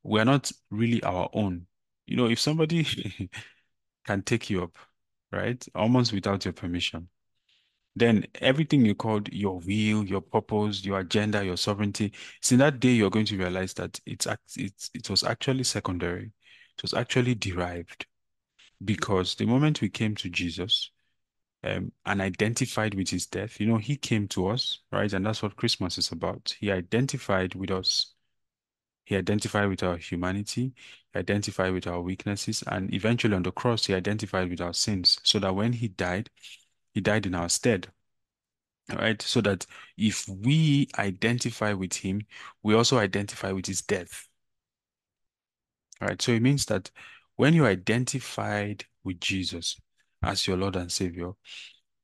we're 0.03 0.25
not 0.25 0.51
really 0.71 1.03
our 1.03 1.29
own. 1.33 1.67
You 2.05 2.17
know, 2.17 2.27
if 2.27 2.39
somebody 2.39 2.87
can 4.09 4.23
take 4.23 4.49
you 4.49 4.63
up, 4.63 4.75
right, 5.31 5.63
almost 5.75 6.13
without 6.13 6.43
your 6.43 6.53
permission, 6.53 7.07
then 7.95 8.25
everything 8.41 8.83
you 8.83 8.95
called 8.95 9.31
your 9.31 9.59
will, 9.59 10.03
your 10.03 10.21
purpose, 10.21 10.83
your 10.83 10.99
agenda, 10.99 11.45
your 11.45 11.57
sovereignty, 11.57 12.11
it's 12.39 12.51
in 12.51 12.57
that 12.57 12.79
day 12.79 12.89
you're 12.89 13.11
going 13.11 13.27
to 13.27 13.37
realize 13.37 13.75
that 13.75 13.99
it's 14.07 14.25
it's 14.57 14.89
it 14.95 15.09
was 15.11 15.23
actually 15.23 15.63
secondary. 15.63 16.31
It 16.75 16.81
was 16.81 16.95
actually 16.95 17.35
derived 17.35 18.07
because 18.83 19.35
the 19.35 19.45
moment 19.45 19.81
we 19.81 19.89
came 19.89 20.15
to 20.15 20.29
Jesus 20.29 20.89
um, 21.63 21.91
and 22.07 22.19
identified 22.19 22.95
with 22.95 23.09
his 23.09 23.27
death, 23.27 23.59
you 23.59 23.67
know, 23.67 23.77
he 23.77 23.95
came 23.95 24.27
to 24.29 24.47
us, 24.47 24.79
right? 24.91 25.13
And 25.13 25.23
that's 25.23 25.43
what 25.43 25.55
Christmas 25.55 25.99
is 25.99 26.11
about. 26.11 26.55
He 26.59 26.71
identified 26.71 27.53
with 27.53 27.69
us. 27.69 28.15
He 29.09 29.15
identified 29.15 29.69
with 29.69 29.81
our 29.81 29.97
humanity, 29.97 30.71
he 31.13 31.19
identified 31.19 31.73
with 31.73 31.87
our 31.87 31.99
weaknesses, 31.99 32.63
and 32.67 32.93
eventually 32.93 33.33
on 33.33 33.41
the 33.41 33.51
cross, 33.51 33.87
he 33.87 33.95
identified 33.95 34.51
with 34.51 34.61
our 34.61 34.71
sins 34.71 35.17
so 35.23 35.39
that 35.39 35.55
when 35.55 35.73
he 35.73 35.87
died, 35.87 36.29
he 36.93 37.01
died 37.01 37.25
in 37.25 37.33
our 37.33 37.49
stead. 37.49 37.87
All 38.91 38.99
right. 38.99 39.19
So 39.19 39.41
that 39.41 39.65
if 39.97 40.29
we 40.29 40.89
identify 40.99 41.73
with 41.73 41.95
him, 41.95 42.21
we 42.61 42.75
also 42.75 42.99
identify 42.99 43.51
with 43.51 43.65
his 43.65 43.81
death. 43.81 44.27
All 45.99 46.09
right. 46.09 46.21
So 46.21 46.31
it 46.31 46.43
means 46.43 46.67
that 46.67 46.91
when 47.35 47.55
you 47.55 47.65
identified 47.65 48.85
with 49.03 49.19
Jesus 49.19 49.75
as 50.21 50.45
your 50.45 50.57
Lord 50.57 50.75
and 50.75 50.91
Savior, 50.91 51.31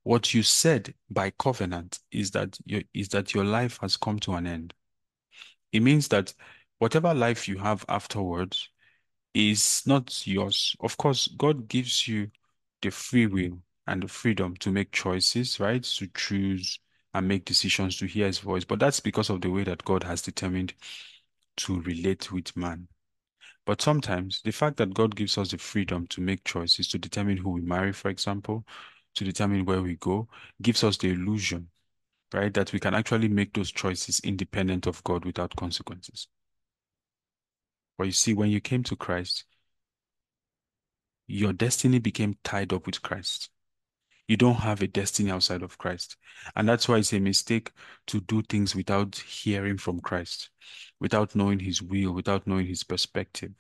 what 0.02 0.34
you 0.34 0.42
said 0.42 0.96
by 1.12 1.34
covenant 1.38 2.00
is 2.12 2.32
that 2.32 2.58
your, 2.66 2.82
is 2.96 3.10
that 3.10 3.36
your 3.36 3.46
life 3.46 3.78
has 3.84 3.96
come 3.96 4.18
to 4.22 4.34
an 4.34 4.48
end. 4.48 4.74
It 5.72 5.82
means 5.82 6.08
that 6.08 6.34
whatever 6.80 7.14
life 7.14 7.48
you 7.48 7.58
have 7.58 7.86
afterwards 7.90 8.70
is 9.34 9.84
not 9.86 10.26
yours. 10.26 10.76
Of 10.80 10.98
course, 10.98 11.28
God 11.38 11.68
gives 11.68 12.08
you 12.08 12.30
the 12.82 12.90
free 12.92 13.28
will 13.28 13.60
and 13.88 14.04
the 14.04 14.08
freedom 14.08 14.56
to 14.58 14.72
make 14.72 14.92
choices, 14.92 15.60
right? 15.60 15.84
To 15.84 16.08
choose 16.16 16.80
and 17.14 17.28
make 17.28 17.46
decisions 17.46 17.98
to 17.98 18.06
hear 18.06 18.28
his 18.28 18.40
voice. 18.40 18.66
But 18.66 18.80
that's 18.80 19.00
because 19.00 19.30
of 19.30 19.42
the 19.42 19.50
way 19.50 19.64
that 19.64 19.86
God 19.86 20.04
has 20.04 20.22
determined 20.22 20.74
to 21.58 21.82
relate 21.82 22.32
with 22.32 22.56
man. 22.58 22.88
But 23.66 23.82
sometimes 23.82 24.42
the 24.44 24.52
fact 24.52 24.78
that 24.78 24.94
God 24.94 25.16
gives 25.16 25.38
us 25.38 25.52
the 25.52 25.58
freedom 25.58 26.08
to 26.08 26.22
make 26.22 26.44
choices, 26.44 26.88
to 26.90 27.00
determine 27.00 27.38
who 27.38 27.52
we 27.52 27.62
marry, 27.62 27.94
for 27.94 28.10
example, 28.10 28.66
to 29.16 29.24
determine 29.24 29.66
where 29.66 29.82
we 29.82 29.96
go, 29.96 30.28
gives 30.62 30.84
us 30.84 30.98
the 30.98 31.10
illusion, 31.10 31.70
right, 32.34 32.54
that 32.54 32.74
we 32.74 32.80
can 32.80 32.94
actually 32.94 33.28
make 33.28 33.54
those 33.54 33.72
choices 33.72 34.20
independent 34.20 34.86
of 34.88 35.04
God 35.04 35.26
without 35.26 35.56
consequences. 35.56 36.28
But 37.98 38.06
you 38.06 38.12
see, 38.12 38.34
when 38.34 38.50
you 38.50 38.60
came 38.60 38.84
to 38.84 38.96
Christ, 38.96 39.46
your 41.28 41.54
destiny 41.54 42.00
became 42.00 42.38
tied 42.44 42.74
up 42.74 42.86
with 42.86 43.02
Christ. 43.02 43.50
You 44.28 44.38
don't 44.38 44.56
have 44.56 44.82
a 44.82 44.88
destiny 44.88 45.30
outside 45.32 45.62
of 45.62 45.78
Christ. 45.78 46.18
And 46.56 46.68
that's 46.68 46.88
why 46.88 46.98
it's 46.98 47.14
a 47.14 47.20
mistake 47.20 47.72
to 48.08 48.22
do 48.22 48.42
things 48.42 48.76
without 48.76 49.16
hearing 49.16 49.78
from 49.78 50.00
Christ, 50.00 50.50
without 51.00 51.36
knowing 51.36 51.60
his 51.60 51.82
will, 51.82 52.12
without 52.12 52.48
knowing 52.48 52.66
his 52.66 52.84
perspective. 52.84 53.52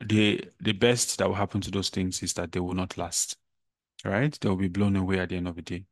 The 0.00 0.44
the 0.60 0.72
best 0.72 1.18
that 1.18 1.28
will 1.28 1.36
happen 1.36 1.60
to 1.60 1.70
those 1.70 1.90
things 1.90 2.22
is 2.24 2.32
that 2.34 2.50
they 2.50 2.58
will 2.58 2.74
not 2.74 2.98
last. 2.98 3.36
Right? 4.04 4.36
They 4.40 4.48
will 4.48 4.56
be 4.56 4.68
blown 4.68 4.96
away 4.96 5.20
at 5.20 5.28
the 5.28 5.36
end 5.36 5.46
of 5.46 5.54
the 5.54 5.62
day. 5.62 5.84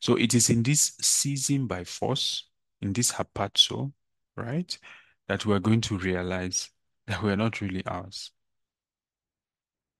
So 0.00 0.16
it 0.16 0.32
is 0.34 0.48
in 0.48 0.62
this 0.62 0.96
season 1.00 1.66
by 1.66 1.84
force, 1.84 2.48
in 2.80 2.94
this 2.94 3.12
harpazo, 3.12 3.92
right, 4.36 4.78
that 5.28 5.44
we're 5.46 5.58
going 5.58 5.80
to 5.82 5.98
realize 5.98 6.70
that 7.06 7.22
we're 7.22 7.36
not 7.36 7.60
really 7.60 7.84
ours. 7.86 8.30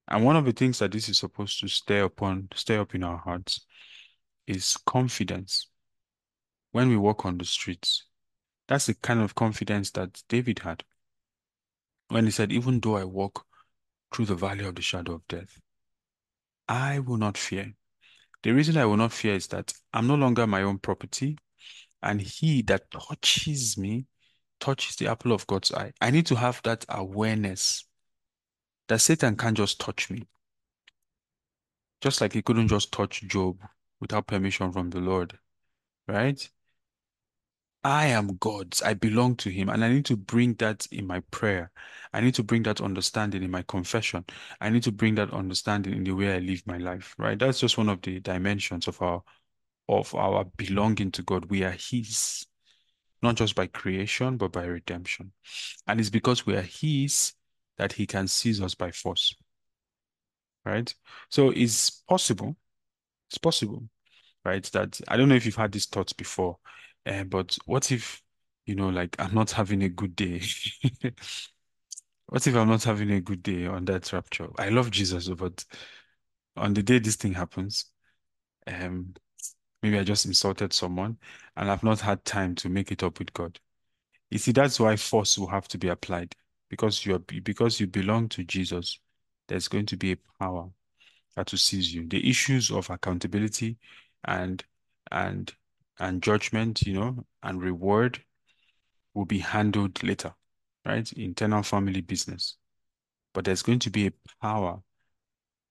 And 0.08 0.24
one 0.24 0.36
of 0.36 0.44
the 0.44 0.52
things 0.52 0.78
that 0.78 0.92
this 0.92 1.08
is 1.08 1.18
supposed 1.18 1.60
to 1.60 1.68
stay 1.68 1.98
upon, 1.98 2.48
stay 2.54 2.76
up 2.76 2.94
in 2.94 3.02
our 3.02 3.18
hearts 3.18 3.66
is 4.46 4.76
confidence. 4.86 5.68
When 6.70 6.88
we 6.88 6.96
walk 6.96 7.24
on 7.24 7.38
the 7.38 7.44
streets, 7.44 8.04
that's 8.68 8.86
the 8.86 8.94
kind 8.94 9.20
of 9.20 9.34
confidence 9.34 9.90
that 9.92 10.22
David 10.28 10.60
had. 10.60 10.84
When 12.08 12.24
he 12.24 12.30
said, 12.30 12.52
Even 12.52 12.78
though 12.78 12.96
I 12.96 13.04
walk 13.04 13.44
through 14.12 14.26
the 14.26 14.34
valley 14.36 14.64
of 14.64 14.76
the 14.76 14.82
shadow 14.82 15.14
of 15.14 15.26
death, 15.26 15.58
I 16.68 17.00
will 17.00 17.16
not 17.16 17.36
fear. 17.36 17.72
The 18.42 18.52
reason 18.52 18.76
I 18.76 18.84
will 18.84 18.96
not 18.96 19.12
fear 19.12 19.34
is 19.34 19.48
that 19.48 19.72
I'm 19.92 20.06
no 20.06 20.14
longer 20.14 20.46
my 20.46 20.62
own 20.62 20.78
property, 20.78 21.38
and 22.02 22.20
he 22.20 22.62
that 22.62 22.90
touches 22.90 23.76
me 23.76 24.06
touches 24.60 24.96
the 24.96 25.08
apple 25.08 25.32
of 25.32 25.46
God's 25.46 25.72
eye. 25.72 25.92
I 26.00 26.10
need 26.10 26.26
to 26.26 26.36
have 26.36 26.60
that 26.64 26.84
awareness 26.88 27.84
that 28.88 29.00
Satan 29.00 29.36
can't 29.36 29.56
just 29.56 29.80
touch 29.80 30.10
me. 30.10 30.26
Just 32.00 32.20
like 32.20 32.32
he 32.32 32.42
couldn't 32.42 32.68
just 32.68 32.92
touch 32.92 33.22
Job 33.22 33.58
without 34.00 34.26
permission 34.26 34.72
from 34.72 34.90
the 34.90 35.00
Lord, 35.00 35.38
right? 36.06 36.48
I 37.86 38.06
am 38.06 38.36
God's. 38.40 38.82
I 38.82 38.94
belong 38.94 39.36
to 39.36 39.48
Him. 39.50 39.68
And 39.68 39.84
I 39.84 39.88
need 39.88 40.06
to 40.06 40.16
bring 40.16 40.54
that 40.54 40.86
in 40.90 41.06
my 41.06 41.20
prayer. 41.30 41.70
I 42.12 42.20
need 42.20 42.34
to 42.34 42.42
bring 42.42 42.64
that 42.64 42.80
understanding 42.80 43.44
in 43.44 43.50
my 43.52 43.62
confession. 43.62 44.24
I 44.60 44.70
need 44.70 44.82
to 44.82 44.92
bring 44.92 45.14
that 45.14 45.32
understanding 45.32 45.92
in 45.92 46.02
the 46.02 46.10
way 46.10 46.34
I 46.34 46.38
live 46.38 46.66
my 46.66 46.78
life, 46.78 47.14
right? 47.16 47.38
That's 47.38 47.60
just 47.60 47.78
one 47.78 47.88
of 47.88 48.02
the 48.02 48.18
dimensions 48.18 48.88
of 48.88 49.00
our 49.00 49.22
of 49.88 50.12
our 50.16 50.44
belonging 50.56 51.12
to 51.12 51.22
God. 51.22 51.44
We 51.44 51.62
are 51.62 51.76
His, 51.78 52.44
not 53.26 53.34
just 53.34 53.56
by 53.56 53.66
creation, 53.66 54.36
but 54.36 54.52
by 54.52 54.64
redemption. 54.64 55.32
And 55.88 55.98
it's 55.98 56.10
because 56.10 56.46
we 56.46 56.54
are 56.54 56.62
His 56.62 57.32
that 57.76 57.92
He 57.92 58.06
can 58.06 58.28
seize 58.28 58.62
us 58.62 58.74
by 58.74 58.92
force. 58.92 59.34
Right? 60.64 60.94
So 61.30 61.50
it's 61.50 61.90
possible. 61.90 62.56
It's 63.28 63.38
possible, 63.38 63.82
right? 64.44 64.64
That 64.72 65.00
I 65.08 65.16
don't 65.16 65.28
know 65.28 65.34
if 65.34 65.44
you've 65.44 65.56
had 65.56 65.72
these 65.72 65.86
thoughts 65.86 66.12
before, 66.12 66.58
uh, 67.04 67.24
but 67.24 67.58
what 67.66 67.90
if, 67.90 68.22
you 68.64 68.76
know, 68.76 68.88
like 68.88 69.16
I'm 69.18 69.34
not 69.34 69.50
having 69.50 69.82
a 69.82 69.88
good 69.88 70.14
day? 70.14 70.42
what 72.26 72.46
if 72.46 72.54
I'm 72.54 72.68
not 72.68 72.84
having 72.84 73.10
a 73.10 73.20
good 73.20 73.42
day 73.42 73.66
on 73.66 73.84
that 73.86 74.12
rapture? 74.12 74.48
I 74.58 74.68
love 74.68 74.92
Jesus, 74.92 75.28
but 75.28 75.64
on 76.56 76.74
the 76.74 76.82
day 76.84 77.00
this 77.00 77.16
thing 77.16 77.34
happens, 77.34 77.86
um, 78.68 79.14
maybe 79.82 79.98
I 79.98 80.04
just 80.04 80.26
insulted 80.26 80.72
someone 80.72 81.18
and 81.56 81.70
I've 81.70 81.84
not 81.84 82.00
had 82.00 82.24
time 82.24 82.54
to 82.56 82.68
make 82.68 82.92
it 82.92 83.02
up 83.02 83.18
with 83.18 83.32
God. 83.32 83.58
You 84.30 84.38
see, 84.38 84.52
that's 84.52 84.80
why 84.80 84.96
force 84.96 85.38
will 85.38 85.48
have 85.48 85.68
to 85.68 85.78
be 85.78 85.88
applied 85.88 86.34
because 86.68 87.06
you're 87.06 87.18
because 87.20 87.78
you 87.80 87.86
belong 87.86 88.28
to 88.30 88.44
Jesus. 88.44 88.98
There's 89.48 89.68
going 89.68 89.86
to 89.86 89.96
be 89.96 90.12
a 90.12 90.18
power 90.40 90.68
that 91.36 91.52
will 91.52 91.58
seize 91.58 91.94
you. 91.94 92.06
The 92.08 92.28
issues 92.28 92.70
of 92.70 92.90
accountability 92.90 93.78
and 94.24 94.64
and 95.12 95.54
and 95.98 96.22
judgment, 96.22 96.82
you 96.82 96.94
know, 96.94 97.24
and 97.42 97.62
reward 97.62 98.22
will 99.14 99.24
be 99.24 99.38
handled 99.38 100.02
later, 100.02 100.34
right? 100.84 101.10
Internal 101.12 101.62
family 101.62 102.00
business. 102.00 102.56
But 103.32 103.44
there's 103.44 103.62
going 103.62 103.78
to 103.80 103.90
be 103.90 104.08
a 104.08 104.12
power 104.42 104.80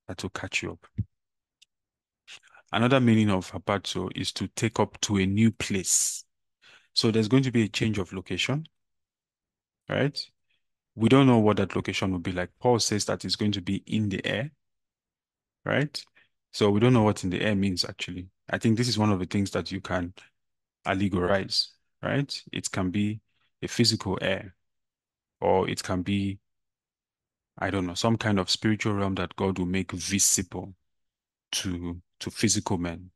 that 0.07 0.23
will 0.23 0.29
catch 0.31 0.63
you 0.63 0.71
up. 0.71 0.87
Another 2.71 2.99
meaning 2.99 3.29
of 3.29 3.51
harpazo 3.51 4.09
is 4.15 4.31
to 4.33 4.47
take 4.49 4.79
up 4.79 4.99
to 5.01 5.17
a 5.17 5.25
new 5.25 5.51
place. 5.51 6.23
So 6.93 7.11
there's 7.11 7.27
going 7.27 7.43
to 7.43 7.51
be 7.51 7.63
a 7.63 7.69
change 7.69 7.97
of 7.97 8.13
location, 8.13 8.65
right? 9.89 10.19
We 10.95 11.09
don't 11.09 11.27
know 11.27 11.39
what 11.39 11.57
that 11.57 11.75
location 11.75 12.11
will 12.11 12.19
be 12.19 12.31
like. 12.31 12.51
Paul 12.59 12.79
says 12.79 13.05
that 13.05 13.25
it's 13.25 13.35
going 13.35 13.51
to 13.53 13.61
be 13.61 13.83
in 13.85 14.09
the 14.09 14.25
air, 14.25 14.51
right? 15.65 16.01
So 16.51 16.69
we 16.69 16.79
don't 16.79 16.93
know 16.93 17.03
what 17.03 17.23
in 17.23 17.29
the 17.29 17.41
air 17.41 17.55
means 17.55 17.83
actually. 17.83 18.27
I 18.49 18.57
think 18.57 18.77
this 18.77 18.87
is 18.87 18.97
one 18.97 19.11
of 19.11 19.19
the 19.19 19.25
things 19.25 19.51
that 19.51 19.71
you 19.71 19.81
can 19.81 20.13
allegorize, 20.85 21.67
right? 22.01 22.33
It 22.53 22.71
can 22.71 22.91
be 22.91 23.19
a 23.61 23.67
physical 23.67 24.17
air, 24.21 24.55
or 25.41 25.69
it 25.69 25.83
can 25.83 26.01
be, 26.01 26.39
I 27.57 27.69
don't 27.71 27.87
know, 27.87 27.93
some 27.93 28.17
kind 28.17 28.39
of 28.39 28.49
spiritual 28.49 28.93
realm 28.93 29.15
that 29.15 29.35
God 29.35 29.59
will 29.59 29.65
make 29.65 29.91
visible 29.91 30.75
to, 31.53 32.01
to 32.25 32.31
physical 32.31 32.79
men. 32.79 33.11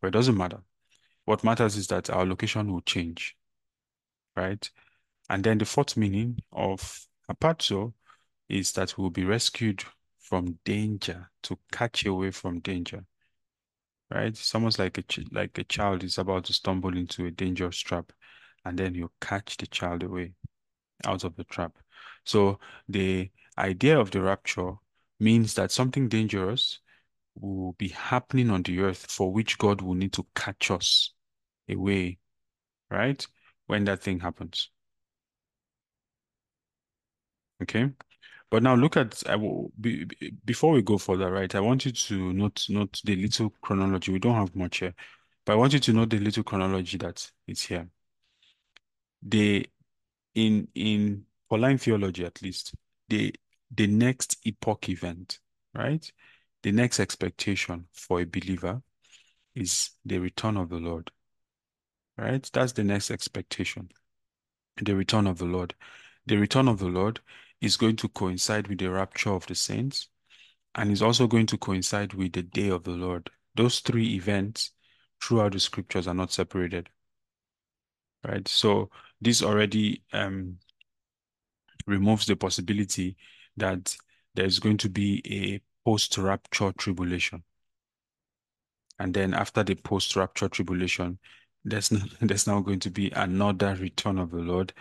But 0.00 0.08
it 0.08 0.12
doesn't 0.12 0.36
matter. 0.36 0.62
What 1.26 1.44
matters 1.44 1.76
is 1.76 1.86
that 1.88 2.08
our 2.08 2.24
location 2.24 2.72
will 2.72 2.80
change, 2.80 3.36
right? 4.34 4.68
And 5.28 5.44
then 5.44 5.58
the 5.58 5.66
fourth 5.66 5.98
meaning 5.98 6.38
of 6.50 7.06
harpazo 7.28 7.92
is 8.48 8.72
that 8.72 8.96
we'll 8.96 9.10
be 9.10 9.24
rescued 9.24 9.84
from 10.18 10.58
danger, 10.64 11.30
to 11.42 11.58
catch 11.70 12.06
away 12.06 12.30
from 12.30 12.60
danger. 12.60 13.04
Right? 14.10 14.50
Almost 14.54 14.78
like 14.78 14.96
a 14.96 15.04
like 15.30 15.58
a 15.58 15.64
child 15.64 16.02
is 16.02 16.16
about 16.16 16.44
to 16.46 16.54
stumble 16.54 16.96
into 16.96 17.26
a 17.26 17.30
dangerous 17.30 17.78
trap, 17.78 18.10
and 18.64 18.78
then 18.78 18.94
you 18.94 19.10
catch 19.20 19.58
the 19.58 19.66
child 19.66 20.02
away 20.02 20.32
out 21.04 21.24
of 21.24 21.36
the 21.36 21.44
trap. 21.44 21.76
So 22.24 22.58
the 22.88 23.30
idea 23.58 24.00
of 24.00 24.10
the 24.10 24.22
rapture 24.22 24.72
means 25.20 25.52
that 25.54 25.70
something 25.70 26.08
dangerous 26.08 26.80
will 27.40 27.72
be 27.74 27.88
happening 27.88 28.50
on 28.50 28.62
the 28.62 28.80
earth 28.80 29.10
for 29.10 29.32
which 29.32 29.58
God 29.58 29.80
will 29.80 29.94
need 29.94 30.12
to 30.14 30.26
catch 30.34 30.70
us 30.70 31.12
away, 31.68 32.18
right? 32.90 33.26
When 33.66 33.84
that 33.84 34.02
thing 34.02 34.20
happens. 34.20 34.70
Okay. 37.62 37.90
But 38.50 38.62
now 38.62 38.74
look 38.74 38.96
at 38.96 39.22
I 39.28 39.36
will 39.36 39.70
be, 39.78 40.06
before 40.44 40.72
we 40.72 40.82
go 40.82 40.96
further, 40.96 41.30
right? 41.30 41.54
I 41.54 41.60
want 41.60 41.84
you 41.84 41.92
to 41.92 42.32
note 42.32 42.64
note 42.68 43.00
the 43.04 43.16
little 43.16 43.50
chronology. 43.60 44.12
We 44.12 44.18
don't 44.18 44.36
have 44.36 44.56
much 44.56 44.78
here, 44.78 44.94
but 45.44 45.52
I 45.52 45.56
want 45.56 45.74
you 45.74 45.80
to 45.80 45.92
note 45.92 46.10
the 46.10 46.18
little 46.18 46.44
chronology 46.44 46.96
that 46.98 47.30
is 47.46 47.62
here. 47.62 47.88
The 49.22 49.68
in 50.34 50.68
in 50.74 51.26
Pauline 51.50 51.78
theology, 51.78 52.24
at 52.24 52.40
least, 52.40 52.74
the 53.08 53.34
the 53.70 53.86
next 53.86 54.38
epoch 54.46 54.88
event, 54.88 55.40
right? 55.74 56.10
The 56.62 56.72
next 56.72 57.00
expectation 57.00 57.86
for 57.92 58.20
a 58.20 58.24
believer 58.24 58.82
is 59.54 59.90
the 60.04 60.18
return 60.18 60.56
of 60.56 60.68
the 60.68 60.76
Lord. 60.76 61.10
Right? 62.16 62.48
That's 62.52 62.72
the 62.72 62.84
next 62.84 63.10
expectation. 63.10 63.90
The 64.82 64.96
return 64.96 65.26
of 65.26 65.38
the 65.38 65.44
Lord. 65.44 65.74
The 66.26 66.36
return 66.36 66.68
of 66.68 66.78
the 66.78 66.86
Lord 66.86 67.20
is 67.60 67.76
going 67.76 67.96
to 67.96 68.08
coincide 68.08 68.68
with 68.68 68.78
the 68.78 68.90
rapture 68.90 69.30
of 69.30 69.46
the 69.46 69.54
saints 69.54 70.08
and 70.74 70.90
is 70.90 71.02
also 71.02 71.26
going 71.26 71.46
to 71.46 71.58
coincide 71.58 72.14
with 72.14 72.32
the 72.32 72.42
day 72.42 72.68
of 72.68 72.84
the 72.84 72.92
Lord. 72.92 73.30
Those 73.54 73.80
three 73.80 74.14
events 74.14 74.72
throughout 75.22 75.52
the 75.52 75.60
scriptures 75.60 76.06
are 76.06 76.14
not 76.14 76.32
separated. 76.32 76.88
Right? 78.24 78.46
So 78.46 78.90
this 79.20 79.42
already 79.42 80.02
um, 80.12 80.58
removes 81.86 82.26
the 82.26 82.36
possibility 82.36 83.16
that 83.56 83.96
there's 84.34 84.58
going 84.58 84.76
to 84.78 84.88
be 84.88 85.22
a 85.26 85.60
post-rapture 85.88 86.70
tribulation. 86.72 87.42
And 88.98 89.14
then 89.14 89.32
after 89.32 89.64
the 89.64 89.74
post-rapture 89.74 90.50
tribulation, 90.50 91.18
there's, 91.64 91.90
no, 91.90 92.00
there's 92.20 92.46
now 92.46 92.60
going 92.60 92.80
to 92.80 92.90
be 92.90 93.10
another 93.12 93.74
return 93.76 94.18
of 94.18 94.30
the 94.30 94.40
Lord 94.40 94.74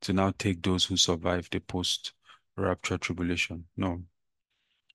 to 0.00 0.12
now 0.12 0.32
take 0.36 0.60
those 0.64 0.84
who 0.84 0.96
survive 0.96 1.48
the 1.52 1.60
post-rapture 1.60 2.98
tribulation. 2.98 3.66
No. 3.76 4.02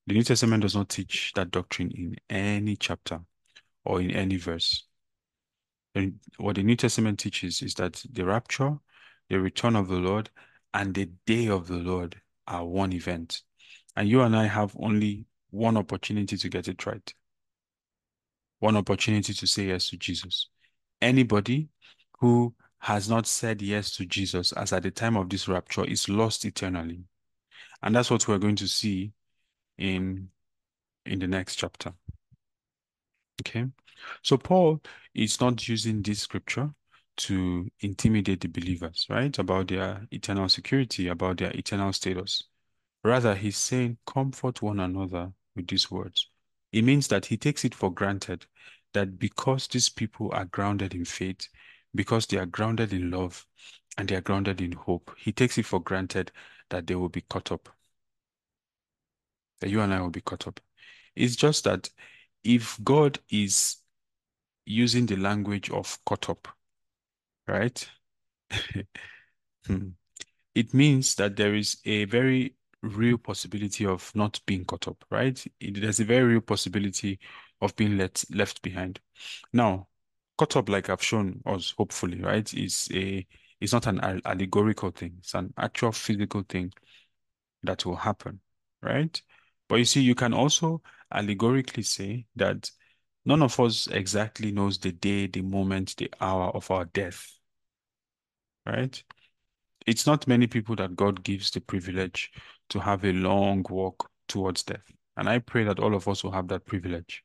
The 0.05 0.15
New 0.15 0.23
Testament 0.23 0.63
does 0.63 0.75
not 0.75 0.89
teach 0.89 1.31
that 1.35 1.51
doctrine 1.51 1.91
in 1.91 2.17
any 2.29 2.75
chapter 2.75 3.21
or 3.85 4.01
in 4.01 4.11
any 4.11 4.35
verse. 4.35 4.83
And 5.95 6.19
what 6.39 6.57
the 6.57 6.63
New 6.63 6.75
Testament 6.75 7.19
teaches 7.19 7.61
is 7.61 7.73
that 7.75 8.03
the 8.11 8.25
rapture, 8.25 8.79
the 9.29 9.39
return 9.39 9.77
of 9.77 9.87
the 9.87 9.95
Lord, 9.95 10.29
and 10.73 10.93
the 10.93 11.05
day 11.25 11.47
of 11.47 11.67
the 11.69 11.77
Lord 11.77 12.19
are 12.47 12.65
one 12.65 12.91
event. 12.91 13.43
And 13.95 14.09
you 14.09 14.23
and 14.23 14.35
I 14.35 14.47
have 14.47 14.75
only 14.77 15.25
one 15.53 15.77
opportunity 15.77 16.35
to 16.35 16.49
get 16.49 16.67
it 16.67 16.85
right. 16.85 17.13
One 18.59 18.75
opportunity 18.75 19.33
to 19.33 19.47
say 19.47 19.67
yes 19.67 19.89
to 19.89 19.97
Jesus. 19.97 20.47
Anybody 20.99 21.69
who 22.19 22.55
has 22.79 23.07
not 23.07 23.27
said 23.27 23.61
yes 23.61 23.91
to 23.91 24.05
Jesus 24.05 24.51
as 24.53 24.73
at 24.73 24.83
the 24.83 24.91
time 24.91 25.15
of 25.15 25.29
this 25.29 25.47
rapture 25.47 25.85
is 25.85 26.09
lost 26.09 26.43
eternally. 26.45 27.03
And 27.83 27.95
that's 27.95 28.09
what 28.09 28.27
we're 28.27 28.39
going 28.39 28.55
to 28.57 28.67
see 28.67 29.11
in, 29.77 30.29
in 31.05 31.19
the 31.19 31.27
next 31.27 31.57
chapter. 31.57 31.93
Okay. 33.41 33.65
So 34.23 34.37
Paul 34.37 34.81
is 35.13 35.39
not 35.39 35.67
using 35.67 36.01
this 36.01 36.21
scripture 36.21 36.71
to 37.17 37.69
intimidate 37.81 38.41
the 38.41 38.47
believers, 38.47 39.05
right? 39.07 39.37
About 39.37 39.67
their 39.67 40.07
eternal 40.09 40.49
security, 40.49 41.09
about 41.09 41.37
their 41.37 41.51
eternal 41.51 41.93
status. 41.93 42.43
Rather, 43.03 43.35
he's 43.35 43.57
saying, 43.57 43.97
comfort 44.07 44.61
one 44.61 44.79
another 44.79 45.31
with 45.55 45.67
these 45.67 45.89
words. 45.91 46.27
It 46.71 46.83
means 46.83 47.07
that 47.09 47.27
he 47.27 47.37
takes 47.37 47.63
it 47.65 47.75
for 47.75 47.91
granted 47.91 48.45
that 48.93 49.19
because 49.19 49.67
these 49.67 49.89
people 49.89 50.31
are 50.33 50.45
grounded 50.45 50.93
in 50.93 51.05
faith, 51.05 51.47
because 51.95 52.25
they 52.25 52.37
are 52.37 52.45
grounded 52.45 52.93
in 52.93 53.11
love, 53.11 53.45
and 53.97 54.07
they 54.07 54.15
are 54.15 54.21
grounded 54.21 54.61
in 54.61 54.71
hope, 54.71 55.15
he 55.17 55.31
takes 55.31 55.57
it 55.57 55.65
for 55.65 55.79
granted 55.79 56.31
that 56.69 56.87
they 56.87 56.95
will 56.95 57.09
be 57.09 57.21
caught 57.21 57.51
up. 57.51 57.69
That 59.61 59.69
you 59.69 59.81
and 59.81 59.93
I 59.93 60.01
will 60.01 60.09
be 60.09 60.21
caught 60.21 60.47
up. 60.47 60.59
It's 61.15 61.35
just 61.35 61.63
that 61.65 61.89
if 62.43 62.79
God 62.83 63.19
is 63.29 63.77
using 64.65 65.05
the 65.05 65.15
language 65.15 65.69
of 65.69 65.97
caught 66.05 66.29
up, 66.29 66.47
right? 67.47 67.89
Hmm. 69.67 69.91
it 70.55 70.73
means 70.73 71.15
that 71.15 71.37
there 71.37 71.55
is 71.55 71.77
a 71.85 72.05
very 72.05 72.55
real 72.83 73.17
possibility 73.17 73.85
of 73.85 74.11
not 74.13 74.39
being 74.45 74.65
caught 74.65 74.87
up, 74.87 75.03
right? 75.09 75.43
There's 75.59 75.99
a 75.99 76.05
very 76.05 76.33
real 76.33 76.41
possibility 76.41 77.19
of 77.61 77.75
being 77.75 77.97
let, 77.97 78.23
left 78.29 78.61
behind. 78.61 78.99
Now, 79.53 79.87
caught 80.37 80.55
up, 80.57 80.69
like 80.69 80.89
I've 80.89 81.03
shown 81.03 81.41
us, 81.45 81.73
hopefully, 81.77 82.21
right, 82.21 82.53
is 82.53 82.89
a 82.93 83.25
it's 83.61 83.71
not 83.71 83.87
an 83.87 84.21
allegorical 84.25 84.91
thing. 84.91 85.15
It's 85.19 85.33
an 85.35 85.53
actual 85.57 85.93
physical 85.93 86.43
thing 86.43 86.73
that 87.63 87.85
will 87.85 87.95
happen, 87.95 88.41
right? 88.81 89.19
But 89.69 89.75
you 89.75 89.85
see, 89.85 90.01
you 90.01 90.15
can 90.15 90.33
also 90.33 90.81
allegorically 91.13 91.83
say 91.83 92.25
that 92.35 92.69
none 93.23 93.41
of 93.41 93.57
us 93.61 93.87
exactly 93.87 94.51
knows 94.51 94.77
the 94.77 94.91
day, 94.91 95.27
the 95.27 95.41
moment, 95.41 95.95
the 95.97 96.11
hour 96.19 96.49
of 96.49 96.69
our 96.71 96.83
death, 96.85 97.25
right? 98.65 99.01
It's 99.87 100.05
not 100.05 100.27
many 100.27 100.47
people 100.47 100.75
that 100.77 100.97
God 100.97 101.23
gives 101.23 101.51
the 101.51 101.61
privilege 101.61 102.31
to 102.69 102.79
have 102.79 103.03
a 103.05 103.13
long 103.13 103.65
walk 103.69 104.09
towards 104.27 104.63
death. 104.63 104.83
And 105.17 105.29
I 105.29 105.39
pray 105.39 105.63
that 105.65 105.79
all 105.79 105.93
of 105.93 106.07
us 106.07 106.23
will 106.23 106.31
have 106.31 106.47
that 106.47 106.65
privilege, 106.65 107.23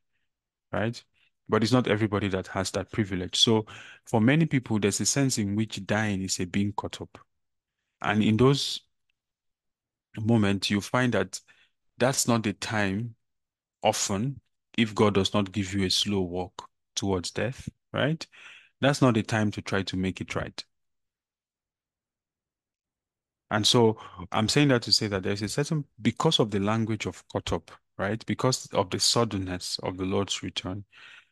right? 0.71 1.01
But 1.47 1.63
it's 1.63 1.71
not 1.71 1.87
everybody 1.87 2.27
that 2.29 2.47
has 2.47 2.69
that 2.71 2.91
privilege. 2.91 3.37
So 3.37 3.65
for 4.05 4.21
many 4.21 4.45
people, 4.45 4.79
there's 4.79 5.01
a 5.01 5.05
sense 5.05 5.37
in 5.37 5.55
which 5.55 5.85
dying 5.85 6.21
is 6.21 6.39
a 6.39 6.45
being 6.45 6.73
caught 6.73 7.01
up. 7.01 7.17
And 8.01 8.23
in 8.23 8.37
those 8.37 8.81
moments, 10.19 10.69
you 10.69 10.81
find 10.81 11.13
that 11.13 11.39
that's 11.97 12.27
not 12.27 12.43
the 12.43 12.53
time 12.53 13.15
often 13.81 14.39
if 14.77 14.93
God 14.93 15.15
does 15.15 15.33
not 15.33 15.51
give 15.51 15.73
you 15.73 15.85
a 15.85 15.89
slow 15.89 16.21
walk 16.21 16.69
towards 16.95 17.31
death, 17.31 17.67
right? 17.91 18.25
That's 18.81 19.01
not 19.01 19.15
the 19.15 19.23
time 19.23 19.51
to 19.51 19.61
try 19.61 19.83
to 19.83 19.97
make 19.97 20.21
it 20.21 20.35
right. 20.35 20.63
And 23.51 23.65
so 23.65 23.97
I'm 24.31 24.47
saying 24.47 24.67
that 24.67 24.83
to 24.83 24.91
say 24.91 25.07
that 25.07 25.23
there's 25.23 25.41
a 25.41 25.49
certain, 25.49 25.85
because 26.01 26.39
of 26.39 26.51
the 26.51 26.59
language 26.59 27.05
of 27.05 27.23
caught 27.29 27.51
up, 27.51 27.71
right? 27.97 28.23
Because 28.25 28.67
of 28.73 28.89
the 28.89 28.99
suddenness 28.99 29.79
of 29.83 29.97
the 29.97 30.05
Lord's 30.05 30.43
return, 30.43 30.85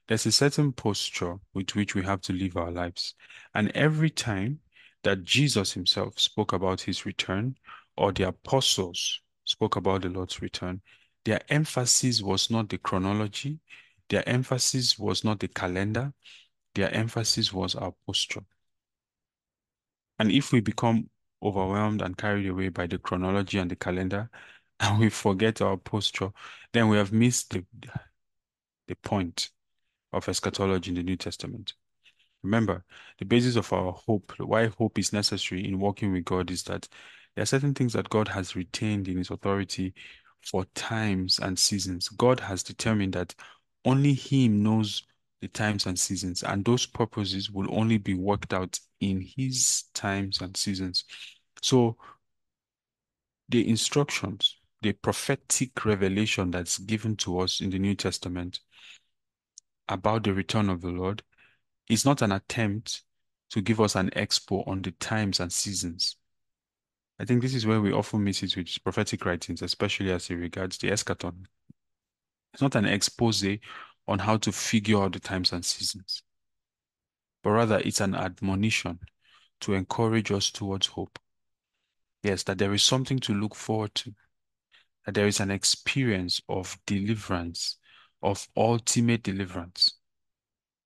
there's 0.07 0.25
a 0.25 0.31
certain 0.31 0.71
posture 0.71 1.35
with 1.53 1.75
which 1.75 1.93
we 1.93 2.03
have 2.03 2.21
to 2.21 2.33
live 2.33 2.57
our 2.57 2.71
lives. 2.71 3.13
And 3.53 3.71
every 3.71 4.09
time 4.09 4.59
that 5.03 5.23
Jesus 5.23 5.73
himself 5.73 6.19
spoke 6.19 6.53
about 6.53 6.81
his 6.81 7.05
return, 7.05 7.55
or 7.97 8.11
the 8.11 8.27
apostles 8.27 9.21
spoke 9.43 9.75
about 9.75 10.01
the 10.01 10.09
Lord's 10.09 10.41
return, 10.41 10.81
their 11.25 11.41
emphasis 11.49 12.21
was 12.21 12.49
not 12.49 12.69
the 12.69 12.77
chronology, 12.77 13.59
their 14.09 14.27
emphasis 14.27 14.97
was 14.97 15.23
not 15.23 15.39
the 15.39 15.49
calendar, 15.49 16.13
their 16.73 16.93
emphasis 16.93 17.51
was 17.51 17.75
our 17.75 17.93
posture. 18.05 18.43
And 20.19 20.31
if 20.31 20.51
we 20.51 20.61
become 20.61 21.09
overwhelmed 21.43 22.01
and 22.01 22.17
carried 22.17 22.47
away 22.47 22.69
by 22.69 22.87
the 22.87 22.97
chronology 22.97 23.57
and 23.59 23.71
the 23.71 23.75
calendar, 23.75 24.29
and 24.79 24.99
we 24.99 25.09
forget 25.09 25.61
our 25.61 25.77
posture, 25.77 26.31
then 26.73 26.87
we 26.87 26.97
have 26.97 27.11
missed 27.11 27.51
the, 27.51 27.65
the 28.87 28.95
point 28.95 29.49
of 30.13 30.27
eschatology 30.29 30.91
in 30.91 30.95
the 30.95 31.03
New 31.03 31.15
Testament. 31.15 31.73
Remember, 32.43 32.85
the 33.17 33.25
basis 33.25 33.55
of 33.55 33.71
our 33.73 33.91
hope, 33.91 34.33
why 34.39 34.67
hope 34.67 34.99
is 34.99 35.11
necessary 35.11 35.67
in 35.67 35.79
walking 35.79 36.11
with 36.11 36.25
God, 36.25 36.51
is 36.51 36.63
that 36.63 36.87
there 37.35 37.43
are 37.43 37.47
certain 37.47 37.73
things 37.73 37.93
that 37.93 38.09
God 38.09 38.27
has 38.29 38.55
retained 38.55 39.07
in 39.07 39.17
His 39.17 39.31
authority 39.31 39.93
for 40.45 40.65
times 40.75 41.39
and 41.39 41.57
seasons. 41.57 42.09
God 42.09 42.39
has 42.39 42.63
determined 42.63 43.13
that 43.13 43.35
only 43.85 44.13
Him 44.13 44.63
knows 44.63 45.03
the 45.41 45.47
times 45.47 45.85
and 45.85 45.99
seasons, 45.99 46.43
and 46.43 46.65
those 46.65 46.85
purposes 46.85 47.51
will 47.51 47.67
only 47.75 47.97
be 47.97 48.13
worked 48.13 48.53
out 48.53 48.79
in 48.99 49.21
His 49.21 49.83
times 49.93 50.41
and 50.41 50.55
seasons. 50.57 51.03
So, 51.61 51.97
the 53.49 53.67
instructions, 53.69 54.57
the 54.81 54.93
prophetic 54.93 55.85
revelation 55.85 56.51
that's 56.51 56.77
given 56.79 57.15
to 57.17 57.39
us 57.39 57.61
in 57.61 57.69
the 57.69 57.79
New 57.79 57.95
Testament 57.95 58.59
about 59.89 60.23
the 60.23 60.33
return 60.33 60.69
of 60.69 60.81
the 60.81 60.89
Lord 60.89 61.23
is 61.89 62.05
not 62.05 62.21
an 62.21 62.31
attempt 62.31 63.03
to 63.49 63.61
give 63.61 63.79
us 63.79 63.95
an 63.95 64.09
expo 64.11 64.67
on 64.67 64.81
the 64.81 64.91
times 64.91 65.39
and 65.39 65.51
seasons. 65.51 66.17
I 67.19 67.25
think 67.25 67.41
this 67.41 67.55
is 67.55 67.65
where 67.65 67.81
we 67.81 67.91
often 67.91 68.23
miss 68.23 68.43
it 68.43 68.55
with 68.55 68.83
prophetic 68.83 69.25
writings, 69.25 69.61
especially 69.61 70.11
as 70.11 70.29
it 70.29 70.35
regards 70.35 70.77
the 70.77 70.89
eschaton. 70.89 71.45
It's 72.53 72.61
not 72.61 72.75
an 72.75 72.85
expose 72.85 73.43
on 74.07 74.19
how 74.19 74.37
to 74.37 74.51
figure 74.51 75.03
out 75.03 75.13
the 75.13 75.19
times 75.19 75.53
and 75.53 75.65
seasons, 75.65 76.23
but 77.43 77.51
rather 77.51 77.79
it's 77.79 78.01
an 78.01 78.15
admonition 78.15 78.99
to 79.61 79.73
encourage 79.73 80.31
us 80.31 80.51
towards 80.51 80.87
hope. 80.87 81.19
Yes, 82.23 82.43
that 82.43 82.59
there 82.59 82.73
is 82.73 82.83
something 82.83 83.19
to 83.21 83.33
look 83.33 83.55
forward 83.55 83.95
to, 83.95 84.15
that 85.05 85.15
there 85.15 85.27
is 85.27 85.39
an 85.39 85.51
experience 85.51 86.41
of 86.49 86.77
deliverance, 86.85 87.77
of 88.23 88.47
ultimate 88.57 89.23
deliverance. 89.23 89.93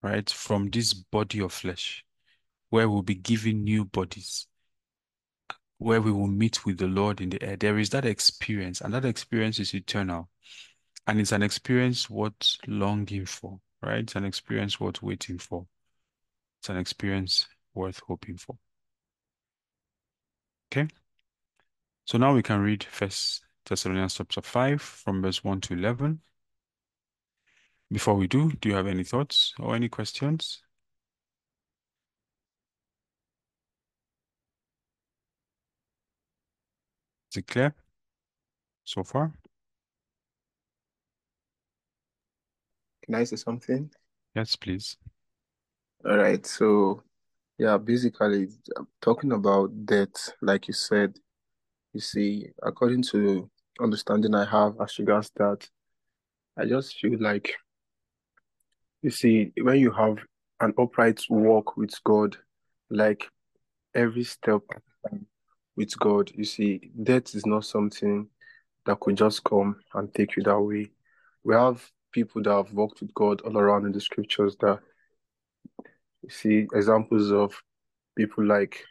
right? 0.03 0.29
From 0.29 0.69
this 0.69 0.93
body 0.93 1.41
of 1.41 1.53
flesh, 1.53 2.05
where 2.71 2.89
we'll 2.89 3.03
be 3.03 3.15
given 3.15 3.63
new 3.63 3.85
bodies, 3.85 4.47
where 5.77 6.01
we 6.01 6.11
will 6.11 6.27
meet 6.27 6.65
with 6.65 6.79
the 6.79 6.87
Lord 6.87 7.21
in 7.21 7.29
the 7.29 7.43
air. 7.43 7.57
There 7.57 7.77
is 7.79 7.91
that 7.91 8.05
experience, 8.05 8.81
and 8.81 8.93
that 8.93 9.05
experience 9.05 9.59
is 9.59 9.73
eternal. 9.75 10.30
And 11.07 11.19
it's 11.19 11.31
an 11.31 11.43
experience 11.43 12.09
worth 12.09 12.57
longing 12.67 13.25
for, 13.25 13.59
right? 13.81 13.99
It's 13.99 14.15
an 14.15 14.25
experience 14.25 14.79
worth 14.79 15.01
waiting 15.01 15.37
for. 15.39 15.67
It's 16.59 16.69
an 16.69 16.77
experience 16.77 17.47
worth 17.73 18.01
hoping 18.07 18.37
for. 18.37 18.57
Okay. 20.71 20.87
So 22.05 22.17
now 22.17 22.35
we 22.35 22.43
can 22.43 22.59
read 22.61 22.83
First 22.83 23.43
Thessalonians 23.65 24.15
chapter 24.15 24.41
5 24.41 24.81
from 24.81 25.21
verse 25.21 25.43
1 25.43 25.61
to 25.61 25.73
11. 25.73 26.21
Before 27.91 28.15
we 28.15 28.27
do, 28.27 28.51
do 28.53 28.69
you 28.69 28.75
have 28.75 28.87
any 28.87 29.03
thoughts 29.03 29.53
or 29.59 29.75
any 29.75 29.89
questions? 29.89 30.63
Is 37.31 37.37
it 37.37 37.47
clear 37.47 37.73
so 38.83 39.03
far? 39.03 39.33
I 43.15 43.23
say 43.23 43.35
something? 43.35 43.89
Yes, 44.35 44.55
please. 44.55 44.97
All 46.05 46.17
right. 46.17 46.45
So, 46.45 47.03
yeah, 47.57 47.77
basically, 47.77 48.47
talking 49.01 49.31
about 49.31 49.85
death, 49.85 50.33
like 50.41 50.67
you 50.67 50.73
said, 50.73 51.17
you 51.93 51.99
see, 51.99 52.47
according 52.63 53.03
to 53.03 53.49
understanding 53.79 54.33
I 54.33 54.45
have 54.45 54.75
as 54.81 54.97
regards 54.99 55.31
that, 55.35 55.67
I 56.57 56.65
just 56.65 56.97
feel 56.99 57.21
like, 57.21 57.53
you 59.01 59.09
see, 59.09 59.51
when 59.61 59.79
you 59.79 59.91
have 59.91 60.17
an 60.59 60.73
upright 60.77 61.21
walk 61.29 61.77
with 61.77 61.93
God, 62.03 62.37
like 62.89 63.27
every 63.93 64.23
step 64.23 64.61
with 65.75 65.97
God, 65.99 66.31
you 66.35 66.43
see, 66.43 66.91
death 67.03 67.35
is 67.35 67.45
not 67.45 67.65
something 67.65 68.27
that 68.85 68.99
could 68.99 69.17
just 69.17 69.43
come 69.43 69.77
and 69.93 70.13
take 70.13 70.35
you 70.35 70.43
that 70.43 70.59
way. 70.59 70.91
We 71.43 71.55
have 71.55 71.83
people 72.11 72.41
that 72.43 72.51
have 72.53 72.73
walked 72.73 73.01
with 73.01 73.13
God 73.13 73.41
all 73.41 73.57
around 73.57 73.85
in 73.85 73.91
the 73.91 74.01
scriptures 74.01 74.55
that 74.61 74.79
you 76.23 76.29
see 76.29 76.67
examples 76.73 77.31
of 77.31 77.53
people 78.15 78.45
like 78.45 78.83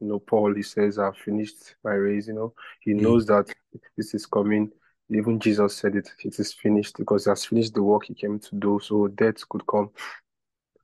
you 0.00 0.08
know 0.08 0.18
Paul 0.18 0.54
he 0.54 0.62
says 0.62 0.98
I've 0.98 1.16
finished 1.16 1.74
my 1.82 1.92
race 1.92 2.28
you 2.28 2.34
know? 2.34 2.54
He 2.80 2.92
Mm. 2.92 3.02
knows 3.02 3.26
that 3.26 3.52
this 3.96 4.14
is 4.14 4.26
coming. 4.26 4.70
Even 5.10 5.38
Jesus 5.40 5.76
said 5.76 5.96
it 5.96 6.10
it 6.24 6.38
is 6.38 6.52
finished 6.52 6.96
because 6.98 7.24
he 7.24 7.30
has 7.30 7.44
finished 7.44 7.74
the 7.74 7.82
work 7.82 8.04
he 8.04 8.14
came 8.14 8.38
to 8.38 8.56
do 8.56 8.80
so 8.82 9.08
death 9.08 9.48
could 9.48 9.66
come. 9.66 9.90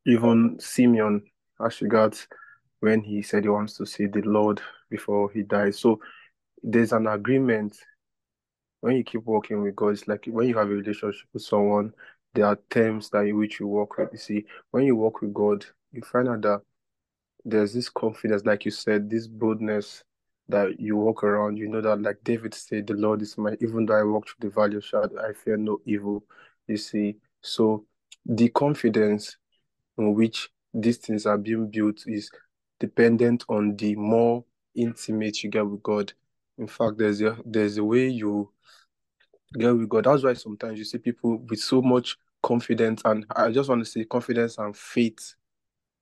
Even 0.07 0.59
Simeon 0.59 1.23
as 1.65 1.81
regards 1.83 2.27
when 2.81 3.01
he 3.03 3.23
said 3.23 3.45
he 3.45 3.49
wants 3.51 3.75
to 3.77 3.87
see 3.87 4.07
the 4.07 4.23
Lord 4.23 4.61
before 4.91 5.31
he 5.31 5.43
dies. 5.43 5.79
So 5.79 6.01
there's 6.63 6.93
an 6.93 7.07
agreement 7.07 7.77
when 8.83 8.97
you 8.97 9.05
keep 9.05 9.25
working 9.25 9.63
with 9.63 9.77
God, 9.77 9.91
it's 9.91 10.09
like 10.09 10.27
when 10.27 10.49
you 10.49 10.59
have 10.59 10.67
a 10.69 10.75
relationship 10.75 11.27
with 11.33 11.45
someone, 11.45 11.93
there 12.35 12.47
are 12.47 12.59
terms 12.69 13.09
that 13.11 13.21
in 13.21 13.39
which 13.39 13.61
you 13.61 13.69
work 13.69 13.97
with. 13.97 14.09
You 14.13 14.19
see, 14.19 14.45
when 14.73 14.85
you 14.85 14.97
work 14.97 15.21
with 15.21 15.33
God, 15.33 15.65
you 15.93 16.03
find 16.03 16.29
out 16.29 16.43
that 16.43 16.63
there's 17.45 17.73
this 17.73 17.89
confidence, 17.89 18.45
like 18.45 18.65
you 18.65 18.73
said, 18.73 19.09
this 19.09 19.29
boldness 19.29 20.03
that 20.49 20.81
you 20.81 20.97
walk 20.97 21.23
around. 21.23 21.59
You 21.59 21.69
know 21.69 21.81
that, 21.81 22.03
like 22.03 22.25
David 22.25 22.55
said, 22.55 22.89
the 22.89 22.95
Lord 22.95 23.23
is 23.23 23.39
my, 23.39 23.57
even 23.61 23.87
though 23.87 24.01
I 24.01 24.03
walk 24.03 24.27
through 24.27 24.49
the 24.49 24.55
valley 24.55 24.77
of 24.77 24.85
shadow, 24.85 25.17
I 25.25 25.33
fear 25.33 25.57
no 25.57 25.81
evil. 25.87 26.25
You 26.67 26.77
see, 26.77 27.17
so 27.41 27.87
the 28.27 28.49
confidence 28.49 29.37
in 29.97 30.13
which 30.15 30.51
these 30.75 30.97
things 30.97 31.25
are 31.25 31.39
being 31.39 31.71
built 31.71 32.03
is 32.09 32.31
dependent 32.81 33.45
on 33.49 33.77
the 33.77 33.95
more 33.95 34.45
intimate 34.75 35.45
you 35.45 35.51
get 35.51 35.69
with 35.69 35.85
God. 35.85 36.13
In 36.59 36.67
fact, 36.67 36.99
there's 36.99 37.21
a 37.21 37.37
there's 37.45 37.79
a 37.79 37.85
way 37.85 38.09
you 38.09 38.51
get 39.59 39.77
with 39.77 39.89
God. 39.89 40.05
That's 40.05 40.23
why 40.23 40.35
sometimes 40.35 40.79
you 40.79 40.85
see 40.85 40.99
people 40.99 41.39
with 41.39 41.61
so 41.61 41.83
much 41.83 42.17
confidence, 42.43 43.03
and 43.05 43.25
I 43.35 43.51
just 43.51 43.69
want 43.69 43.85
to 43.85 43.91
say 43.91 44.05
confidence 44.05 44.59
and 44.59 44.77
faith. 44.77 45.35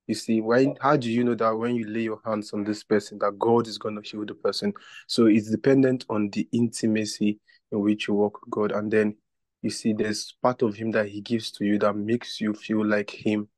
You 0.07 0.15
see, 0.15 0.41
when 0.41 0.77
how 0.81 0.97
do 0.97 1.11
you 1.11 1.23
know 1.23 1.35
that 1.37 1.57
when 1.57 1.77
you 1.77 1.87
lay 1.87 2.03
your 2.03 2.21
hands 2.25 2.53
on 2.53 2.65
this 2.65 2.83
person, 2.83 3.19
that 3.21 3.39
God 3.39 3.69
is 3.69 3.79
going 3.79 4.01
to 4.01 4.09
heal 4.09 4.25
the 4.25 4.35
person? 4.35 4.73
So 5.07 5.27
it's 5.27 5.51
dependent 5.51 6.05
on 6.09 6.31
the 6.31 6.49
intimacy 6.53 7.39
in 7.71 7.81
which 7.81 8.09
you 8.09 8.15
walk 8.15 8.41
with 8.41 8.51
God, 8.51 8.73
and 8.73 8.91
then 8.91 9.17
you 9.63 9.71
see 9.71 9.93
there's 9.93 10.35
part 10.43 10.63
of 10.63 10.75
Him 10.75 10.91
that 10.93 11.09
He 11.09 11.21
gives 11.21 11.51
to 11.53 11.65
you 11.65 11.79
that 11.81 11.95
makes 11.95 12.41
you 12.41 12.55
feel 12.55 12.85
like 12.85 13.11
Him 13.11 13.49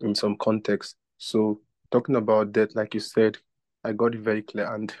in 0.00 0.14
some 0.14 0.36
context. 0.36 0.96
So 1.18 1.60
talking 1.90 2.16
about 2.16 2.52
that, 2.54 2.74
like 2.74 2.94
you 2.94 3.00
said, 3.00 3.36
I 3.82 3.92
got 3.92 4.14
it 4.14 4.20
very 4.20 4.42
clear, 4.42 4.72
and 4.72 4.94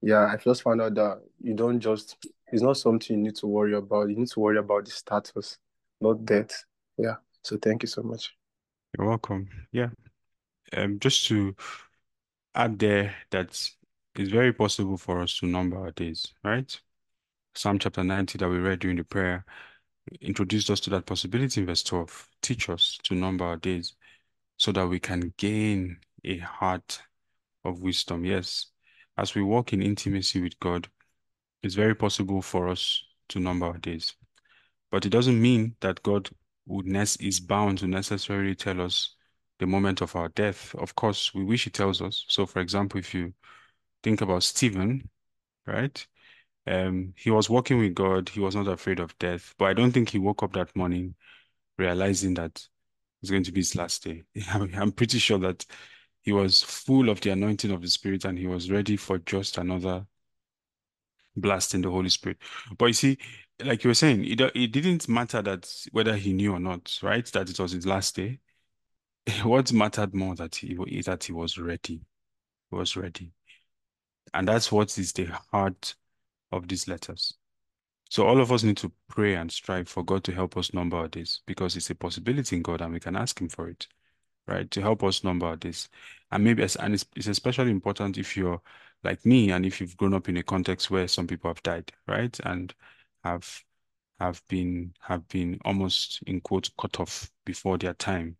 yeah, 0.00 0.26
I 0.32 0.36
just 0.36 0.62
found 0.62 0.80
out 0.80 0.94
that 0.94 1.20
you 1.42 1.54
don't 1.54 1.80
just 1.80 2.16
it's 2.52 2.62
not 2.62 2.76
something 2.76 3.16
you 3.16 3.22
need 3.22 3.36
to 3.36 3.46
worry 3.46 3.74
about. 3.74 4.08
You 4.08 4.16
need 4.16 4.28
to 4.28 4.40
worry 4.40 4.58
about 4.58 4.84
the 4.84 4.90
status, 4.90 5.58
not 6.00 6.24
death. 6.24 6.64
Yeah. 6.96 7.16
So 7.42 7.56
thank 7.56 7.82
you 7.82 7.88
so 7.88 8.02
much. 8.02 8.34
You're 8.96 9.08
welcome. 9.08 9.48
Yeah. 9.72 9.90
Um, 10.76 10.98
just 10.98 11.26
to 11.28 11.54
add 12.54 12.78
there 12.78 13.14
that 13.30 13.48
it's 14.16 14.30
very 14.30 14.52
possible 14.52 14.96
for 14.96 15.20
us 15.20 15.38
to 15.38 15.46
number 15.46 15.78
our 15.78 15.92
days, 15.92 16.32
right? 16.44 16.80
Psalm 17.54 17.78
chapter 17.78 18.04
90 18.04 18.38
that 18.38 18.48
we 18.48 18.58
read 18.58 18.80
during 18.80 18.96
the 18.96 19.04
prayer 19.04 19.44
introduced 20.20 20.70
us 20.70 20.80
to 20.80 20.90
that 20.90 21.06
possibility 21.06 21.60
in 21.60 21.66
verse 21.66 21.82
12. 21.82 22.28
Teach 22.42 22.68
us 22.68 22.98
to 23.04 23.14
number 23.14 23.44
our 23.44 23.56
days 23.56 23.94
so 24.56 24.72
that 24.72 24.86
we 24.86 24.98
can 24.98 25.32
gain 25.36 25.98
a 26.24 26.38
heart 26.38 27.02
of 27.64 27.80
wisdom. 27.80 28.24
Yes, 28.24 28.66
as 29.16 29.34
we 29.34 29.42
walk 29.42 29.72
in 29.72 29.82
intimacy 29.82 30.40
with 30.40 30.58
God, 30.60 30.88
it's 31.62 31.74
very 31.74 31.94
possible 31.94 32.42
for 32.42 32.68
us 32.68 33.02
to 33.28 33.40
number 33.40 33.66
our 33.66 33.78
days. 33.78 34.14
But 34.90 35.06
it 35.06 35.10
doesn't 35.10 35.40
mean 35.40 35.76
that 35.80 36.02
God 36.02 36.28
would 36.66 36.86
is 37.20 37.40
bound 37.40 37.78
to 37.78 37.86
necessarily 37.86 38.54
tell 38.54 38.80
us 38.80 39.16
the 39.58 39.66
moment 39.66 40.00
of 40.00 40.16
our 40.16 40.28
death. 40.30 40.74
Of 40.76 40.94
course, 40.94 41.34
we 41.34 41.44
wish 41.44 41.64
he 41.64 41.70
tells 41.70 42.00
us. 42.00 42.24
So, 42.28 42.46
for 42.46 42.60
example, 42.60 42.98
if 42.98 43.14
you 43.14 43.34
think 44.02 44.20
about 44.20 44.42
Stephen, 44.42 45.08
right? 45.66 46.06
Um, 46.66 47.14
he 47.16 47.30
was 47.30 47.50
walking 47.50 47.78
with 47.78 47.94
God. 47.94 48.28
He 48.28 48.40
was 48.40 48.54
not 48.56 48.68
afraid 48.68 49.00
of 49.00 49.18
death. 49.18 49.54
But 49.58 49.66
I 49.66 49.74
don't 49.74 49.92
think 49.92 50.10
he 50.10 50.18
woke 50.18 50.42
up 50.42 50.52
that 50.54 50.74
morning 50.76 51.14
realizing 51.78 52.34
that 52.34 52.62
it's 53.22 53.30
going 53.30 53.44
to 53.44 53.52
be 53.52 53.60
his 53.60 53.76
last 53.76 54.04
day. 54.04 54.24
I'm 54.52 54.92
pretty 54.92 55.18
sure 55.18 55.38
that 55.38 55.66
he 56.22 56.32
was 56.32 56.62
full 56.62 57.08
of 57.08 57.20
the 57.20 57.30
anointing 57.30 57.70
of 57.70 57.82
the 57.82 57.88
Spirit 57.88 58.24
and 58.24 58.38
he 58.38 58.46
was 58.46 58.70
ready 58.70 58.96
for 58.96 59.18
just 59.18 59.58
another 59.58 60.06
blast 61.36 61.74
in 61.74 61.82
the 61.82 61.90
Holy 61.90 62.08
Spirit. 62.08 62.38
But 62.76 62.86
you 62.86 62.92
see, 62.92 63.18
like 63.64 63.84
you 63.84 63.88
were 63.88 63.94
saying, 63.94 64.24
it, 64.24 64.40
it 64.40 64.72
didn't 64.72 65.08
matter 65.08 65.42
that 65.42 65.72
whether 65.92 66.16
he 66.16 66.32
knew 66.32 66.52
or 66.54 66.60
not, 66.60 66.98
right? 67.02 67.26
That 67.26 67.50
it 67.50 67.58
was 67.58 67.72
his 67.72 67.86
last 67.86 68.16
day. 68.16 68.40
What 69.44 69.72
mattered 69.72 70.14
more 70.14 70.34
that 70.36 70.56
he 70.56 70.74
that 71.02 71.24
he 71.24 71.32
was 71.32 71.58
ready. 71.58 72.00
He 72.70 72.76
was 72.76 72.96
ready. 72.96 73.32
And 74.32 74.48
that's 74.48 74.72
what 74.72 74.96
is 74.98 75.12
the 75.12 75.26
heart 75.52 75.94
of 76.52 76.68
these 76.68 76.88
letters. 76.88 77.34
So 78.10 78.26
all 78.26 78.40
of 78.40 78.50
us 78.50 78.64
need 78.64 78.76
to 78.78 78.92
pray 79.08 79.36
and 79.36 79.50
strive 79.50 79.88
for 79.88 80.04
God 80.04 80.24
to 80.24 80.32
help 80.32 80.56
us 80.56 80.74
number 80.74 81.06
this 81.08 81.42
because 81.46 81.76
it's 81.76 81.90
a 81.90 81.94
possibility 81.94 82.56
in 82.56 82.62
God 82.62 82.80
and 82.80 82.92
we 82.92 82.98
can 83.00 83.14
ask 83.14 83.40
him 83.40 83.48
for 83.48 83.68
it, 83.68 83.86
right? 84.48 84.68
To 84.72 84.80
help 84.80 85.04
us 85.04 85.22
number 85.22 85.54
this. 85.56 85.88
And 86.32 86.42
maybe, 86.42 86.66
and 86.80 86.94
it's, 86.94 87.06
it's 87.14 87.28
especially 87.28 87.70
important 87.70 88.18
if 88.18 88.36
you're 88.36 88.60
like 89.04 89.24
me 89.24 89.50
and 89.50 89.64
if 89.66 89.80
you've 89.80 89.96
grown 89.96 90.14
up 90.14 90.28
in 90.28 90.36
a 90.36 90.42
context 90.42 90.90
where 90.90 91.08
some 91.08 91.26
people 91.26 91.50
have 91.50 91.62
died, 91.62 91.92
right? 92.06 92.38
And 92.44 92.74
have 93.24 93.62
have 94.20 94.42
been 94.48 94.94
have 95.00 95.26
been 95.28 95.58
almost 95.64 96.22
in 96.26 96.40
quotes 96.40 96.70
cut 96.78 97.00
off 97.00 97.30
before 97.44 97.78
their 97.78 97.94
time, 97.94 98.36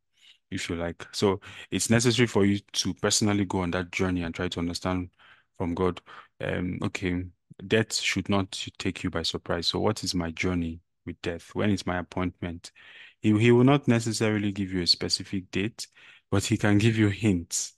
if 0.50 0.68
you 0.68 0.76
like. 0.76 1.06
So 1.12 1.40
it's 1.70 1.90
necessary 1.90 2.26
for 2.26 2.44
you 2.44 2.58
to 2.74 2.94
personally 2.94 3.44
go 3.46 3.61
on 3.61 3.70
that 3.72 3.90
journey 3.92 4.22
and 4.22 4.34
try 4.34 4.48
to 4.48 4.61
understand 4.61 5.11
from 5.58 5.74
God. 5.74 6.00
Um, 6.40 6.78
okay, 6.84 7.24
death 7.66 7.94
should 7.94 8.28
not 8.28 8.52
take 8.78 9.02
you 9.02 9.11
by 9.11 9.22
surprise. 9.22 9.68
So 9.68 9.80
what 9.80 10.04
is 10.04 10.14
my 10.14 10.30
journey 10.32 10.80
with 11.06 11.20
death? 11.22 11.50
When 11.54 11.70
is 11.70 11.86
my 11.86 11.98
appointment? 11.98 12.72
He, 13.20 13.38
he 13.38 13.52
will 13.52 13.64
not 13.64 13.88
necessarily 13.88 14.52
give 14.52 14.72
you 14.72 14.82
a 14.82 14.86
specific 14.86 15.50
date, 15.50 15.86
but 16.30 16.44
he 16.44 16.56
can 16.56 16.78
give 16.78 16.96
you 16.96 17.08
hints 17.08 17.74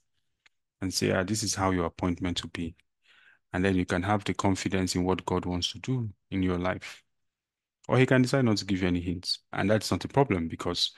and 0.83 0.93
say, 0.93 1.11
ah, 1.11 1.23
this 1.23 1.43
is 1.43 1.55
how 1.55 1.71
your 1.71 1.85
appointment 1.85 2.43
will 2.43 2.49
be. 2.49 2.75
And 3.53 3.63
then 3.63 3.75
you 3.75 3.85
can 3.85 4.03
have 4.03 4.25
the 4.25 4.33
confidence 4.33 4.95
in 4.95 5.05
what 5.05 5.25
God 5.25 5.45
wants 5.45 5.71
to 5.71 5.79
do 5.79 6.09
in 6.29 6.43
your 6.43 6.57
life. 6.57 7.01
Or 7.87 7.97
he 7.97 8.05
can 8.05 8.21
decide 8.21 8.43
not 8.43 8.57
to 8.57 8.65
give 8.65 8.81
you 8.81 8.89
any 8.89 8.99
hints. 8.99 9.39
And 9.53 9.71
that's 9.71 9.91
not 9.91 10.03
a 10.03 10.09
problem 10.09 10.49
because, 10.49 10.91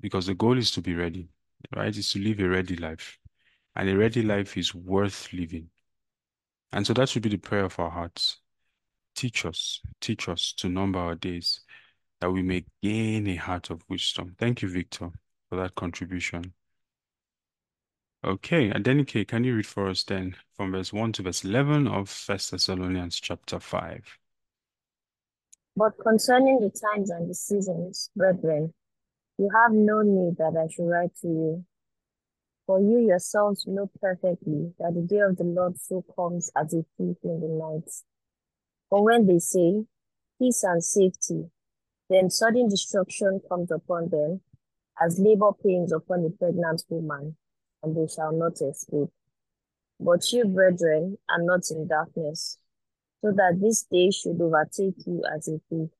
because 0.00 0.26
the 0.26 0.34
goal 0.34 0.58
is 0.58 0.72
to 0.72 0.82
be 0.82 0.96
ready, 0.96 1.28
right? 1.76 1.96
Is 1.96 2.10
to 2.12 2.18
live 2.18 2.40
a 2.40 2.48
ready 2.48 2.74
life. 2.74 3.18
And 3.76 3.88
a 3.88 3.96
ready 3.96 4.22
life 4.22 4.56
is 4.56 4.74
worth 4.74 5.32
living. 5.32 5.68
And 6.72 6.84
so 6.84 6.94
that 6.94 7.08
should 7.08 7.22
be 7.22 7.28
the 7.28 7.36
prayer 7.36 7.66
of 7.66 7.78
our 7.78 7.90
hearts. 7.90 8.38
Teach 9.14 9.46
us, 9.46 9.80
teach 10.00 10.28
us 10.28 10.52
to 10.56 10.68
number 10.68 10.98
our 10.98 11.14
days 11.14 11.60
that 12.20 12.32
we 12.32 12.42
may 12.42 12.64
gain 12.82 13.28
a 13.28 13.36
heart 13.36 13.70
of 13.70 13.84
wisdom. 13.88 14.34
Thank 14.40 14.62
you, 14.62 14.68
Victor, 14.68 15.10
for 15.48 15.56
that 15.56 15.76
contribution. 15.76 16.52
Okay, 18.24 18.70
Adenike, 18.70 19.26
can 19.26 19.42
you 19.42 19.56
read 19.56 19.66
for 19.66 19.88
us 19.88 20.04
then 20.04 20.36
from 20.56 20.70
verse 20.70 20.92
1 20.92 21.10
to 21.14 21.22
verse 21.24 21.42
11 21.44 21.88
of 21.88 22.08
First 22.08 22.52
Thessalonians 22.52 23.18
chapter 23.18 23.58
5? 23.58 24.18
But 25.76 25.94
concerning 26.00 26.60
the 26.60 26.70
times 26.70 27.10
and 27.10 27.28
the 27.28 27.34
seasons, 27.34 28.10
brethren, 28.14 28.74
you 29.38 29.50
have 29.52 29.72
no 29.72 30.02
need 30.02 30.36
that 30.36 30.56
I 30.56 30.72
should 30.72 30.86
write 30.86 31.16
to 31.22 31.26
you. 31.26 31.64
For 32.68 32.78
you 32.78 33.00
yourselves 33.00 33.66
know 33.66 33.90
perfectly 34.00 34.72
that 34.78 34.94
the 34.94 35.02
day 35.02 35.18
of 35.18 35.36
the 35.36 35.42
Lord 35.42 35.80
so 35.80 36.04
comes 36.14 36.48
as 36.54 36.72
a 36.74 36.84
thief 36.96 37.16
in 37.24 37.40
the 37.40 37.48
night. 37.48 37.90
For 38.88 39.02
when 39.02 39.26
they 39.26 39.40
say, 39.40 39.84
peace 40.38 40.62
and 40.62 40.84
safety, 40.84 41.50
then 42.08 42.30
sudden 42.30 42.68
destruction 42.68 43.40
comes 43.48 43.72
upon 43.72 44.10
them, 44.10 44.42
as 45.04 45.18
labor 45.18 45.50
pains 45.60 45.90
upon 45.92 46.24
a 46.24 46.30
pregnant 46.30 46.84
woman, 46.88 47.36
and 47.82 47.96
they 47.96 48.12
shall 48.12 48.32
not 48.32 48.60
escape. 48.60 49.10
But 49.98 50.32
you, 50.32 50.44
brethren, 50.44 51.18
are 51.28 51.42
not 51.42 51.62
in 51.70 51.86
darkness, 51.86 52.58
so 53.20 53.32
that 53.32 53.58
this 53.60 53.84
day 53.84 54.10
should 54.10 54.40
overtake 54.40 55.06
you 55.06 55.22
as 55.34 55.48
a 55.48 55.60
thief. 55.68 55.90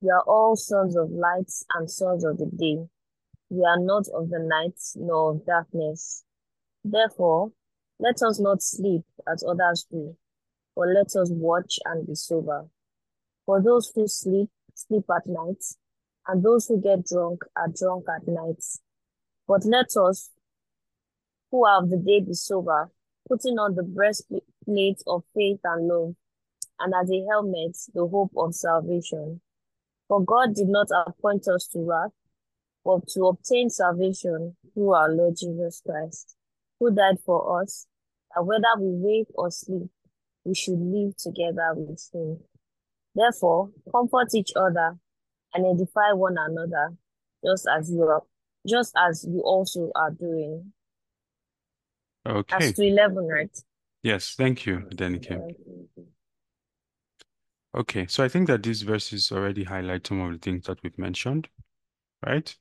We 0.00 0.10
are 0.10 0.22
all 0.26 0.56
sons 0.56 0.96
of 0.96 1.10
light 1.10 1.50
and 1.74 1.90
sons 1.90 2.24
of 2.24 2.38
the 2.38 2.46
day. 2.46 2.88
We 3.50 3.64
are 3.64 3.78
not 3.78 4.06
of 4.14 4.30
the 4.30 4.40
night 4.40 4.78
nor 4.94 5.32
of 5.32 5.46
darkness. 5.46 6.24
Therefore, 6.84 7.52
let 7.98 8.22
us 8.22 8.38
not 8.38 8.62
sleep 8.62 9.02
as 9.26 9.42
others 9.42 9.86
do, 9.90 10.16
but 10.76 10.88
let 10.88 11.16
us 11.16 11.30
watch 11.30 11.78
and 11.84 12.06
be 12.06 12.14
sober. 12.14 12.66
For 13.44 13.60
those 13.62 13.90
who 13.94 14.06
sleep, 14.06 14.50
sleep 14.74 15.04
at 15.14 15.26
night, 15.26 15.64
and 16.28 16.44
those 16.44 16.68
who 16.68 16.80
get 16.80 17.06
drunk 17.06 17.42
are 17.56 17.68
drunk 17.68 18.04
at 18.14 18.28
night. 18.28 18.62
But 19.48 19.64
let 19.64 19.96
us, 19.96 20.30
who 21.50 21.66
of 21.66 21.90
the 21.90 21.96
day, 21.96 22.20
be 22.20 22.34
sober, 22.34 22.90
putting 23.28 23.58
on 23.58 23.74
the 23.74 23.82
breastplate 23.82 25.02
of 25.06 25.22
faith 25.34 25.60
and 25.64 25.88
love, 25.88 26.14
and 26.80 26.94
as 27.00 27.10
a 27.10 27.24
helmet, 27.28 27.76
the 27.94 28.06
hope 28.06 28.32
of 28.36 28.54
salvation. 28.54 29.40
For 30.08 30.22
God 30.22 30.54
did 30.54 30.68
not 30.68 30.88
appoint 31.06 31.46
us 31.48 31.66
to 31.68 31.80
wrath, 31.80 32.12
but 32.84 33.06
to 33.08 33.26
obtain 33.26 33.68
salvation 33.68 34.56
through 34.72 34.94
our 34.94 35.10
Lord 35.10 35.36
Jesus 35.36 35.82
Christ, 35.84 36.36
who 36.78 36.94
died 36.94 37.18
for 37.24 37.60
us, 37.62 37.86
that 38.34 38.42
whether 38.42 38.80
we 38.80 38.90
wake 38.92 39.28
or 39.34 39.50
sleep, 39.50 39.90
we 40.44 40.54
should 40.54 40.78
live 40.80 41.16
together 41.16 41.72
with 41.74 42.08
him. 42.12 42.38
Therefore, 43.14 43.70
comfort 43.90 44.28
each 44.34 44.52
other 44.56 44.96
and 45.52 45.66
edify 45.66 46.12
one 46.12 46.36
another, 46.38 46.94
just 47.44 47.66
as 47.68 47.90
you 47.90 48.02
are, 48.02 48.22
just 48.66 48.94
as 48.96 49.26
you 49.28 49.40
also 49.40 49.90
are 49.94 50.10
doing. 50.10 50.72
Okay. 52.28 52.68
As 52.68 52.72
to 52.74 52.82
eleven, 52.82 53.26
right? 53.26 53.58
Yes, 54.02 54.34
thank 54.36 54.66
you, 54.66 54.80
Adenike. 54.92 55.54
Okay, 57.74 58.06
so 58.06 58.24
I 58.24 58.28
think 58.28 58.48
that 58.48 58.62
these 58.62 58.82
verses 58.82 59.30
already 59.30 59.64
highlight 59.64 60.06
some 60.06 60.20
of 60.20 60.32
the 60.32 60.38
things 60.38 60.66
that 60.66 60.82
we've 60.82 60.98
mentioned, 60.98 61.48
right? 62.24 62.54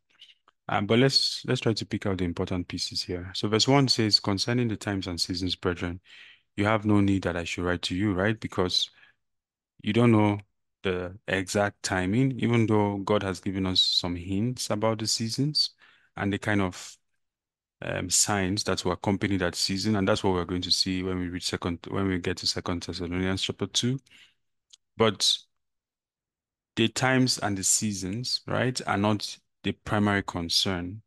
Um, 0.69 0.85
but 0.85 0.99
let's 0.99 1.43
let's 1.45 1.61
try 1.61 1.73
to 1.73 1.85
pick 1.85 2.05
out 2.05 2.17
the 2.17 2.25
important 2.25 2.67
pieces 2.67 3.01
here. 3.01 3.31
So 3.33 3.47
verse 3.47 3.67
one 3.67 3.87
says, 3.87 4.19
concerning 4.19 4.67
the 4.67 4.75
times 4.75 5.07
and 5.07 5.19
seasons, 5.19 5.55
brethren, 5.55 6.01
you 6.55 6.65
have 6.65 6.85
no 6.85 6.99
need 6.99 7.23
that 7.23 7.37
I 7.37 7.45
should 7.45 7.63
write 7.63 7.83
to 7.83 7.95
you, 7.95 8.13
right? 8.13 8.37
Because 8.37 8.89
you 9.81 9.93
don't 9.93 10.11
know 10.11 10.39
the 10.83 11.17
exact 11.27 11.83
timing, 11.83 12.39
even 12.39 12.65
though 12.65 12.97
God 12.97 13.23
has 13.23 13.39
given 13.39 13.65
us 13.65 13.79
some 13.79 14.15
hints 14.15 14.69
about 14.69 14.99
the 14.99 15.07
seasons 15.07 15.71
and 16.15 16.33
the 16.33 16.37
kind 16.37 16.61
of 16.61 16.96
um, 17.81 18.09
signs 18.09 18.63
that 18.65 18.83
will 18.83 18.93
accompany 18.93 19.37
that 19.37 19.55
season, 19.55 19.95
and 19.95 20.07
that's 20.07 20.23
what 20.23 20.33
we're 20.33 20.45
going 20.45 20.61
to 20.63 20.71
see 20.71 21.03
when 21.03 21.19
we 21.19 21.27
read 21.29 21.43
second 21.43 21.79
when 21.89 22.07
we 22.07 22.17
get 22.19 22.37
to 22.37 22.47
Second 22.47 22.83
Thessalonians 22.83 23.41
chapter 23.41 23.67
two. 23.67 23.99
But 24.97 25.37
the 26.75 26.87
times 26.87 27.37
and 27.39 27.57
the 27.57 27.63
seasons, 27.63 28.41
right, 28.47 28.79
are 28.87 28.97
not 28.97 29.37
the 29.63 29.71
primary 29.73 30.23
concern 30.23 31.01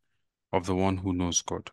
of 0.53 0.65
the 0.65 0.75
one 0.75 0.97
who 0.97 1.13
knows 1.13 1.41
God. 1.41 1.69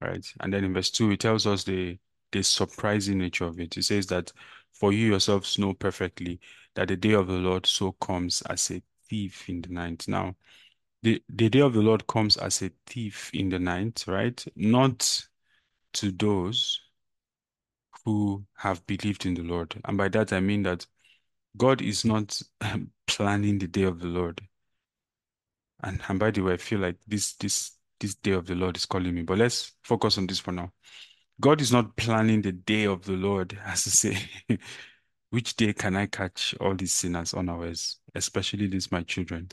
Right. 0.00 0.26
And 0.40 0.52
then 0.52 0.64
in 0.64 0.74
verse 0.74 0.90
2, 0.90 1.12
it 1.12 1.20
tells 1.20 1.46
us 1.46 1.64
the 1.64 1.98
the 2.32 2.42
surprising 2.42 3.18
nature 3.18 3.44
of 3.44 3.60
it. 3.60 3.76
It 3.76 3.84
says 3.84 4.06
that 4.06 4.32
for 4.72 4.92
you 4.92 5.08
yourselves 5.08 5.58
know 5.58 5.74
perfectly 5.74 6.40
that 6.74 6.88
the 6.88 6.96
day 6.96 7.12
of 7.12 7.26
the 7.26 7.34
Lord 7.34 7.66
so 7.66 7.92
comes 7.92 8.42
as 8.42 8.70
a 8.70 8.82
thief 9.08 9.48
in 9.48 9.60
the 9.60 9.68
night. 9.68 10.06
Now, 10.08 10.34
the, 11.02 11.22
the 11.28 11.48
day 11.48 11.60
of 11.60 11.72
the 11.72 11.82
Lord 11.82 12.06
comes 12.06 12.36
as 12.36 12.62
a 12.62 12.70
thief 12.86 13.30
in 13.34 13.48
the 13.48 13.58
night, 13.58 14.04
right? 14.06 14.44
Not 14.54 15.26
to 15.94 16.12
those 16.12 16.80
who 18.04 18.44
have 18.56 18.86
believed 18.86 19.26
in 19.26 19.34
the 19.34 19.42
Lord. 19.42 19.80
And 19.84 19.98
by 19.98 20.08
that 20.08 20.32
I 20.32 20.40
mean 20.40 20.62
that 20.62 20.86
God 21.56 21.82
is 21.82 22.04
not 22.04 22.40
um, 22.60 22.90
planning 23.06 23.58
the 23.58 23.66
day 23.66 23.82
of 23.82 24.00
the 24.00 24.06
Lord. 24.06 24.40
And, 25.82 26.00
and 26.08 26.18
by 26.18 26.30
the 26.30 26.42
way, 26.42 26.54
I 26.54 26.56
feel 26.56 26.78
like 26.78 26.96
this 27.06 27.34
this 27.34 27.72
this 27.98 28.14
day 28.14 28.32
of 28.32 28.46
the 28.46 28.54
Lord 28.54 28.76
is 28.76 28.86
calling 28.86 29.14
me. 29.14 29.22
But 29.22 29.38
let's 29.38 29.72
focus 29.82 30.18
on 30.18 30.26
this 30.26 30.38
for 30.38 30.52
now. 30.52 30.72
God 31.40 31.60
is 31.60 31.72
not 31.72 31.96
planning 31.96 32.42
the 32.42 32.52
day 32.52 32.84
of 32.84 33.04
the 33.04 33.12
Lord, 33.12 33.58
as 33.66 33.84
to 33.84 33.90
say, 33.90 34.18
which 35.30 35.56
day 35.56 35.72
can 35.72 35.96
I 35.96 36.06
catch 36.06 36.54
all 36.60 36.74
these 36.74 36.92
sinners 36.92 37.34
unawares, 37.34 37.98
especially 38.14 38.68
these 38.68 38.92
my 38.92 39.02
children 39.02 39.50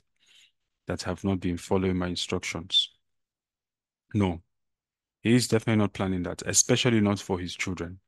that 0.90 1.04
have 1.04 1.24
not 1.24 1.40
been 1.40 1.56
following 1.56 1.96
my 1.96 2.08
instructions. 2.08 2.90
No, 4.16 4.42
he 5.22 5.36
is 5.36 5.48
definitely 5.48 5.82
not 5.82 5.94
planning 5.94 6.24
that, 6.24 6.42
especially 6.48 7.00
not 7.00 7.20
for 7.20 7.38
his 7.38 7.56
children. 7.56 8.00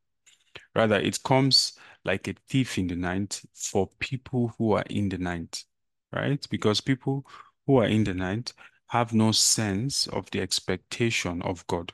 Rather, 0.75 0.95
it 0.95 1.21
comes 1.21 1.73
like 2.03 2.27
a 2.27 2.33
thief 2.49 2.79
in 2.79 2.87
the 2.87 2.95
night 2.95 3.39
for 3.53 3.87
people 3.99 4.51
who 4.57 4.71
are 4.71 4.83
in 4.89 5.09
the 5.09 5.19
night, 5.19 5.63
right? 6.11 6.43
Because 6.49 6.81
people 6.81 7.23
who 7.67 7.77
are 7.77 7.85
in 7.85 8.03
the 8.03 8.15
night 8.15 8.51
have 8.87 9.13
no 9.13 9.31
sense 9.31 10.07
of 10.07 10.31
the 10.31 10.41
expectation 10.41 11.39
of 11.43 11.65
God. 11.67 11.93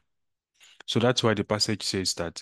So 0.86 1.02
that's 1.02 1.22
why 1.22 1.34
the 1.34 1.44
passage 1.44 1.84
says 1.84 2.14
that 2.14 2.42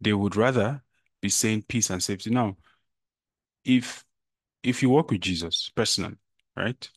they 0.00 0.12
would 0.12 0.36
rather 0.36 0.80
be 1.20 1.28
saying 1.28 1.64
peace 1.66 1.90
and 1.90 2.00
safety. 2.00 2.30
Now, 2.30 2.56
if 3.64 4.04
if 4.62 4.80
you 4.80 4.90
walk 4.90 5.10
with 5.10 5.22
Jesus 5.22 5.72
personally, 5.74 6.18
right? 6.56 6.88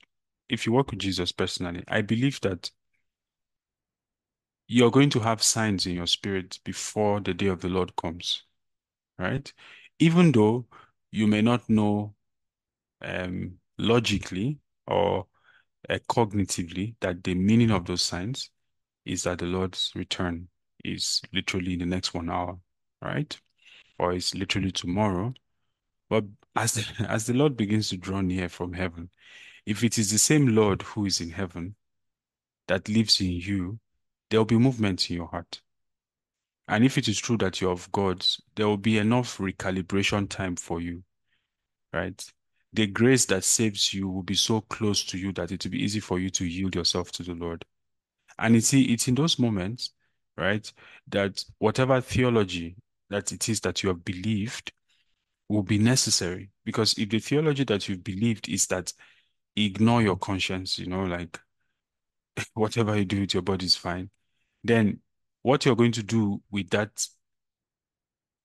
If 0.53 0.67
you 0.67 0.71
work 0.71 0.91
with 0.91 0.99
Jesus 0.99 1.31
personally, 1.31 1.83
I 1.87 2.01
believe 2.01 2.39
that 2.41 2.69
you're 4.67 4.91
going 4.91 5.09
to 5.09 5.19
have 5.19 5.41
signs 5.41 5.87
in 5.87 5.95
your 5.95 6.05
spirit 6.05 6.59
before 6.63 7.19
the 7.19 7.33
day 7.33 7.47
of 7.47 7.61
the 7.61 7.69
Lord 7.69 7.95
comes, 7.95 8.43
right? 9.17 9.51
Even 9.97 10.31
though 10.31 10.67
you 11.11 11.25
may 11.25 11.41
not 11.41 11.67
know 11.69 12.13
um, 13.01 13.53
logically 13.79 14.59
or 14.85 15.25
uh, 15.89 15.97
cognitively 16.07 16.95
that 17.01 17.23
the 17.23 17.33
meaning 17.33 17.71
of 17.71 17.85
those 17.85 18.03
signs 18.03 18.51
is 19.05 19.23
that 19.23 19.39
the 19.39 19.45
Lord's 19.45 19.91
return 19.95 20.47
is 20.85 21.19
literally 21.33 21.73
in 21.73 21.79
the 21.79 21.85
next 21.87 22.13
one 22.13 22.29
hour, 22.29 22.59
right? 23.01 23.39
Or 23.97 24.13
it's 24.13 24.35
literally 24.35 24.71
tomorrow. 24.71 25.33
But 26.11 26.25
as 26.55 26.73
the, 26.73 26.85
as 27.09 27.25
the 27.25 27.33
Lord 27.33 27.57
begins 27.57 27.89
to 27.89 27.97
draw 27.97 28.21
near 28.21 28.49
from 28.49 28.73
heaven, 28.73 29.09
if 29.65 29.83
it 29.83 29.97
is 29.97 30.11
the 30.11 30.17
same 30.17 30.47
Lord 30.55 30.81
who 30.81 31.05
is 31.05 31.21
in 31.21 31.29
heaven 31.29 31.75
that 32.67 32.89
lives 32.89 33.21
in 33.21 33.31
you, 33.31 33.79
there 34.29 34.39
will 34.39 34.45
be 34.45 34.57
movement 34.57 35.09
in 35.09 35.17
your 35.17 35.27
heart. 35.27 35.61
And 36.67 36.83
if 36.83 36.97
it 36.97 37.07
is 37.07 37.19
true 37.19 37.37
that 37.37 37.59
you're 37.59 37.71
of 37.71 37.91
God's, 37.91 38.41
there 38.55 38.67
will 38.67 38.77
be 38.77 38.97
enough 38.97 39.37
recalibration 39.37 40.29
time 40.29 40.55
for 40.55 40.79
you, 40.79 41.03
right? 41.91 42.23
The 42.71 42.87
grace 42.87 43.25
that 43.25 43.43
saves 43.43 43.93
you 43.93 44.09
will 44.09 44.23
be 44.23 44.35
so 44.35 44.61
close 44.61 45.03
to 45.05 45.17
you 45.17 45.33
that 45.33 45.51
it 45.51 45.63
will 45.63 45.71
be 45.71 45.83
easy 45.83 45.99
for 45.99 46.19
you 46.19 46.29
to 46.31 46.45
yield 46.45 46.75
yourself 46.75 47.11
to 47.13 47.23
the 47.23 47.33
Lord. 47.33 47.65
And 48.39 48.55
it's, 48.55 48.73
it's 48.73 49.07
in 49.07 49.15
those 49.15 49.37
moments, 49.37 49.91
right, 50.37 50.71
that 51.09 51.43
whatever 51.59 52.01
theology 52.01 52.75
that 53.09 53.31
it 53.31 53.47
is 53.47 53.59
that 53.61 53.83
you 53.83 53.89
have 53.89 54.03
believed 54.03 54.71
will 55.49 55.63
be 55.63 55.77
necessary. 55.77 56.49
Because 56.65 56.97
if 56.97 57.09
the 57.09 57.19
theology 57.19 57.65
that 57.65 57.87
you've 57.87 58.03
believed 58.03 58.49
is 58.49 58.65
that 58.67 58.91
ignore 59.55 60.01
your 60.01 60.17
conscience, 60.17 60.79
you 60.79 60.87
know, 60.87 61.03
like 61.03 61.39
whatever 62.53 62.97
you 62.97 63.05
do 63.05 63.21
with 63.21 63.33
your 63.33 63.43
body 63.43 63.65
is 63.65 63.75
fine, 63.75 64.09
then 64.63 64.99
what 65.41 65.65
you're 65.65 65.75
going 65.75 65.91
to 65.91 66.03
do 66.03 66.41
with 66.51 66.69
that 66.69 67.05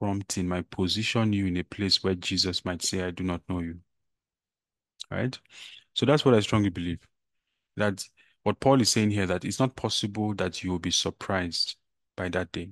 prompting 0.00 0.48
might 0.48 0.70
position 0.70 1.32
you 1.32 1.46
in 1.46 1.56
a 1.56 1.64
place 1.64 2.02
where 2.02 2.14
Jesus 2.14 2.64
might 2.64 2.82
say, 2.82 3.02
I 3.02 3.10
do 3.10 3.24
not 3.24 3.42
know 3.48 3.60
you. 3.60 3.78
Right? 5.10 5.38
So 5.94 6.06
that's 6.06 6.24
what 6.24 6.34
I 6.34 6.40
strongly 6.40 6.70
believe. 6.70 7.00
That 7.76 8.04
what 8.42 8.60
Paul 8.60 8.80
is 8.80 8.90
saying 8.90 9.10
here, 9.10 9.26
that 9.26 9.44
it's 9.44 9.60
not 9.60 9.76
possible 9.76 10.34
that 10.34 10.62
you 10.62 10.70
will 10.70 10.78
be 10.78 10.90
surprised 10.90 11.76
by 12.16 12.28
that 12.30 12.52
day. 12.52 12.70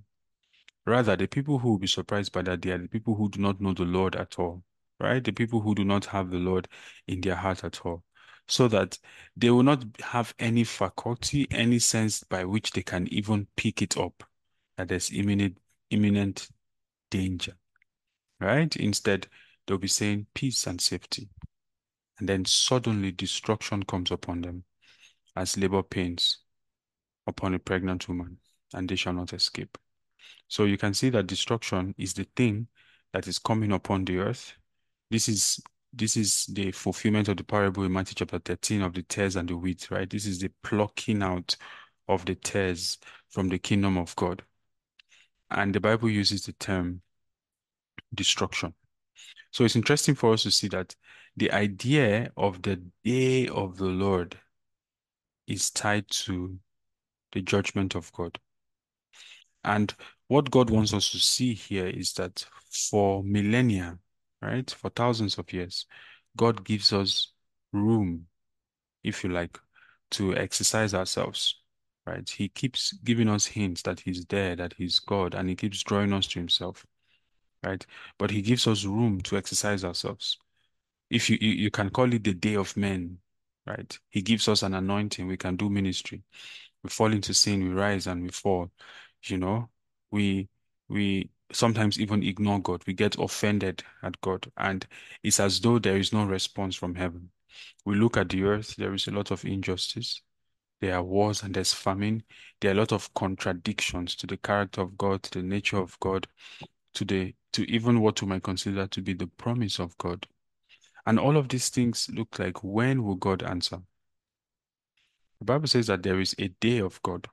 Rather, 0.86 1.16
the 1.16 1.26
people 1.26 1.58
who 1.58 1.70
will 1.70 1.78
be 1.78 1.86
surprised 1.86 2.32
by 2.32 2.42
that 2.42 2.60
day 2.60 2.70
are 2.70 2.78
the 2.78 2.88
people 2.88 3.14
who 3.14 3.28
do 3.28 3.40
not 3.40 3.60
know 3.60 3.72
the 3.72 3.84
Lord 3.84 4.14
at 4.16 4.38
all. 4.38 4.62
right? 5.00 5.22
The 5.22 5.32
people 5.32 5.60
who 5.60 5.74
do 5.74 5.84
not 5.84 6.06
have 6.06 6.30
the 6.30 6.38
Lord 6.38 6.68
in 7.08 7.20
their 7.20 7.34
heart 7.34 7.64
at 7.64 7.84
all, 7.84 8.04
so 8.48 8.68
that 8.68 8.98
they 9.36 9.50
will 9.50 9.62
not 9.62 9.84
have 10.00 10.34
any 10.38 10.64
faculty, 10.64 11.46
any 11.50 11.78
sense 11.78 12.22
by 12.22 12.44
which 12.44 12.70
they 12.70 12.82
can 12.82 13.08
even 13.08 13.46
pick 13.56 13.82
it 13.82 13.96
up 13.96 14.22
that 14.76 14.88
there's 14.88 15.10
imminent, 15.12 15.58
imminent 15.90 16.48
danger, 17.10 17.52
right? 18.40 18.74
Instead, 18.76 19.26
they'll 19.66 19.78
be 19.78 19.88
saying 19.88 20.26
peace 20.34 20.66
and 20.66 20.80
safety. 20.80 21.28
And 22.18 22.28
then 22.28 22.44
suddenly 22.44 23.12
destruction 23.12 23.82
comes 23.82 24.10
upon 24.10 24.42
them 24.42 24.64
as 25.34 25.58
labor 25.58 25.82
pains 25.82 26.38
upon 27.26 27.54
a 27.54 27.58
pregnant 27.58 28.08
woman, 28.08 28.38
and 28.72 28.88
they 28.88 28.96
shall 28.96 29.12
not 29.12 29.32
escape. 29.32 29.76
So 30.48 30.64
you 30.64 30.78
can 30.78 30.94
see 30.94 31.10
that 31.10 31.26
destruction 31.26 31.94
is 31.98 32.14
the 32.14 32.26
thing 32.36 32.68
that 33.12 33.26
is 33.26 33.38
coming 33.38 33.72
upon 33.72 34.04
the 34.04 34.18
earth. 34.18 34.54
This 35.10 35.28
is 35.28 35.60
this 35.96 36.16
is 36.16 36.46
the 36.46 36.70
fulfillment 36.72 37.28
of 37.28 37.38
the 37.38 37.44
parable 37.44 37.84
in 37.84 37.92
Matthew 37.92 38.14
chapter 38.16 38.38
13 38.38 38.82
of 38.82 38.92
the 38.92 39.02
tares 39.02 39.36
and 39.36 39.48
the 39.48 39.56
wheat, 39.56 39.90
right? 39.90 40.08
This 40.08 40.26
is 40.26 40.38
the 40.38 40.50
plucking 40.62 41.22
out 41.22 41.56
of 42.06 42.24
the 42.26 42.34
tares 42.34 42.98
from 43.30 43.48
the 43.48 43.58
kingdom 43.58 43.96
of 43.96 44.14
God. 44.14 44.42
And 45.50 45.74
the 45.74 45.80
Bible 45.80 46.10
uses 46.10 46.44
the 46.44 46.52
term 46.52 47.00
destruction. 48.14 48.74
So 49.52 49.64
it's 49.64 49.76
interesting 49.76 50.14
for 50.14 50.34
us 50.34 50.42
to 50.42 50.50
see 50.50 50.68
that 50.68 50.94
the 51.36 51.50
idea 51.52 52.30
of 52.36 52.62
the 52.62 52.82
day 53.02 53.48
of 53.48 53.78
the 53.78 53.86
Lord 53.86 54.36
is 55.46 55.70
tied 55.70 56.08
to 56.08 56.58
the 57.32 57.40
judgment 57.40 57.94
of 57.94 58.12
God. 58.12 58.38
And 59.64 59.94
what 60.28 60.50
God 60.50 60.70
wants 60.70 60.92
us 60.92 61.10
to 61.10 61.18
see 61.18 61.54
here 61.54 61.86
is 61.86 62.12
that 62.14 62.46
for 62.70 63.22
millennia, 63.24 63.98
right, 64.42 64.70
for 64.70 64.90
thousands 64.90 65.38
of 65.38 65.52
years, 65.52 65.86
God 66.36 66.64
gives 66.64 66.92
us 66.92 67.32
room, 67.72 68.26
if 69.02 69.24
you 69.24 69.30
like, 69.30 69.58
to 70.12 70.36
exercise 70.36 70.94
ourselves, 70.94 71.60
right? 72.06 72.28
He 72.28 72.48
keeps 72.48 72.92
giving 73.04 73.28
us 73.28 73.46
hints 73.46 73.82
that 73.82 74.00
He's 74.00 74.24
there, 74.26 74.56
that 74.56 74.74
He's 74.76 75.00
God, 75.00 75.34
and 75.34 75.48
He 75.48 75.56
keeps 75.56 75.82
drawing 75.82 76.12
us 76.12 76.26
to 76.28 76.38
Himself, 76.38 76.86
right? 77.64 77.84
But 78.18 78.30
He 78.30 78.42
gives 78.42 78.66
us 78.66 78.84
room 78.84 79.20
to 79.22 79.36
exercise 79.36 79.84
ourselves. 79.84 80.38
If 81.10 81.30
you, 81.30 81.38
you, 81.40 81.50
you 81.52 81.70
can 81.70 81.90
call 81.90 82.12
it 82.12 82.24
the 82.24 82.34
day 82.34 82.56
of 82.56 82.76
men, 82.76 83.18
right? 83.66 83.98
He 84.10 84.22
gives 84.22 84.48
us 84.48 84.62
an 84.62 84.74
anointing, 84.74 85.26
we 85.26 85.36
can 85.36 85.56
do 85.56 85.70
ministry. 85.70 86.22
We 86.82 86.90
fall 86.90 87.12
into 87.12 87.34
sin, 87.34 87.64
we 87.64 87.70
rise 87.70 88.06
and 88.06 88.22
we 88.22 88.30
fall, 88.30 88.70
you 89.24 89.38
know, 89.38 89.70
we 90.10 90.48
we 90.88 91.30
sometimes 91.52 91.98
even 91.98 92.22
ignore 92.22 92.60
God. 92.60 92.82
We 92.86 92.92
get 92.92 93.18
offended 93.18 93.82
at 94.02 94.20
God, 94.20 94.50
and 94.56 94.86
it's 95.22 95.40
as 95.40 95.60
though 95.60 95.78
there 95.78 95.96
is 95.96 96.12
no 96.12 96.24
response 96.24 96.76
from 96.76 96.94
heaven. 96.94 97.30
We 97.84 97.94
look 97.94 98.16
at 98.16 98.28
the 98.28 98.44
earth, 98.44 98.76
there 98.76 98.94
is 98.94 99.06
a 99.06 99.12
lot 99.12 99.30
of 99.30 99.44
injustice. 99.44 100.22
There 100.80 100.94
are 100.94 101.02
wars 101.02 101.42
and 101.42 101.54
there's 101.54 101.72
famine. 101.72 102.22
There 102.60 102.70
are 102.70 102.74
a 102.74 102.78
lot 102.78 102.92
of 102.92 103.12
contradictions 103.14 104.14
to 104.16 104.26
the 104.26 104.36
character 104.36 104.82
of 104.82 104.98
God, 104.98 105.22
to 105.24 105.38
the 105.38 105.42
nature 105.42 105.78
of 105.78 105.98
God, 106.00 106.26
to 106.94 107.04
the 107.04 107.34
to 107.52 107.62
even 107.70 108.00
what 108.00 108.20
we 108.20 108.28
might 108.28 108.42
consider 108.42 108.86
to 108.86 109.00
be 109.00 109.14
the 109.14 109.26
promise 109.26 109.78
of 109.78 109.96
God. 109.96 110.26
And 111.06 111.18
all 111.18 111.36
of 111.38 111.48
these 111.48 111.70
things 111.70 112.10
look 112.12 112.38
like 112.38 112.62
when 112.62 113.04
will 113.04 113.14
God 113.14 113.42
answer? 113.42 113.80
The 115.38 115.44
Bible 115.44 115.68
says 115.68 115.86
that 115.86 116.02
there 116.02 116.20
is 116.20 116.34
a 116.38 116.48
day 116.48 116.78
of 116.78 117.00
God. 117.02 117.28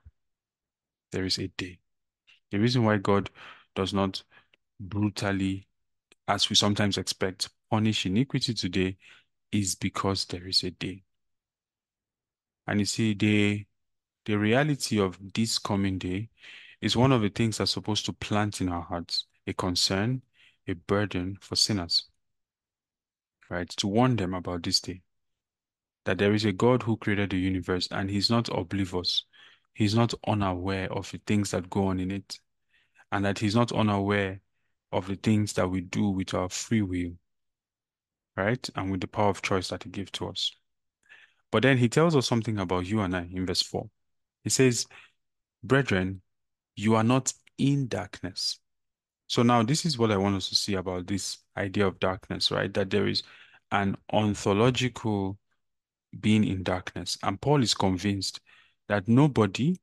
There 1.12 1.26
is 1.26 1.38
a 1.38 1.48
day. 1.48 1.78
The 2.50 2.58
reason 2.58 2.84
why 2.84 2.96
God 2.98 3.28
does 3.74 3.92
not 3.94 4.22
brutally, 4.80 5.66
as 6.28 6.48
we 6.50 6.56
sometimes 6.56 6.98
expect, 6.98 7.48
punish 7.70 8.06
iniquity 8.06 8.54
today 8.54 8.96
is 9.52 9.74
because 9.74 10.24
there 10.26 10.46
is 10.46 10.62
a 10.62 10.70
day. 10.70 11.02
And 12.66 12.80
you 12.80 12.86
see, 12.86 13.14
the, 13.14 13.64
the 14.24 14.36
reality 14.36 15.00
of 15.00 15.18
this 15.34 15.58
coming 15.58 15.98
day 15.98 16.30
is 16.80 16.96
one 16.96 17.12
of 17.12 17.22
the 17.22 17.28
things 17.28 17.58
that's 17.58 17.72
supposed 17.72 18.06
to 18.06 18.12
plant 18.12 18.60
in 18.60 18.68
our 18.68 18.82
hearts 18.82 19.26
a 19.46 19.52
concern, 19.52 20.22
a 20.66 20.74
burden 20.74 21.36
for 21.40 21.56
sinners, 21.56 22.08
right? 23.50 23.68
To 23.68 23.88
warn 23.88 24.16
them 24.16 24.34
about 24.34 24.62
this 24.62 24.80
day. 24.80 25.02
That 26.04 26.18
there 26.18 26.34
is 26.34 26.44
a 26.44 26.52
God 26.52 26.82
who 26.82 26.96
created 26.96 27.30
the 27.30 27.38
universe 27.38 27.88
and 27.90 28.10
he's 28.10 28.30
not 28.30 28.48
oblivious. 28.48 29.24
He's 29.74 29.94
not 29.94 30.14
unaware 30.26 30.92
of 30.92 31.10
the 31.10 31.20
things 31.26 31.50
that 31.50 31.70
go 31.70 31.88
on 31.88 32.00
in 32.00 32.10
it 32.10 32.38
and 33.14 33.24
that 33.24 33.38
he's 33.38 33.54
not 33.54 33.70
unaware 33.70 34.40
of 34.90 35.06
the 35.06 35.14
things 35.14 35.52
that 35.52 35.70
we 35.70 35.80
do 35.80 36.08
with 36.08 36.34
our 36.34 36.48
free 36.48 36.82
will, 36.82 37.12
right? 38.36 38.68
And 38.74 38.90
with 38.90 39.02
the 39.02 39.06
power 39.06 39.28
of 39.28 39.40
choice 39.40 39.68
that 39.68 39.84
he 39.84 39.90
gives 39.90 40.10
to 40.12 40.26
us. 40.26 40.50
But 41.52 41.62
then 41.62 41.78
he 41.78 41.88
tells 41.88 42.16
us 42.16 42.26
something 42.26 42.58
about 42.58 42.86
you 42.86 43.02
and 43.02 43.14
I 43.14 43.28
in 43.32 43.46
verse 43.46 43.62
4. 43.62 43.88
He 44.42 44.50
says, 44.50 44.88
Brethren, 45.62 46.22
you 46.74 46.96
are 46.96 47.04
not 47.04 47.32
in 47.56 47.86
darkness. 47.86 48.58
So 49.28 49.44
now 49.44 49.62
this 49.62 49.86
is 49.86 49.96
what 49.96 50.10
I 50.10 50.16
want 50.16 50.34
us 50.34 50.48
to 50.48 50.56
see 50.56 50.74
about 50.74 51.06
this 51.06 51.38
idea 51.56 51.86
of 51.86 52.00
darkness, 52.00 52.50
right? 52.50 52.74
That 52.74 52.90
there 52.90 53.06
is 53.06 53.22
an 53.70 53.96
ontological 54.12 55.38
being 56.18 56.42
in 56.42 56.64
darkness. 56.64 57.16
And 57.22 57.40
Paul 57.40 57.62
is 57.62 57.74
convinced 57.74 58.40
that 58.88 59.06
nobody 59.06 59.76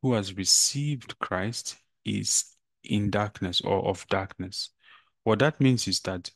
who 0.00 0.14
has 0.14 0.34
received 0.38 1.18
Christ 1.18 1.76
is 2.04 2.56
in 2.84 3.10
darkness 3.10 3.60
or 3.60 3.86
of 3.86 4.06
darkness. 4.08 4.70
What 5.24 5.40
that 5.40 5.60
means 5.60 5.86
is 5.86 6.00
that 6.00 6.30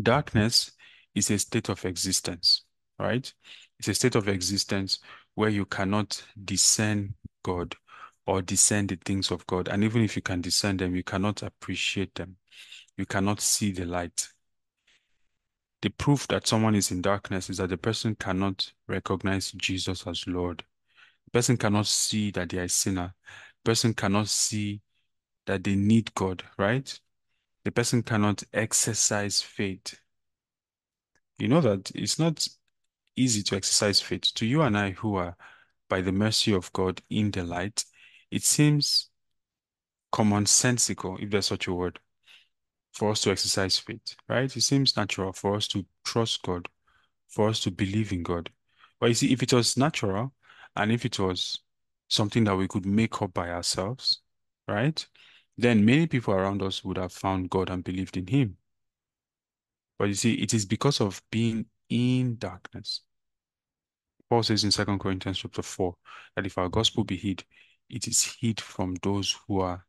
darkness 0.00 0.72
is 1.14 1.30
a 1.30 1.38
state 1.38 1.68
of 1.68 1.84
existence, 1.84 2.64
right? 2.98 3.32
It's 3.78 3.88
a 3.88 3.94
state 3.94 4.14
of 4.14 4.28
existence 4.28 4.98
where 5.34 5.50
you 5.50 5.64
cannot 5.64 6.22
discern 6.44 7.14
God 7.42 7.74
or 8.26 8.42
discern 8.42 8.86
the 8.86 8.98
things 9.04 9.30
of 9.30 9.46
God. 9.46 9.68
And 9.68 9.82
even 9.84 10.02
if 10.02 10.16
you 10.16 10.22
can 10.22 10.40
discern 10.40 10.76
them, 10.76 10.94
you 10.94 11.02
cannot 11.02 11.42
appreciate 11.42 12.14
them. 12.14 12.36
You 12.96 13.06
cannot 13.06 13.40
see 13.40 13.72
the 13.72 13.84
light. 13.84 14.28
The 15.80 15.90
proof 15.90 16.28
that 16.28 16.46
someone 16.46 16.76
is 16.76 16.92
in 16.92 17.02
darkness 17.02 17.50
is 17.50 17.58
that 17.58 17.70
the 17.70 17.76
person 17.76 18.14
cannot 18.14 18.72
recognize 18.86 19.50
Jesus 19.52 20.06
as 20.06 20.26
Lord. 20.26 20.64
The 21.24 21.30
person 21.32 21.56
cannot 21.56 21.86
see 21.86 22.30
that 22.32 22.50
they 22.50 22.58
are 22.58 22.64
a 22.64 22.68
sinner 22.68 23.14
person 23.64 23.94
cannot 23.94 24.28
see 24.28 24.80
that 25.46 25.64
they 25.64 25.74
need 25.74 26.14
God, 26.14 26.42
right? 26.58 26.98
The 27.64 27.72
person 27.72 28.02
cannot 28.02 28.42
exercise 28.52 29.42
faith. 29.42 29.98
You 31.38 31.48
know 31.48 31.60
that 31.60 31.90
it's 31.94 32.18
not 32.18 32.46
easy 33.16 33.42
to 33.44 33.56
exercise 33.56 34.00
faith. 34.00 34.32
To 34.34 34.46
you 34.46 34.62
and 34.62 34.76
I, 34.76 34.90
who 34.90 35.16
are 35.16 35.36
by 35.88 36.00
the 36.00 36.12
mercy 36.12 36.52
of 36.52 36.72
God 36.72 37.02
in 37.10 37.30
the 37.30 37.44
light, 37.44 37.84
it 38.30 38.42
seems 38.42 39.10
commonsensical, 40.12 41.20
if 41.22 41.30
there's 41.30 41.46
such 41.46 41.66
a 41.66 41.72
word, 41.72 41.98
for 42.92 43.10
us 43.10 43.22
to 43.22 43.30
exercise 43.30 43.78
faith, 43.78 44.16
right? 44.28 44.54
It 44.54 44.60
seems 44.60 44.96
natural 44.96 45.32
for 45.32 45.56
us 45.56 45.66
to 45.68 45.84
trust 46.04 46.42
God, 46.42 46.68
for 47.28 47.48
us 47.48 47.60
to 47.60 47.70
believe 47.70 48.12
in 48.12 48.22
God. 48.22 48.50
But 49.00 49.08
you 49.08 49.14
see, 49.14 49.32
if 49.32 49.42
it 49.42 49.52
was 49.52 49.76
natural 49.76 50.32
and 50.76 50.92
if 50.92 51.04
it 51.04 51.18
was 51.18 51.60
something 52.12 52.44
that 52.44 52.56
we 52.56 52.68
could 52.68 52.84
make 52.84 53.22
up 53.22 53.32
by 53.32 53.48
ourselves, 53.50 54.20
right? 54.68 55.04
Then 55.56 55.84
many 55.84 56.06
people 56.06 56.34
around 56.34 56.62
us 56.62 56.84
would 56.84 56.98
have 56.98 57.12
found 57.12 57.50
God 57.50 57.70
and 57.70 57.82
believed 57.82 58.16
in 58.16 58.26
Him. 58.26 58.56
But 59.98 60.08
you 60.08 60.14
see, 60.14 60.34
it 60.34 60.52
is 60.52 60.66
because 60.66 61.00
of 61.00 61.22
being 61.30 61.66
in 61.88 62.36
darkness. 62.36 63.00
Paul 64.28 64.42
says 64.42 64.64
in 64.64 64.70
2 64.70 64.98
Corinthians 64.98 65.38
chapter 65.38 65.62
4 65.62 65.94
that 66.36 66.46
if 66.46 66.58
our 66.58 66.68
gospel 66.68 67.04
be 67.04 67.16
hid, 67.16 67.44
it 67.88 68.06
is 68.06 68.36
hid 68.40 68.60
from 68.60 68.94
those 69.02 69.36
who 69.46 69.60
are 69.60 69.86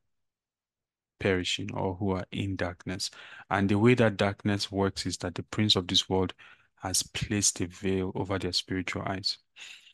perishing 1.20 1.74
or 1.74 1.96
who 1.96 2.12
are 2.12 2.26
in 2.32 2.56
darkness. 2.56 3.10
And 3.50 3.68
the 3.68 3.80
way 3.80 3.96
that 3.96 4.18
darkness 4.18 4.72
works 4.72 5.06
is 5.06 5.18
that 5.20 5.36
the 5.36 5.44
prince 5.44 5.76
of 5.76 5.88
this 5.88 6.10
world 6.10 6.34
has 6.82 7.04
placed 7.04 7.62
a 7.62 7.68
veil 7.68 8.12
over 8.16 8.38
their 8.38 8.54
spiritual 8.54 9.04
eyes. 9.06 9.38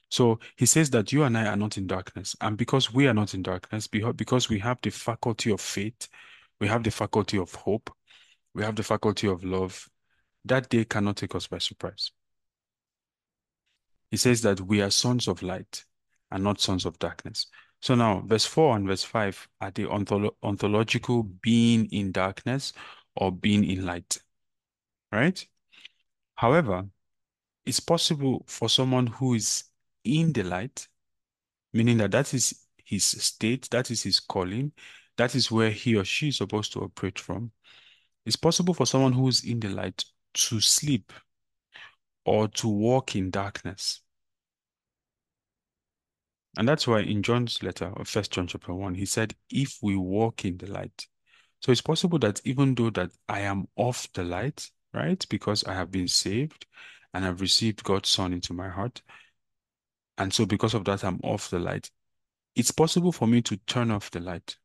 So 0.10 0.40
he 0.58 0.66
says 0.66 0.90
that 0.92 1.12
you 1.12 1.24
and 1.24 1.38
I 1.38 1.46
are 1.46 1.56
not 1.56 1.78
in 1.78 1.88
darkness. 1.88 2.36
And 2.42 2.58
because 2.58 2.92
we 2.94 3.08
are 3.08 3.14
not 3.14 3.34
in 3.34 3.44
darkness, 3.44 3.88
because 3.88 4.50
we 4.50 4.60
have 4.60 4.80
the 4.82 4.90
faculty 4.90 5.52
of 5.52 5.62
faith, 5.62 6.08
we 6.60 6.68
have 6.68 6.84
the 6.84 6.92
faculty 6.92 7.38
of 7.38 7.54
hope, 7.54 7.92
we 8.54 8.64
have 8.64 8.76
the 8.76 8.84
faculty 8.84 9.28
of 9.28 9.44
love, 9.44 9.88
that 10.46 10.70
day 10.70 10.84
cannot 10.86 11.18
take 11.18 11.36
us 11.36 11.48
by 11.48 11.60
surprise. 11.60 12.12
He 14.10 14.18
says 14.18 14.42
that 14.42 14.60
we 14.62 14.82
are 14.82 14.90
sons 14.90 15.28
of 15.28 15.44
light 15.44 15.86
and 16.32 16.44
not 16.44 16.60
sons 16.60 16.86
of 16.86 16.98
darkness. 16.98 17.48
So 17.82 17.96
now, 17.96 18.22
verse 18.26 18.46
4 18.46 18.78
and 18.78 18.88
verse 18.88 19.04
5 19.04 19.48
are 19.62 19.72
the 19.72 19.86
ontolo 19.86 20.32
ontological 20.44 21.24
being 21.24 21.86
in 21.92 22.12
darkness 22.12 22.74
or 23.16 23.32
being 23.32 23.64
in 23.64 23.86
light, 23.86 24.18
right? 25.12 25.48
However, 26.36 26.88
it's 27.66 27.80
possible 27.80 28.44
for 28.48 28.68
someone 28.68 29.08
who 29.08 29.36
is 29.36 29.66
in 30.10 30.34
the 30.34 30.44
light, 30.44 30.88
meaning 31.74 31.98
that 31.98 32.12
that 32.12 32.34
is 32.34 32.66
his 32.84 33.04
state, 33.04 33.70
that 33.72 33.92
is 33.92 34.04
his 34.04 34.20
calling, 34.20 34.72
that 35.18 35.36
is 35.36 35.52
where 35.52 35.70
he 35.70 35.96
or 35.96 36.06
she 36.06 36.30
is 36.30 36.38
supposed 36.38 36.74
to 36.74 36.82
operate 36.82 37.20
from. 37.20 37.52
It's 38.26 38.36
possible 38.36 38.74
for 38.74 38.86
someone 38.86 39.14
who's 39.14 39.44
in 39.44 39.60
the 39.60 39.70
light 39.70 40.04
to 40.34 40.60
sleep 40.60 41.14
or 42.26 42.48
to 42.48 42.68
walk 42.68 43.16
in 43.16 43.32
darkness. 43.32 44.02
And 46.58 46.68
that's 46.68 46.88
why 46.88 47.02
in 47.02 47.24
John's 47.24 47.62
letter 47.64 47.92
of 47.96 48.08
First 48.08 48.32
John 48.32 48.48
chapter 48.48 48.74
1, 48.74 48.96
he 48.96 49.06
said, 49.06 49.36
if 49.50 49.78
we 49.82 49.96
walk 49.96 50.46
in 50.46 50.58
the 50.58 50.68
light. 50.68 51.08
So 51.62 51.72
it's 51.72 51.82
possible 51.82 52.20
that 52.20 52.42
even 52.46 52.76
though 52.76 52.90
that 52.92 53.12
I 53.28 53.42
am 53.42 53.68
off 53.76 54.08
the 54.14 54.24
light, 54.24 54.70
right? 54.94 55.24
Because 55.30 55.64
I 55.64 55.74
have 55.74 55.92
been 55.92 56.08
saved 56.08 56.66
and 57.14 57.26
I've 57.26 57.42
received 57.42 57.84
God's 57.84 58.10
Son 58.10 58.34
into 58.34 58.54
my 58.54 58.70
heart. 58.70 59.02
And 60.20 60.34
so 60.34 60.46
because 60.46 60.74
of 60.74 60.84
that, 60.86 61.04
I'm 61.04 61.20
off 61.24 61.50
the 61.50 61.60
light. 61.60 61.90
It's 62.56 62.72
possible 62.72 63.14
for 63.14 63.26
me 63.28 63.42
to 63.44 63.56
turn 63.56 63.90
off 63.90 64.12
the 64.12 64.20
light. 64.20 64.58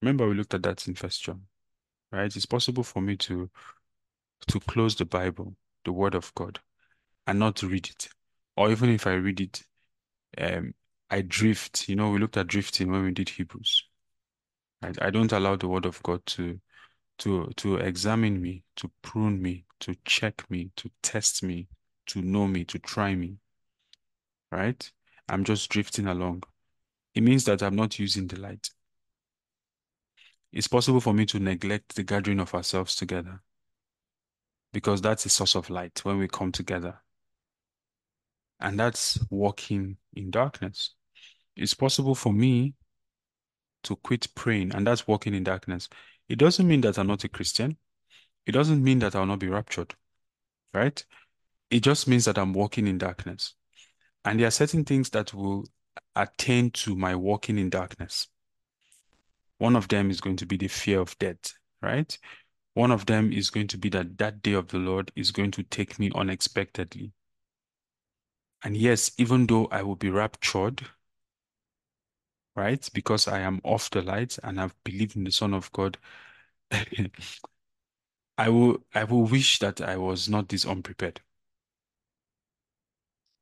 Remember, 0.00 0.26
we 0.26 0.34
looked 0.34 0.54
at 0.54 0.62
that 0.62 0.88
in 0.88 0.94
First 0.94 1.22
John, 1.22 1.42
right? 2.10 2.34
It's 2.34 2.46
possible 2.46 2.82
for 2.82 3.00
me 3.02 3.16
to 3.18 3.50
to 4.48 4.60
close 4.60 4.94
the 4.96 5.04
Bible, 5.04 5.56
the 5.84 5.92
Word 5.92 6.14
of 6.14 6.34
God, 6.34 6.58
and 7.26 7.38
not 7.38 7.62
read 7.62 7.88
it. 7.88 8.08
Or 8.56 8.70
even 8.70 8.90
if 8.90 9.06
I 9.06 9.14
read 9.14 9.40
it, 9.40 9.62
um, 10.38 10.74
I 11.10 11.22
drift. 11.22 11.88
You 11.88 11.96
know, 11.96 12.10
we 12.10 12.18
looked 12.18 12.36
at 12.36 12.46
drifting 12.46 12.90
when 12.90 13.04
we 13.04 13.12
did 13.12 13.28
Hebrews. 13.28 13.84
I, 14.82 14.92
I 15.00 15.10
don't 15.10 15.32
allow 15.32 15.56
the 15.56 15.68
Word 15.68 15.86
of 15.86 16.02
God 16.02 16.24
to 16.26 16.60
to 17.18 17.50
to 17.56 17.76
examine 17.76 18.40
me, 18.40 18.64
to 18.76 18.90
prune 19.02 19.40
me, 19.40 19.66
to 19.80 19.94
check 20.04 20.50
me, 20.50 20.70
to 20.76 20.90
test 21.02 21.42
me, 21.42 21.68
to 22.06 22.22
know 22.22 22.46
me, 22.46 22.64
to 22.64 22.78
try 22.78 23.14
me. 23.14 23.38
Right? 24.54 24.92
I'm 25.28 25.42
just 25.42 25.68
drifting 25.68 26.06
along. 26.06 26.44
It 27.14 27.22
means 27.22 27.44
that 27.44 27.60
I'm 27.60 27.74
not 27.74 27.98
using 27.98 28.28
the 28.28 28.38
light. 28.38 28.70
It's 30.52 30.68
possible 30.68 31.00
for 31.00 31.12
me 31.12 31.26
to 31.26 31.40
neglect 31.40 31.96
the 31.96 32.04
gathering 32.04 32.38
of 32.38 32.54
ourselves 32.54 32.94
together 32.94 33.40
because 34.72 35.02
that's 35.02 35.26
a 35.26 35.28
source 35.28 35.56
of 35.56 35.70
light 35.70 36.04
when 36.04 36.18
we 36.18 36.28
come 36.28 36.52
together. 36.52 37.00
And 38.60 38.78
that's 38.78 39.18
walking 39.28 39.96
in 40.12 40.30
darkness. 40.30 40.90
It's 41.56 41.74
possible 41.74 42.14
for 42.14 42.32
me 42.32 42.74
to 43.82 43.96
quit 43.96 44.28
praying, 44.36 44.72
and 44.72 44.86
that's 44.86 45.08
walking 45.08 45.34
in 45.34 45.42
darkness. 45.42 45.88
It 46.28 46.38
doesn't 46.38 46.66
mean 46.66 46.80
that 46.82 46.98
I'm 46.98 47.08
not 47.08 47.24
a 47.24 47.28
Christian. 47.28 47.76
It 48.46 48.52
doesn't 48.52 48.82
mean 48.82 49.00
that 49.00 49.16
I'll 49.16 49.26
not 49.26 49.40
be 49.40 49.48
raptured, 49.48 49.94
right? 50.72 51.04
It 51.70 51.80
just 51.80 52.06
means 52.06 52.24
that 52.26 52.38
I'm 52.38 52.52
walking 52.52 52.86
in 52.86 52.98
darkness. 52.98 53.54
And 54.24 54.40
there 54.40 54.46
are 54.46 54.52
certain 54.52 54.84
things 54.84 55.10
that 55.10 55.34
will 55.34 55.66
attend 56.16 56.74
to 56.74 56.96
my 56.96 57.14
walking 57.14 57.58
in 57.58 57.70
darkness. 57.70 58.28
One 59.58 59.76
of 59.76 59.88
them 59.88 60.10
is 60.10 60.20
going 60.20 60.36
to 60.36 60.46
be 60.46 60.56
the 60.56 60.68
fear 60.68 61.00
of 61.00 61.18
death, 61.18 61.54
right? 61.82 62.16
One 62.74 62.90
of 62.90 63.06
them 63.06 63.32
is 63.32 63.50
going 63.50 63.68
to 63.68 63.78
be 63.78 63.88
that 63.90 64.18
that 64.18 64.42
day 64.42 64.52
of 64.54 64.68
the 64.68 64.78
Lord 64.78 65.12
is 65.14 65.30
going 65.30 65.50
to 65.52 65.62
take 65.62 65.98
me 65.98 66.10
unexpectedly. 66.14 67.12
And 68.64 68.76
yes, 68.76 69.12
even 69.18 69.46
though 69.46 69.66
I 69.66 69.82
will 69.82 69.96
be 69.96 70.10
raptured, 70.10 70.86
right, 72.56 72.88
because 72.92 73.28
I 73.28 73.40
am 73.40 73.60
off 73.62 73.90
the 73.90 74.02
light 74.02 74.38
and 74.42 74.60
I've 74.60 74.74
believed 74.84 75.16
in 75.16 75.24
the 75.24 75.32
Son 75.32 75.54
of 75.54 75.70
God, 75.72 75.98
I 78.38 78.48
will 78.48 78.84
I 78.94 79.04
will 79.04 79.24
wish 79.24 79.58
that 79.58 79.80
I 79.80 79.96
was 79.96 80.28
not 80.28 80.48
this 80.48 80.64
unprepared. 80.64 81.20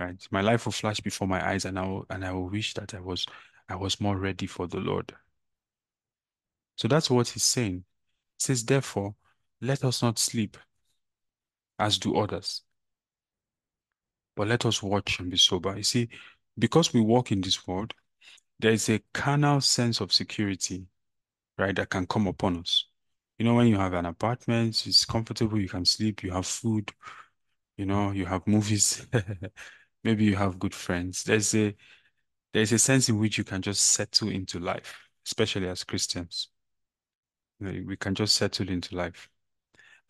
Right? 0.01 0.27
My 0.31 0.41
life 0.41 0.65
will 0.65 0.73
flash 0.73 1.01
before 1.01 1.29
my 1.29 1.47
eyes 1.47 1.65
and 1.65 1.79
I 1.79 1.83
will 1.83 2.07
and 2.11 2.25
I 2.25 2.33
will 2.33 2.49
wish 2.49 2.75
that 2.75 2.95
I 2.95 3.01
was 3.01 3.27
I 3.69 3.77
was 3.77 4.01
more 4.01 4.17
ready 4.19 4.47
for 4.47 4.67
the 4.67 4.79
Lord. 4.79 5.15
So 6.77 6.89
that's 6.89 7.11
what 7.11 7.29
he's 7.29 7.45
saying. 7.45 7.85
He 8.39 8.45
says, 8.45 8.65
therefore, 8.65 9.15
let 9.61 9.85
us 9.85 10.03
not 10.03 10.19
sleep 10.19 10.57
as 11.79 11.99
do 11.99 12.17
others. 12.17 12.63
But 14.35 14.49
let 14.49 14.65
us 14.65 14.83
watch 14.83 15.21
and 15.21 15.31
be 15.31 15.37
sober. 15.37 15.77
You 15.77 15.83
see, 15.83 16.09
because 16.59 16.93
we 16.93 17.01
walk 17.01 17.33
in 17.33 17.41
this 17.41 17.67
world, 17.67 17.95
there 18.59 18.73
is 18.73 18.89
a 18.89 19.01
carnal 19.13 19.61
sense 19.61 20.01
of 20.01 20.13
security, 20.13 20.87
right, 21.59 21.75
that 21.77 21.91
can 21.91 22.07
come 22.07 22.27
upon 22.27 22.59
us. 22.59 22.87
You 23.39 23.45
know, 23.47 23.55
when 23.55 23.67
you 23.69 23.77
have 23.77 23.95
an 23.95 24.07
apartment, 24.07 24.87
it's 24.87 25.05
comfortable, 25.05 25.61
you 25.61 25.69
can 25.69 25.85
sleep, 25.85 26.23
you 26.23 26.31
have 26.33 26.47
food, 26.47 26.93
you 27.77 27.87
know, 27.87 28.13
you 28.13 28.27
have 28.27 28.47
movies, 28.47 29.07
maybe 30.05 30.25
you 30.25 30.37
have 30.37 30.59
good 30.59 30.75
friends. 30.75 31.25
There's 31.25 31.55
a 31.55 31.75
there's 32.53 32.73
a 32.73 32.79
sense 32.79 33.09
in 33.09 33.19
which 33.19 33.39
you 33.39 33.45
can 33.45 33.63
just 33.63 33.83
settle 33.83 34.29
into 34.29 34.59
life, 34.59 35.09
especially 35.27 35.69
as 35.69 35.85
Christians. 35.85 36.49
We 37.61 37.97
can 37.97 38.15
just 38.15 38.35
settle 38.37 38.69
into 38.69 38.97
life 38.97 39.29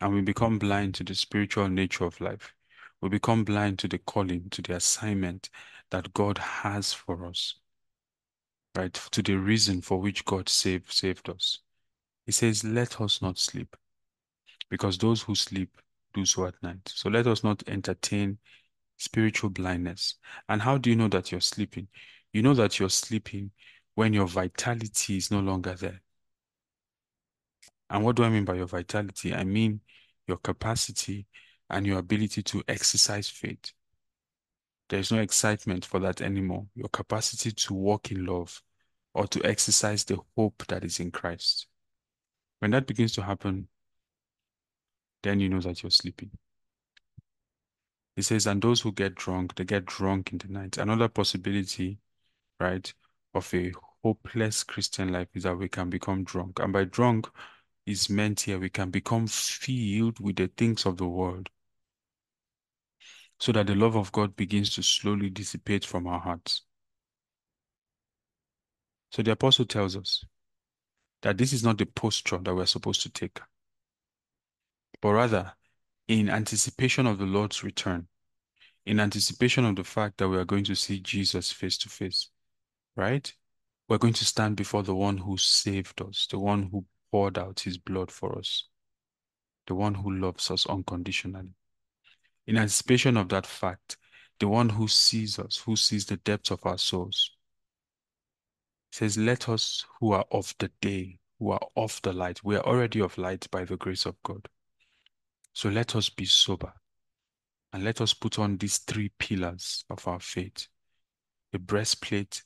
and 0.01 0.13
we 0.13 0.21
become 0.21 0.59
blind 0.59 0.95
to 0.95 1.03
the 1.03 1.15
spiritual 1.15 1.69
nature 1.69 2.03
of 2.05 2.19
life. 2.19 2.53
We 3.01 3.09
become 3.09 3.43
blind 3.43 3.79
to 3.79 3.87
the 3.87 3.99
calling, 3.99 4.49
to 4.51 4.61
the 4.61 4.75
assignment 4.75 5.49
that 5.91 6.13
God 6.13 6.37
has 6.39 6.93
for 6.93 7.25
us, 7.25 7.55
right? 8.75 8.93
To 8.93 9.21
the 9.21 9.35
reason 9.35 9.81
for 9.81 9.99
which 9.99 10.25
God 10.25 10.49
saved, 10.49 10.91
saved 10.91 11.29
us. 11.29 11.59
He 12.25 12.31
says, 12.31 12.63
let 12.63 12.99
us 12.99 13.21
not 13.21 13.37
sleep 13.37 13.75
because 14.69 14.97
those 14.97 15.21
who 15.21 15.35
sleep 15.35 15.77
do 16.13 16.25
so 16.25 16.45
at 16.45 16.61
night. 16.63 16.81
So 16.85 17.09
let 17.09 17.27
us 17.27 17.43
not 17.43 17.61
entertain 17.67 18.39
spiritual 19.03 19.49
blindness. 19.49 20.15
And 20.49 20.61
how 20.61 20.77
do 20.77 20.89
you 20.89 20.95
know 20.95 21.09
that 21.09 21.31
you're 21.31 21.41
sleeping? 21.41 21.87
You 22.31 22.41
know 22.41 22.53
that 22.55 22.79
you're 22.79 22.89
sleeping 22.89 23.51
when 23.95 24.13
your 24.13 24.27
vitality 24.27 25.17
is 25.17 25.29
no 25.29 25.39
longer 25.39 25.75
there. 25.75 26.01
And 27.89 28.03
what 28.03 28.15
do 28.15 28.23
I 28.23 28.29
mean 28.29 28.45
by 28.45 28.55
your 28.55 28.67
vitality? 28.67 29.33
I 29.33 29.43
mean 29.43 29.81
your 30.27 30.37
capacity 30.37 31.27
and 31.69 31.85
your 31.85 31.99
ability 31.99 32.41
to 32.43 32.63
exercise 32.67 33.29
faith. 33.29 33.71
There's 34.89 35.11
no 35.11 35.19
excitement 35.19 35.85
for 35.85 35.99
that 35.99 36.21
anymore. 36.21 36.65
Your 36.75 36.89
capacity 36.89 37.51
to 37.51 37.73
walk 37.73 38.11
in 38.11 38.25
love 38.25 38.61
or 39.13 39.27
to 39.27 39.45
exercise 39.45 40.03
the 40.03 40.19
hope 40.35 40.65
that 40.67 40.83
is 40.83 40.99
in 40.99 41.11
Christ. 41.11 41.67
When 42.59 42.71
that 42.71 42.87
begins 42.87 43.11
to 43.13 43.21
happen, 43.23 43.67
then 45.21 45.39
you 45.39 45.49
know 45.49 45.61
that 45.61 45.83
you're 45.83 45.89
sleeping. 45.89 46.31
He 48.15 48.21
says, 48.21 48.45
and 48.45 48.61
those 48.61 48.81
who 48.81 48.91
get 48.91 49.15
drunk, 49.15 49.55
they 49.55 49.63
get 49.63 49.85
drunk 49.85 50.31
in 50.31 50.37
the 50.37 50.47
night. 50.47 50.77
Another 50.77 51.07
possibility, 51.07 51.97
right, 52.59 52.93
of 53.33 53.51
a 53.53 53.73
hopeless 54.03 54.63
Christian 54.63 55.11
life 55.11 55.29
is 55.33 55.43
that 55.43 55.57
we 55.57 55.67
can 55.67 55.89
become 55.89 56.23
drunk. 56.23 56.59
And 56.59 56.71
by 56.71 56.83
drunk 56.83 57.27
is 57.85 58.09
meant 58.09 58.41
here, 58.41 58.59
we 58.59 58.69
can 58.69 58.91
become 58.91 59.27
filled 59.27 60.19
with 60.19 60.35
the 60.35 60.47
things 60.47 60.85
of 60.85 60.97
the 60.97 61.07
world 61.07 61.49
so 63.39 63.51
that 63.51 63.67
the 63.67 63.75
love 63.75 63.95
of 63.95 64.11
God 64.11 64.35
begins 64.35 64.73
to 64.75 64.83
slowly 64.83 65.29
dissipate 65.29 65.83
from 65.83 66.07
our 66.07 66.19
hearts. 66.19 66.61
So 69.11 69.21
the 69.21 69.31
apostle 69.31 69.65
tells 69.65 69.97
us 69.97 70.23
that 71.23 71.37
this 71.37 71.51
is 71.51 71.63
not 71.63 71.77
the 71.77 71.85
posture 71.85 72.37
that 72.37 72.55
we're 72.55 72.65
supposed 72.65 73.01
to 73.01 73.09
take, 73.09 73.39
but 75.01 75.13
rather 75.13 75.53
in 76.07 76.29
anticipation 76.29 77.07
of 77.07 77.17
the 77.17 77.25
Lord's 77.25 77.63
return, 77.63 78.07
in 78.85 78.99
anticipation 78.99 79.65
of 79.65 79.75
the 79.75 79.83
fact 79.83 80.17
that 80.17 80.29
we 80.29 80.37
are 80.37 80.45
going 80.45 80.65
to 80.65 80.75
see 80.75 80.99
Jesus 80.99 81.51
face 81.51 81.77
to 81.79 81.89
face, 81.89 82.29
right? 82.95 83.31
We're 83.87 83.97
going 83.97 84.13
to 84.13 84.25
stand 84.25 84.55
before 84.55 84.83
the 84.83 84.95
one 84.95 85.17
who 85.17 85.37
saved 85.37 86.01
us, 86.01 86.27
the 86.29 86.39
one 86.39 86.63
who 86.63 86.85
poured 87.11 87.37
out 87.37 87.61
his 87.61 87.77
blood 87.77 88.11
for 88.11 88.37
us, 88.37 88.67
the 89.67 89.75
one 89.75 89.93
who 89.93 90.11
loves 90.11 90.51
us 90.51 90.65
unconditionally. 90.65 91.53
In 92.47 92.57
anticipation 92.57 93.15
of 93.17 93.29
that 93.29 93.45
fact, 93.45 93.97
the 94.39 94.47
one 94.47 94.69
who 94.69 94.87
sees 94.87 95.39
us, 95.39 95.57
who 95.57 95.75
sees 95.75 96.05
the 96.05 96.17
depths 96.17 96.51
of 96.51 96.65
our 96.65 96.77
souls, 96.77 97.31
says, 98.91 99.17
Let 99.17 99.47
us 99.47 99.85
who 99.99 100.11
are 100.11 100.25
of 100.31 100.53
the 100.59 100.69
day, 100.81 101.19
who 101.39 101.51
are 101.51 101.65
of 101.75 101.99
the 102.03 102.11
light, 102.11 102.43
we 102.43 102.55
are 102.55 102.65
already 102.65 102.99
of 102.99 103.17
light 103.17 103.47
by 103.51 103.63
the 103.63 103.77
grace 103.77 104.05
of 104.05 104.15
God. 104.23 104.47
So 105.53 105.69
let 105.69 105.95
us 105.95 106.09
be 106.09 106.25
sober 106.25 106.73
and 107.71 107.83
let 107.83 108.01
us 108.01 108.13
put 108.13 108.39
on 108.39 108.57
these 108.57 108.79
three 108.79 109.11
pillars 109.17 109.85
of 109.89 110.07
our 110.07 110.19
faith 110.19 110.67
the 111.51 111.59
breastplate 111.59 112.43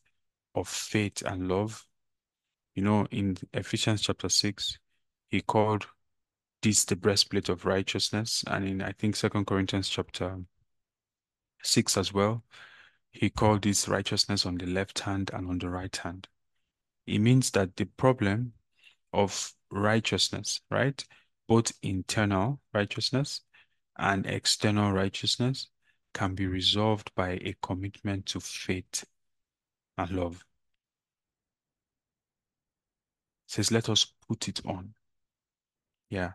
of 0.53 0.67
faith 0.67 1.23
and 1.25 1.47
love. 1.47 1.85
You 2.75 2.83
know, 2.83 3.07
in 3.09 3.37
Ephesians 3.53 4.01
chapter 4.01 4.29
6, 4.29 4.77
he 5.29 5.41
called 5.41 5.87
this 6.61 6.83
the 6.85 6.95
breastplate 6.95 7.49
of 7.49 7.65
righteousness. 7.65 8.43
And 8.47 8.67
in, 8.67 8.81
I 8.81 8.91
think, 8.91 9.15
Second 9.15 9.47
Corinthians 9.47 9.87
chapter 9.89 10.37
6 11.63 11.97
as 11.97 12.13
well, 12.13 12.43
he 13.11 13.29
called 13.29 13.61
this 13.63 13.87
righteousness 13.87 14.45
on 14.45 14.57
the 14.57 14.65
left 14.65 14.99
hand 14.99 15.31
and 15.33 15.47
on 15.47 15.57
the 15.57 15.69
right 15.69 15.95
hand. 15.95 16.27
It 17.05 17.19
means 17.19 17.51
that 17.51 17.75
the 17.77 17.85
problem 17.85 18.53
of 19.13 19.53
righteousness, 19.71 20.59
right? 20.69 21.03
Both 21.47 21.71
internal 21.81 22.59
righteousness 22.73 23.41
and 23.97 24.25
external 24.25 24.91
righteousness 24.91 25.67
can 26.13 26.35
be 26.35 26.45
resolved 26.47 27.11
by 27.15 27.31
a 27.41 27.55
commitment 27.61 28.25
to 28.27 28.39
faith 28.39 29.05
and 29.97 30.11
love. 30.11 30.43
It 33.47 33.51
says, 33.51 33.71
let 33.71 33.87
us 33.89 34.13
put 34.27 34.47
it 34.47 34.61
on. 34.65 34.93
Yeah. 36.09 36.31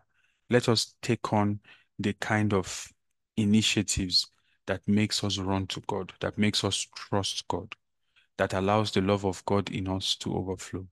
Let 0.49 0.67
us 0.69 0.95
take 1.01 1.31
on 1.31 1.59
the 1.99 2.13
kind 2.13 2.53
of 2.53 2.87
initiatives 3.37 4.27
that 4.65 4.81
makes 4.87 5.23
us 5.23 5.37
run 5.37 5.67
to 5.67 5.81
God, 5.81 6.13
that 6.21 6.37
makes 6.37 6.63
us 6.63 6.87
trust 6.95 7.47
God, 7.47 7.75
that 8.37 8.53
allows 8.53 8.91
the 8.91 9.01
love 9.01 9.25
of 9.25 9.43
God 9.45 9.69
in 9.69 9.87
us 9.87 10.15
to 10.17 10.35
overflow. 10.35 10.87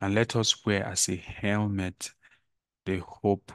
And 0.00 0.14
let 0.14 0.36
us 0.36 0.64
wear 0.66 0.84
as 0.84 1.08
a 1.08 1.16
helmet 1.16 2.10
the 2.86 3.02
hope 3.06 3.52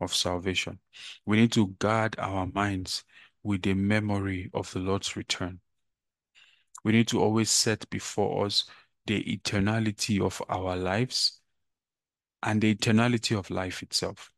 of 0.00 0.14
salvation. 0.14 0.78
We 1.26 1.38
need 1.38 1.52
to 1.52 1.68
guard 1.78 2.16
our 2.18 2.46
minds 2.46 3.04
with 3.42 3.62
the 3.62 3.74
memory 3.74 4.50
of 4.54 4.70
the 4.72 4.78
Lord's 4.78 5.16
return. 5.16 5.60
We 6.84 6.92
need 6.92 7.08
to 7.08 7.20
always 7.20 7.50
set 7.50 7.88
before 7.90 8.46
us 8.46 8.64
the 9.06 9.22
eternality 9.24 10.20
of 10.20 10.40
our 10.48 10.76
lives 10.76 11.40
and 12.42 12.60
the 12.60 12.74
eternality 12.74 13.36
of 13.38 13.50
life 13.50 13.82
itself. 13.82 14.30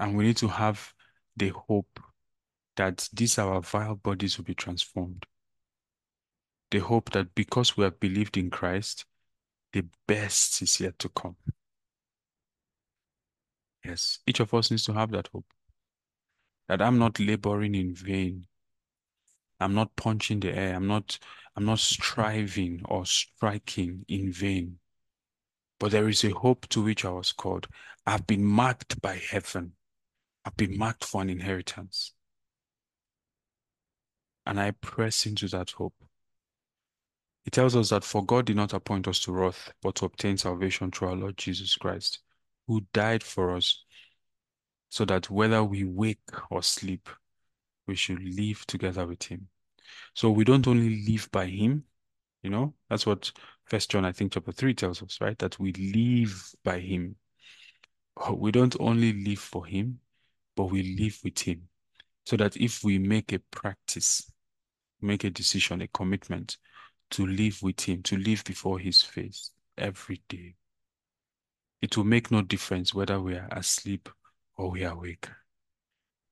And 0.00 0.16
we 0.16 0.24
need 0.24 0.36
to 0.38 0.48
have 0.48 0.92
the 1.36 1.50
hope 1.50 2.00
that 2.76 3.08
these 3.12 3.38
our 3.38 3.60
vile 3.60 3.94
bodies 3.94 4.36
will 4.36 4.44
be 4.44 4.54
transformed. 4.54 5.26
The 6.70 6.80
hope 6.80 7.10
that 7.10 7.34
because 7.34 7.76
we 7.76 7.84
have 7.84 8.00
believed 8.00 8.36
in 8.36 8.50
Christ, 8.50 9.04
the 9.72 9.84
best 10.08 10.60
is 10.62 10.80
yet 10.80 10.98
to 11.00 11.08
come. 11.10 11.36
Yes, 13.84 14.20
each 14.26 14.40
of 14.40 14.54
us 14.54 14.70
needs 14.70 14.84
to 14.86 14.94
have 14.94 15.10
that 15.10 15.28
hope. 15.28 15.46
That 16.68 16.80
I'm 16.80 16.98
not 16.98 17.20
laboring 17.20 17.74
in 17.74 17.94
vain. 17.94 18.46
I'm 19.60 19.74
not 19.74 19.94
punching 19.96 20.40
the 20.40 20.56
air. 20.56 20.74
I'm 20.74 20.86
not 20.86 21.18
I'm 21.56 21.66
not 21.66 21.78
striving 21.78 22.82
or 22.86 23.06
striking 23.06 24.04
in 24.08 24.32
vain. 24.32 24.78
But 25.78 25.92
there 25.92 26.08
is 26.08 26.24
a 26.24 26.30
hope 26.30 26.66
to 26.68 26.82
which 26.82 27.04
I 27.04 27.10
was 27.10 27.32
called. 27.32 27.68
I've 28.06 28.26
been 28.26 28.44
marked 28.44 29.00
by 29.00 29.16
heaven. 29.16 29.72
I've 30.44 30.56
been 30.56 30.76
marked 30.76 31.04
for 31.04 31.22
an 31.22 31.30
inheritance. 31.30 32.12
And 34.46 34.60
I 34.60 34.72
press 34.72 35.26
into 35.26 35.48
that 35.48 35.70
hope. 35.70 35.94
It 37.46 37.52
tells 37.52 37.76
us 37.76 37.90
that 37.90 38.04
for 38.04 38.24
God 38.24 38.46
did 38.46 38.56
not 38.56 38.72
appoint 38.72 39.06
us 39.06 39.20
to 39.20 39.32
wrath, 39.32 39.72
but 39.82 39.96
to 39.96 40.06
obtain 40.06 40.38
salvation 40.38 40.90
through 40.90 41.08
our 41.08 41.16
Lord 41.16 41.36
Jesus 41.36 41.76
Christ, 41.76 42.20
who 42.66 42.82
died 42.92 43.22
for 43.22 43.56
us, 43.56 43.84
so 44.88 45.04
that 45.04 45.30
whether 45.30 45.62
we 45.64 45.84
wake 45.84 46.18
or 46.50 46.62
sleep, 46.62 47.08
we 47.86 47.94
should 47.94 48.22
live 48.22 48.66
together 48.66 49.06
with 49.06 49.22
him. 49.24 49.48
So 50.14 50.30
we 50.30 50.44
don't 50.44 50.66
only 50.66 51.04
live 51.06 51.28
by 51.30 51.46
him, 51.46 51.84
you 52.42 52.50
know, 52.50 52.74
that's 52.88 53.06
what 53.06 53.32
First 53.64 53.90
John, 53.90 54.04
I 54.04 54.12
think, 54.12 54.32
chapter 54.32 54.52
3 54.52 54.74
tells 54.74 55.02
us, 55.02 55.18
right? 55.20 55.38
That 55.38 55.58
we 55.58 55.72
live 55.72 56.54
by 56.62 56.78
him. 56.78 57.16
We 58.30 58.52
don't 58.52 58.76
only 58.78 59.12
live 59.24 59.38
for 59.38 59.64
him, 59.64 60.00
but 60.54 60.66
we 60.66 60.96
live 60.98 61.18
with 61.24 61.38
him. 61.38 61.68
So 62.26 62.36
that 62.36 62.56
if 62.56 62.84
we 62.84 62.98
make 62.98 63.32
a 63.32 63.38
practice, 63.38 64.30
make 65.00 65.24
a 65.24 65.30
decision, 65.30 65.82
a 65.82 65.88
commitment 65.88 66.58
to 67.12 67.26
live 67.26 67.58
with 67.62 67.80
him, 67.80 68.02
to 68.04 68.16
live 68.16 68.44
before 68.44 68.78
his 68.78 69.02
face 69.02 69.50
every 69.76 70.22
day, 70.28 70.54
it 71.84 71.98
will 71.98 72.04
make 72.04 72.30
no 72.30 72.40
difference 72.40 72.94
whether 72.94 73.20
we 73.20 73.34
are 73.34 73.48
asleep 73.52 74.08
or 74.56 74.70
we 74.70 74.82
are 74.84 74.94
awake. 74.94 75.28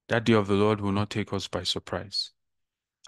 That 0.09 0.25
day 0.25 0.33
of 0.33 0.47
the 0.47 0.55
Lord 0.55 0.81
will 0.81 0.93
not 0.93 1.11
take 1.11 1.31
us 1.35 1.47
by 1.47 1.63
surprise. 1.63 2.31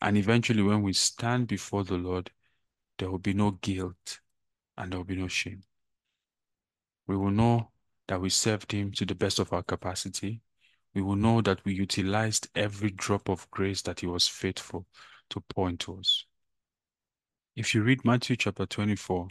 And 0.03 0.18
eventually, 0.18 0.62
when 0.62 0.82
we 0.82 0.92
stand 0.92 1.47
before 1.47 1.84
the 1.84 1.97
Lord, 1.97 2.30
there 2.99 3.11
will 3.11 3.18
be 3.18 3.32
no 3.32 3.53
guilt 3.53 4.20
and 4.76 4.92
there 4.92 4.99
will 4.99 5.07
be 5.07 5.16
no 5.16 5.26
shame. 5.26 5.62
We 7.07 7.16
will 7.16 7.30
know 7.30 7.70
that 8.09 8.20
we 8.20 8.28
served 8.28 8.72
Him 8.72 8.92
to 8.92 9.07
the 9.07 9.14
best 9.14 9.38
of 9.38 9.51
our 9.55 9.62
capacity. 9.62 10.42
We 10.95 11.01
will 11.01 11.16
know 11.16 11.40
that 11.40 11.64
we 11.64 11.72
utilized 11.72 12.49
every 12.55 12.90
drop 12.90 13.30
of 13.30 13.51
grace 13.53 13.80
that 13.82 14.01
He 14.01 14.07
was 14.07 14.28
faithful 14.28 14.86
to 15.30 15.40
point 15.40 15.80
to 15.80 15.99
us. 15.99 16.26
If 17.57 17.74
you 17.74 17.82
read 17.82 18.05
Matthew 18.05 18.36
chapter 18.36 18.66
24, 18.66 19.28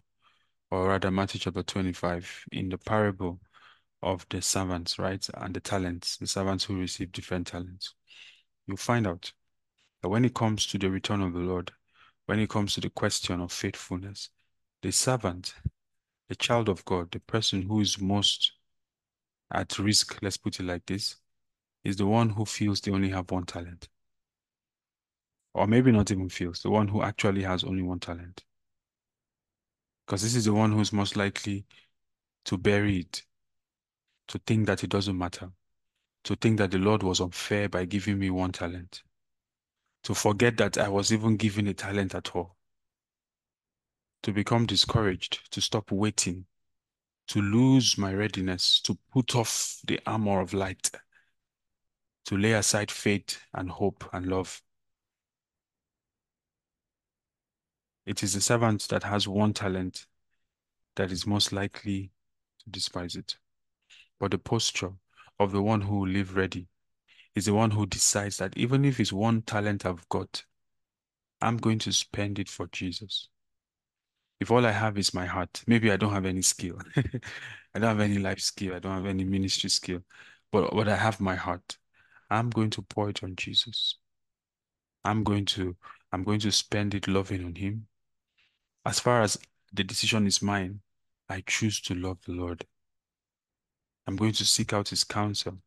or 0.74 0.88
rather 0.88 1.12
Matthew 1.12 1.40
chapter 1.40 1.62
25, 1.62 2.46
in 2.52 2.70
the 2.70 2.80
parable 2.80 3.40
of 4.02 4.26
the 4.30 4.42
servants, 4.42 4.98
right, 4.98 5.24
and 5.36 5.54
the 5.54 5.60
talents, 5.60 6.18
the 6.18 6.26
servants 6.26 6.64
who 6.64 6.80
receive 6.80 7.12
different 7.12 7.46
talents, 7.46 7.94
you'll 8.66 8.78
find 8.78 9.06
out 9.06 9.32
that 10.02 10.10
when 10.10 10.26
it 10.26 10.34
comes 10.34 10.66
to 10.66 10.80
the 10.80 10.90
return 10.90 11.22
of 11.22 11.34
the 11.34 11.42
Lord, 11.42 11.72
when 12.26 12.40
it 12.40 12.50
comes 12.50 12.74
to 12.74 12.82
the 12.82 12.90
question 12.90 13.40
of 13.40 13.52
faithfulness, 13.52 14.30
the 14.82 14.92
servant, 14.92 15.54
the 16.28 16.36
child 16.36 16.70
of 16.70 16.84
God, 16.86 17.12
the 17.12 17.20
person 17.20 17.62
who 17.62 17.80
is 17.80 18.02
most 18.02 18.54
at 19.54 19.78
risk, 19.78 20.18
let's 20.24 20.38
put 20.38 20.60
it 20.60 20.64
like 20.64 20.88
this, 20.88 21.18
is 21.84 21.98
the 21.98 22.08
one 22.08 22.32
who 22.32 22.46
feels 22.46 22.82
they 22.82 22.92
only 22.92 23.10
have 23.10 23.30
one 23.30 23.46
talent. 23.46 23.90
Or 25.54 25.68
maybe 25.68 25.92
not 25.92 26.10
even 26.10 26.30
feels, 26.30 26.64
the 26.64 26.72
one 26.72 26.88
who 26.88 27.04
actually 27.04 27.44
has 27.44 27.64
only 27.64 27.84
one 27.84 28.00
talent. 28.00 28.44
Because 30.06 30.22
this 30.22 30.36
is 30.36 30.46
the 30.46 30.54
one 30.54 30.72
who's 30.72 30.92
most 30.92 31.16
likely 31.16 31.66
to 32.46 32.58
bury 32.58 33.00
it, 33.00 33.24
to 34.28 34.40
think 34.40 34.68
that 34.68 34.84
it 34.84 34.90
doesn't 34.90 35.18
matter, 35.18 35.52
to 36.24 36.36
think 36.36 36.58
that 36.58 36.72
the 36.72 36.78
Lord 36.78 37.04
was 37.04 37.22
unfair 37.22 37.70
by 37.70 37.86
giving 37.86 38.20
me 38.20 38.30
one 38.30 38.52
talent, 38.52 39.04
to 40.04 40.14
forget 40.14 40.58
that 40.58 40.78
I 40.78 40.90
was 40.90 41.14
even 41.14 41.38
given 41.38 41.68
a 41.68 41.74
talent 41.74 42.16
at 42.16 42.36
all, 42.36 42.58
to 44.24 44.32
become 44.34 44.66
discouraged, 44.66 45.52
to 45.52 45.62
stop 45.62 45.92
waiting, 45.92 46.46
to 47.28 47.42
lose 47.42 47.98
my 47.98 48.14
readiness, 48.14 48.82
to 48.82 48.98
put 49.12 49.36
off 49.36 49.80
the 49.86 50.00
armor 50.06 50.42
of 50.42 50.54
light, 50.54 50.92
to 52.26 52.38
lay 52.38 52.54
aside 52.54 52.92
faith 52.92 53.42
and 53.54 53.70
hope 53.70 54.10
and 54.14 54.28
love. 54.28 54.62
It 58.06 58.24
is 58.24 58.34
the 58.34 58.42
servant 58.42 58.88
that 58.90 59.04
has 59.04 59.28
one 59.28 59.54
talent 59.54 60.06
that 60.96 61.12
is 61.12 61.26
most 61.26 61.54
likely 61.54 62.12
to 62.64 62.70
despise 62.70 63.16
it. 63.16 63.38
But 64.20 64.32
the 64.32 64.38
posture 64.38 64.92
of 65.40 65.52
the 65.52 65.62
one 65.62 65.82
who 65.82 66.00
will 66.00 66.08
live 66.08 66.36
ready 66.36 66.68
is 67.36 67.46
the 67.46 67.54
one 67.54 67.72
who 67.72 67.86
decides 67.86 68.38
that 68.38 68.56
even 68.58 68.86
if 68.86 69.00
it's 69.00 69.14
one 69.14 69.42
talent 69.42 69.86
I've 69.86 70.08
got, 70.10 70.44
I'm 71.42 71.58
going 71.58 71.80
to 71.80 71.92
spend 71.92 72.40
it 72.40 72.50
for 72.50 72.68
Jesus. 72.68 73.30
If 74.40 74.52
all 74.52 74.66
I 74.66 74.72
have 74.72 74.98
is 74.98 75.14
my 75.14 75.26
heart, 75.26 75.64
maybe 75.68 75.92
I 75.92 75.98
don't 75.98 76.14
have 76.14 76.26
any 76.26 76.42
skill. 76.42 76.78
I 76.96 77.80
don't 77.80 77.90
have 77.90 78.00
any 78.02 78.18
life 78.18 78.40
skill. 78.40 78.76
I 78.76 78.80
don't 78.80 78.94
have 78.94 79.06
any 79.06 79.24
ministry 79.24 79.70
skill. 79.70 80.02
But, 80.52 80.72
but 80.74 80.88
I 80.88 80.96
have 80.96 81.20
my 81.20 81.36
heart. 81.36 81.78
I'm 82.30 82.50
going 82.50 82.70
to 82.72 82.82
pour 82.82 83.10
it 83.10 83.24
on 83.24 83.36
Jesus. 83.36 83.98
I'm 85.04 85.24
going 85.24 85.46
to 85.46 85.76
I'm 86.12 86.24
going 86.24 86.40
to 86.42 86.52
spend 86.52 86.94
it 86.94 87.08
loving 87.08 87.44
on 87.44 87.56
him. 87.56 87.88
As 88.86 89.00
far 89.00 89.22
as 89.22 89.38
the 89.72 89.84
decision 89.84 90.28
is 90.28 90.42
mine, 90.42 90.82
I 91.30 91.44
choose 91.48 91.80
to 91.82 91.96
love 91.96 92.20
the 92.26 92.34
Lord. 92.34 92.66
I'm 94.06 94.18
going 94.18 94.34
to 94.34 94.46
seek 94.46 94.74
out 94.74 94.90
his 94.90 95.04
counsel. 95.04 95.58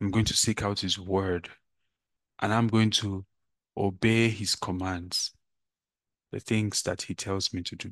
I'm 0.00 0.10
going 0.10 0.24
to 0.24 0.34
seek 0.34 0.62
out 0.62 0.80
his 0.80 0.98
word. 0.98 1.50
And 2.40 2.52
I'm 2.52 2.68
going 2.68 2.90
to 2.92 3.24
obey 3.76 4.28
his 4.28 4.54
commands, 4.54 5.32
the 6.32 6.40
things 6.40 6.82
that 6.82 7.02
he 7.02 7.14
tells 7.14 7.52
me 7.52 7.62
to 7.62 7.76
do. 7.76 7.90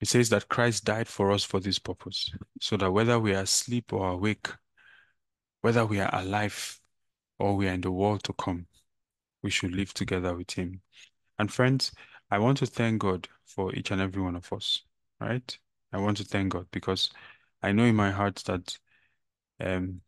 It 0.00 0.08
says 0.08 0.28
that 0.30 0.48
Christ 0.48 0.84
died 0.84 1.08
for 1.08 1.32
us 1.32 1.44
for 1.44 1.60
this 1.60 1.78
purpose, 1.78 2.30
so 2.60 2.76
that 2.76 2.90
whether 2.90 3.18
we 3.18 3.34
are 3.34 3.42
asleep 3.42 3.92
or 3.92 4.10
awake, 4.10 4.48
whether 5.62 5.86
we 5.86 5.98
are 5.98 6.10
alive 6.12 6.78
or 7.38 7.56
we 7.56 7.68
are 7.68 7.72
in 7.72 7.80
the 7.80 7.90
world 7.90 8.22
to 8.24 8.34
come, 8.34 8.66
we 9.44 9.50
should 9.50 9.76
live 9.76 9.92
together 9.92 10.34
with 10.34 10.50
him. 10.50 10.80
And 11.38 11.52
friends, 11.52 11.92
I 12.30 12.38
want 12.38 12.58
to 12.58 12.66
thank 12.66 13.02
God 13.02 13.28
for 13.44 13.74
each 13.74 13.90
and 13.90 14.00
every 14.00 14.22
one 14.22 14.34
of 14.34 14.50
us, 14.52 14.82
right? 15.20 15.56
I 15.92 15.98
want 15.98 16.16
to 16.16 16.24
thank 16.24 16.54
God 16.54 16.66
because 16.72 17.10
I 17.62 17.70
know 17.72 17.84
in 17.84 17.94
my 17.94 18.10
heart 18.10 18.42
that 18.46 18.76
um, 19.60 20.00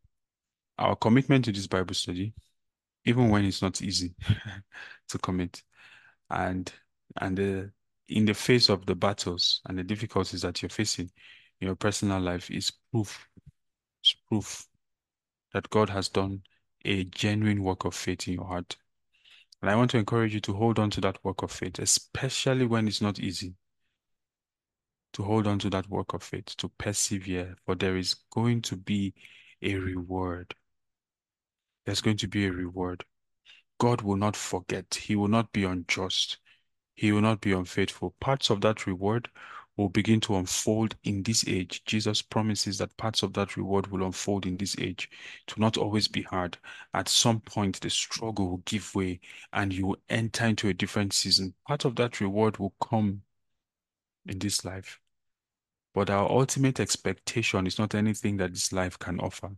our 0.79 0.97
commitment 0.97 1.45
to 1.45 1.53
this 1.53 1.67
Bible 1.67 1.95
study, 1.95 2.33
even 3.05 3.29
when 3.29 3.45
it's 3.45 3.61
not 3.61 3.83
easy 3.83 4.15
to 5.09 5.19
commit, 5.19 5.63
and 6.31 6.73
and 7.21 7.37
the, 7.37 7.71
in 8.09 8.25
the 8.25 8.35
face 8.35 8.69
of 8.71 8.87
the 8.87 8.95
battles 8.95 9.61
and 9.67 9.79
the 9.79 9.85
difficulties 9.85 10.43
that 10.43 10.61
you're 10.63 10.69
facing 10.71 11.11
in 11.61 11.67
your 11.69 11.77
personal 11.77 12.21
life, 12.21 12.51
is 12.51 12.73
proof, 12.91 13.29
it's 14.03 14.15
proof 14.29 14.67
that 15.53 15.69
God 15.71 15.91
has 15.91 16.09
done 16.09 16.43
a 16.85 17.05
genuine 17.05 17.63
work 17.63 17.85
of 17.85 17.95
faith 17.95 18.27
in 18.29 18.35
your 18.35 18.47
heart. 18.47 18.77
And 19.63 19.71
I 19.71 19.77
want 19.77 19.91
to 19.93 19.99
encourage 19.99 20.35
you 20.35 20.41
to 20.41 20.55
hold 20.55 20.79
on 20.79 20.91
to 20.91 21.01
that 21.01 21.23
work 21.25 21.43
of 21.43 21.51
faith, 21.51 21.79
especially 21.79 22.67
when 22.67 22.87
it's 22.87 23.01
not 23.01 23.19
easy. 23.19 23.55
To 25.15 25.23
hold 25.23 25.47
on 25.47 25.59
to 25.61 25.71
that 25.71 25.89
work 25.89 26.13
of 26.13 26.23
faith, 26.23 26.57
to 26.59 26.69
persevere, 26.77 27.57
for 27.65 27.75
there 27.75 27.97
is 27.97 28.15
going 28.31 28.63
to 28.63 28.77
be 28.77 29.15
a 29.63 29.77
reward. 29.77 30.55
There's 31.85 32.03
going 32.03 32.19
to 32.19 32.29
be 32.29 32.47
a 32.47 32.53
reward. 32.53 33.05
God 33.79 34.03
will 34.03 34.17
not 34.17 34.37
forget, 34.37 34.95
He 34.95 35.17
will 35.17 35.29
not 35.29 35.53
be 35.53 35.65
unjust. 35.65 36.39
He 36.95 37.13
will 37.13 37.21
not 37.21 37.41
be 37.41 37.53
unfaithful. 37.53 38.15
Parts 38.21 38.51
of 38.51 38.61
that 38.63 38.87
reward 38.87 39.29
will 39.77 39.89
begin 39.89 40.21
to 40.21 40.37
unfold 40.37 40.97
in 41.05 41.23
this 41.23 41.47
age. 41.47 41.85
Jesus 41.85 42.23
promises 42.23 42.79
that 42.79 42.97
parts 42.97 43.23
of 43.23 43.33
that 43.35 43.57
reward 43.57 43.87
will 43.89 44.05
unfold 44.05 44.47
in 44.47 44.57
this 44.57 44.77
age. 44.79 45.11
To 45.49 45.61
not 45.61 45.77
always 45.77 46.09
be 46.09 46.23
hard. 46.23 46.57
At 46.95 47.09
some 47.09 47.41
point, 47.41 47.81
the 47.81 47.91
struggle 47.91 48.49
will 48.49 48.63
give 48.65 48.95
way 48.95 49.21
and 49.53 49.73
you 49.73 49.87
will 49.87 49.99
enter 50.09 50.47
into 50.47 50.69
a 50.69 50.75
different 50.75 51.13
season. 51.13 51.55
Part 51.67 51.85
of 51.85 51.97
that 51.97 52.21
reward 52.21 52.59
will 52.59 52.75
come 52.81 53.23
in 54.27 54.39
this 54.39 54.65
life. 54.65 54.99
But 55.95 56.11
our 56.11 56.31
ultimate 56.31 56.81
expectation 56.81 57.67
is 57.67 57.79
not 57.79 57.95
anything 57.95 58.37
that 58.39 58.53
this 58.53 58.73
life 58.73 58.99
can 58.99 59.21
offer. 59.21 59.51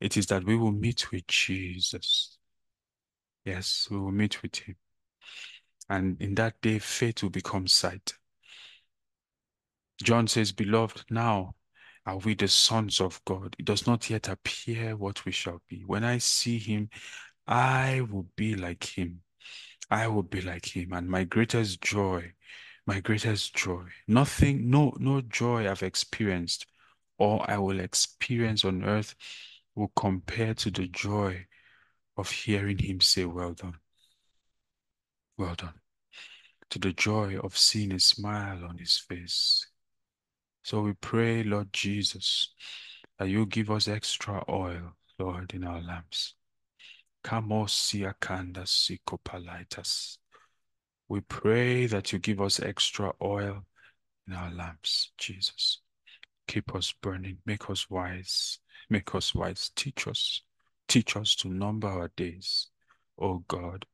It 0.00 0.16
is 0.16 0.26
that 0.26 0.44
we 0.44 0.56
will 0.56 0.72
meet 0.72 1.10
with 1.10 1.26
Jesus. 1.26 2.38
Yes, 3.44 3.88
we 3.90 3.98
will 3.98 4.12
meet 4.12 4.42
with 4.42 4.56
him. 4.56 4.76
And 5.88 6.20
in 6.20 6.34
that 6.34 6.60
day, 6.60 6.78
faith 6.78 7.22
will 7.22 7.30
become 7.30 7.66
sight. 7.66 8.17
John 10.02 10.26
says, 10.26 10.52
Beloved, 10.52 11.04
now 11.10 11.54
are 12.06 12.18
we 12.18 12.34
the 12.34 12.48
sons 12.48 13.00
of 13.00 13.20
God. 13.24 13.56
It 13.58 13.64
does 13.64 13.86
not 13.86 14.08
yet 14.08 14.28
appear 14.28 14.96
what 14.96 15.24
we 15.24 15.32
shall 15.32 15.60
be. 15.68 15.82
When 15.86 16.04
I 16.04 16.18
see 16.18 16.58
him, 16.58 16.90
I 17.46 18.02
will 18.10 18.26
be 18.36 18.54
like 18.54 18.84
him. 18.84 19.20
I 19.90 20.06
will 20.08 20.22
be 20.22 20.40
like 20.40 20.76
him. 20.76 20.92
And 20.92 21.08
my 21.08 21.24
greatest 21.24 21.80
joy 21.80 22.32
my 22.88 23.00
greatest 23.00 23.54
joy. 23.54 23.84
Nothing, 24.06 24.70
no, 24.70 24.94
no 24.98 25.20
joy 25.20 25.70
I've 25.70 25.82
experienced 25.82 26.64
or 27.18 27.44
I 27.48 27.58
will 27.58 27.80
experience 27.80 28.64
on 28.64 28.82
earth 28.82 29.14
will 29.74 29.92
compare 29.94 30.54
to 30.54 30.70
the 30.70 30.88
joy 30.88 31.46
of 32.16 32.30
hearing 32.30 32.78
him 32.78 33.02
say, 33.02 33.26
Well 33.26 33.52
done. 33.52 33.76
Well 35.36 35.54
done. 35.54 35.74
To 36.70 36.78
the 36.78 36.94
joy 36.94 37.38
of 37.38 37.58
seeing 37.58 37.92
a 37.92 38.00
smile 38.00 38.64
on 38.64 38.78
his 38.78 38.96
face. 38.96 39.66
So 40.68 40.82
we 40.82 40.92
pray, 40.92 41.42
Lord 41.44 41.72
Jesus, 41.72 42.52
that 43.18 43.30
you 43.30 43.46
give 43.46 43.70
us 43.70 43.88
extra 43.88 44.44
oil, 44.50 44.92
Lord, 45.18 45.54
in 45.54 45.64
our 45.64 45.80
lamps. 45.80 46.34
We 51.08 51.20
pray 51.20 51.86
that 51.86 52.12
you 52.12 52.18
give 52.18 52.42
us 52.42 52.60
extra 52.60 53.12
oil 53.22 53.64
in 54.26 54.34
our 54.34 54.50
lamps, 54.50 55.12
Jesus. 55.16 55.80
Keep 56.46 56.74
us 56.74 56.92
burning, 57.00 57.38
make 57.46 57.70
us 57.70 57.88
wise, 57.88 58.58
make 58.90 59.14
us 59.14 59.34
wise, 59.34 59.70
teach 59.74 60.06
us, 60.06 60.42
teach 60.86 61.16
us 61.16 61.34
to 61.36 61.48
number 61.48 61.88
our 61.88 62.10
days, 62.14 62.66
oh 63.18 63.42
God, 63.48 63.86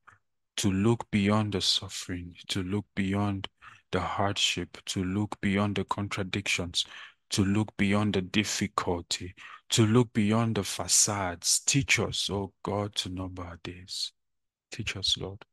to 0.56 0.72
look 0.72 1.08
beyond 1.12 1.52
the 1.52 1.60
suffering, 1.60 2.34
to 2.48 2.64
look 2.64 2.86
beyond 2.96 3.46
the 3.94 4.00
hardship, 4.00 4.78
to 4.86 5.02
look 5.02 5.40
beyond 5.40 5.76
the 5.76 5.84
contradictions, 5.84 6.84
to 7.30 7.44
look 7.44 7.76
beyond 7.76 8.14
the 8.14 8.22
difficulty, 8.22 9.34
to 9.70 9.86
look 9.86 10.12
beyond 10.12 10.56
the 10.56 10.64
facades. 10.64 11.60
Teach 11.60 11.98
us, 11.98 12.28
oh 12.30 12.52
God, 12.62 12.94
to 12.96 13.08
number 13.08 13.42
our 13.42 13.58
days. 13.64 14.12
Teach 14.70 14.96
us, 14.96 15.16
Lord 15.16 15.44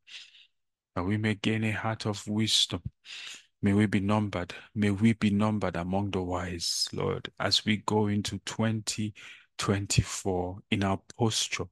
that 0.96 1.04
we 1.04 1.18
may 1.18 1.36
gain 1.36 1.64
a 1.64 1.72
heart 1.72 2.06
of 2.06 2.28
wisdom. 2.28 2.82
May 3.62 3.74
we 3.74 3.86
be 3.86 4.00
numbered. 4.00 4.54
May 4.74 4.92
we 4.92 5.14
be 5.14 5.30
numbered 5.30 5.76
among 5.76 6.12
the 6.12 6.22
wise, 6.22 6.88
Lord, 6.94 7.30
as 7.40 7.64
we 7.64 7.78
go 7.78 8.08
into 8.08 8.40
2024 8.40 10.58
in 10.72 10.84
our 10.84 11.00
posture, 11.18 11.66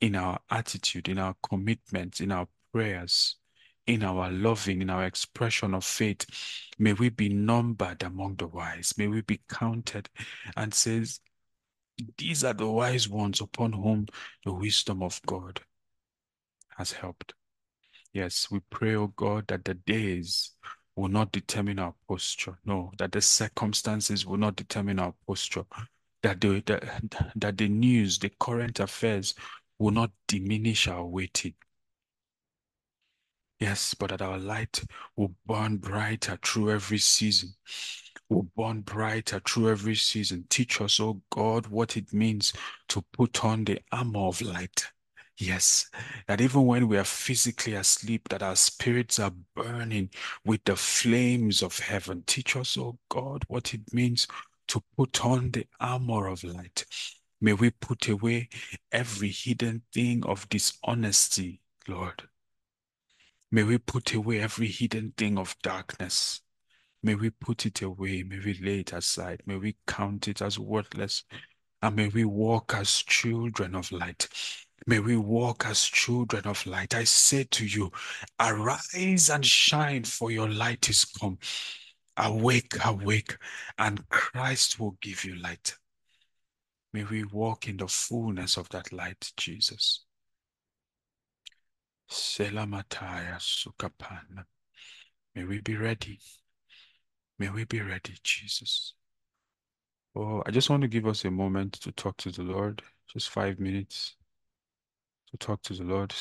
in 0.00 0.16
our 0.16 0.40
attitude, 0.50 1.08
in 1.08 1.18
our 1.18 1.36
commitment, 1.48 2.20
in 2.20 2.32
our 2.32 2.48
prayers, 2.72 3.36
in 3.86 4.02
our 4.02 4.30
loving, 4.30 4.82
in 4.82 4.90
our 4.90 5.04
expression 5.04 5.74
of 5.74 5.84
faith. 5.84 6.26
May 6.78 6.92
we 6.92 7.08
be 7.08 7.28
numbered 7.28 8.02
among 8.02 8.36
the 8.36 8.46
wise. 8.46 8.94
May 8.96 9.06
we 9.06 9.20
be 9.22 9.40
counted 9.48 10.08
and 10.56 10.74
says, 10.74 11.20
these 12.18 12.44
are 12.44 12.52
the 12.52 12.66
wise 12.66 13.08
ones 13.08 13.40
upon 13.40 13.72
whom 13.72 14.06
the 14.44 14.52
wisdom 14.52 15.02
of 15.02 15.20
God 15.26 15.60
has 16.76 16.92
helped. 16.92 17.32
Yes, 18.12 18.50
we 18.50 18.60
pray, 18.70 18.96
oh 18.96 19.08
God, 19.08 19.46
that 19.48 19.64
the 19.64 19.74
days 19.74 20.52
will 20.94 21.08
not 21.08 21.32
determine 21.32 21.78
our 21.78 21.94
posture. 22.08 22.58
No, 22.64 22.90
that 22.98 23.12
the 23.12 23.20
circumstances 23.20 24.26
will 24.26 24.38
not 24.38 24.56
determine 24.56 24.98
our 24.98 25.14
posture. 25.26 25.64
That 26.22 26.40
the, 26.40 26.62
that, 26.66 27.32
that 27.36 27.58
the 27.58 27.68
news, 27.68 28.18
the 28.18 28.30
current 28.40 28.80
affairs 28.80 29.34
will 29.78 29.92
not 29.92 30.10
diminish 30.26 30.88
our 30.88 31.04
waiting. 31.04 31.54
Yes, 33.58 33.94
but 33.94 34.10
that 34.10 34.22
our 34.22 34.38
light 34.38 34.84
will 35.16 35.34
burn 35.46 35.78
brighter 35.78 36.38
through 36.44 36.70
every 36.72 36.98
season. 36.98 37.54
Will 38.28 38.48
burn 38.56 38.82
brighter 38.82 39.40
through 39.40 39.70
every 39.70 39.94
season. 39.94 40.44
Teach 40.48 40.80
us, 40.80 41.00
oh 41.00 41.22
God, 41.30 41.68
what 41.68 41.96
it 41.96 42.12
means 42.12 42.52
to 42.88 43.02
put 43.12 43.44
on 43.44 43.64
the 43.64 43.80
armor 43.92 44.26
of 44.26 44.42
light 44.42 44.90
Yes, 45.38 45.90
that 46.28 46.40
even 46.40 46.64
when 46.64 46.88
we 46.88 46.96
are 46.96 47.04
physically 47.04 47.74
asleep, 47.74 48.28
that 48.30 48.42
our 48.42 48.56
spirits 48.56 49.18
are 49.18 49.32
burning 49.54 50.08
with 50.46 50.64
the 50.64 50.76
flames 50.76 51.62
of 51.62 51.78
heaven. 51.78 52.22
Teach 52.26 52.56
us, 52.56 52.78
oh 52.78 52.98
God, 53.10 53.44
what 53.48 53.74
it 53.74 53.92
means 53.92 54.26
to 54.68 54.82
put 54.96 55.24
on 55.26 55.50
the 55.50 55.66
armor 55.78 56.28
of 56.28 56.42
light. 56.42 56.86
May 57.38 57.52
we 57.52 57.70
put 57.70 58.08
away 58.08 58.48
every 58.90 59.28
hidden 59.28 59.82
thing 59.92 60.24
of 60.24 60.48
dishonesty, 60.48 61.60
Lord. 61.86 62.22
May 63.56 63.62
we 63.62 63.78
put 63.78 64.12
away 64.12 64.42
every 64.42 64.66
hidden 64.66 65.14
thing 65.16 65.38
of 65.38 65.56
darkness. 65.62 66.42
May 67.02 67.14
we 67.14 67.30
put 67.30 67.64
it 67.64 67.80
away. 67.80 68.22
May 68.22 68.38
we 68.38 68.52
lay 68.60 68.80
it 68.80 68.92
aside. 68.92 69.40
May 69.46 69.56
we 69.56 69.78
count 69.86 70.28
it 70.28 70.42
as 70.42 70.58
worthless. 70.58 71.24
And 71.80 71.96
may 71.96 72.08
we 72.08 72.26
walk 72.26 72.74
as 72.74 73.02
children 73.04 73.74
of 73.74 73.90
light. 73.90 74.28
May 74.86 74.98
we 74.98 75.16
walk 75.16 75.64
as 75.64 75.82
children 75.82 76.42
of 76.44 76.66
light. 76.66 76.94
I 76.94 77.04
say 77.04 77.44
to 77.44 77.64
you, 77.64 77.90
arise 78.38 79.30
and 79.30 79.46
shine, 79.46 80.04
for 80.04 80.30
your 80.30 80.50
light 80.50 80.90
is 80.90 81.06
come. 81.06 81.38
Awake, 82.18 82.74
awake, 82.84 83.38
and 83.78 84.06
Christ 84.10 84.78
will 84.78 84.98
give 85.00 85.24
you 85.24 85.34
light. 85.36 85.74
May 86.92 87.04
we 87.04 87.24
walk 87.24 87.68
in 87.68 87.78
the 87.78 87.88
fullness 87.88 88.58
of 88.58 88.68
that 88.68 88.92
light, 88.92 89.32
Jesus. 89.38 90.05
Selamataya 92.10 93.38
Sukapana. 93.38 94.44
May 95.34 95.44
we 95.44 95.60
be 95.60 95.76
ready. 95.76 96.18
May 97.38 97.50
we 97.50 97.64
be 97.64 97.80
ready, 97.80 98.14
Jesus. 98.22 98.94
Oh, 100.14 100.42
I 100.46 100.50
just 100.50 100.70
want 100.70 100.82
to 100.82 100.88
give 100.88 101.06
us 101.06 101.24
a 101.24 101.30
moment 101.30 101.74
to 101.74 101.92
talk 101.92 102.16
to 102.18 102.30
the 102.30 102.42
Lord, 102.42 102.82
just 103.12 103.28
five 103.28 103.60
minutes 103.60 104.16
to 105.30 105.36
talk 105.36 105.62
to 105.62 105.74
the 105.74 105.84
Lord. 105.84 106.12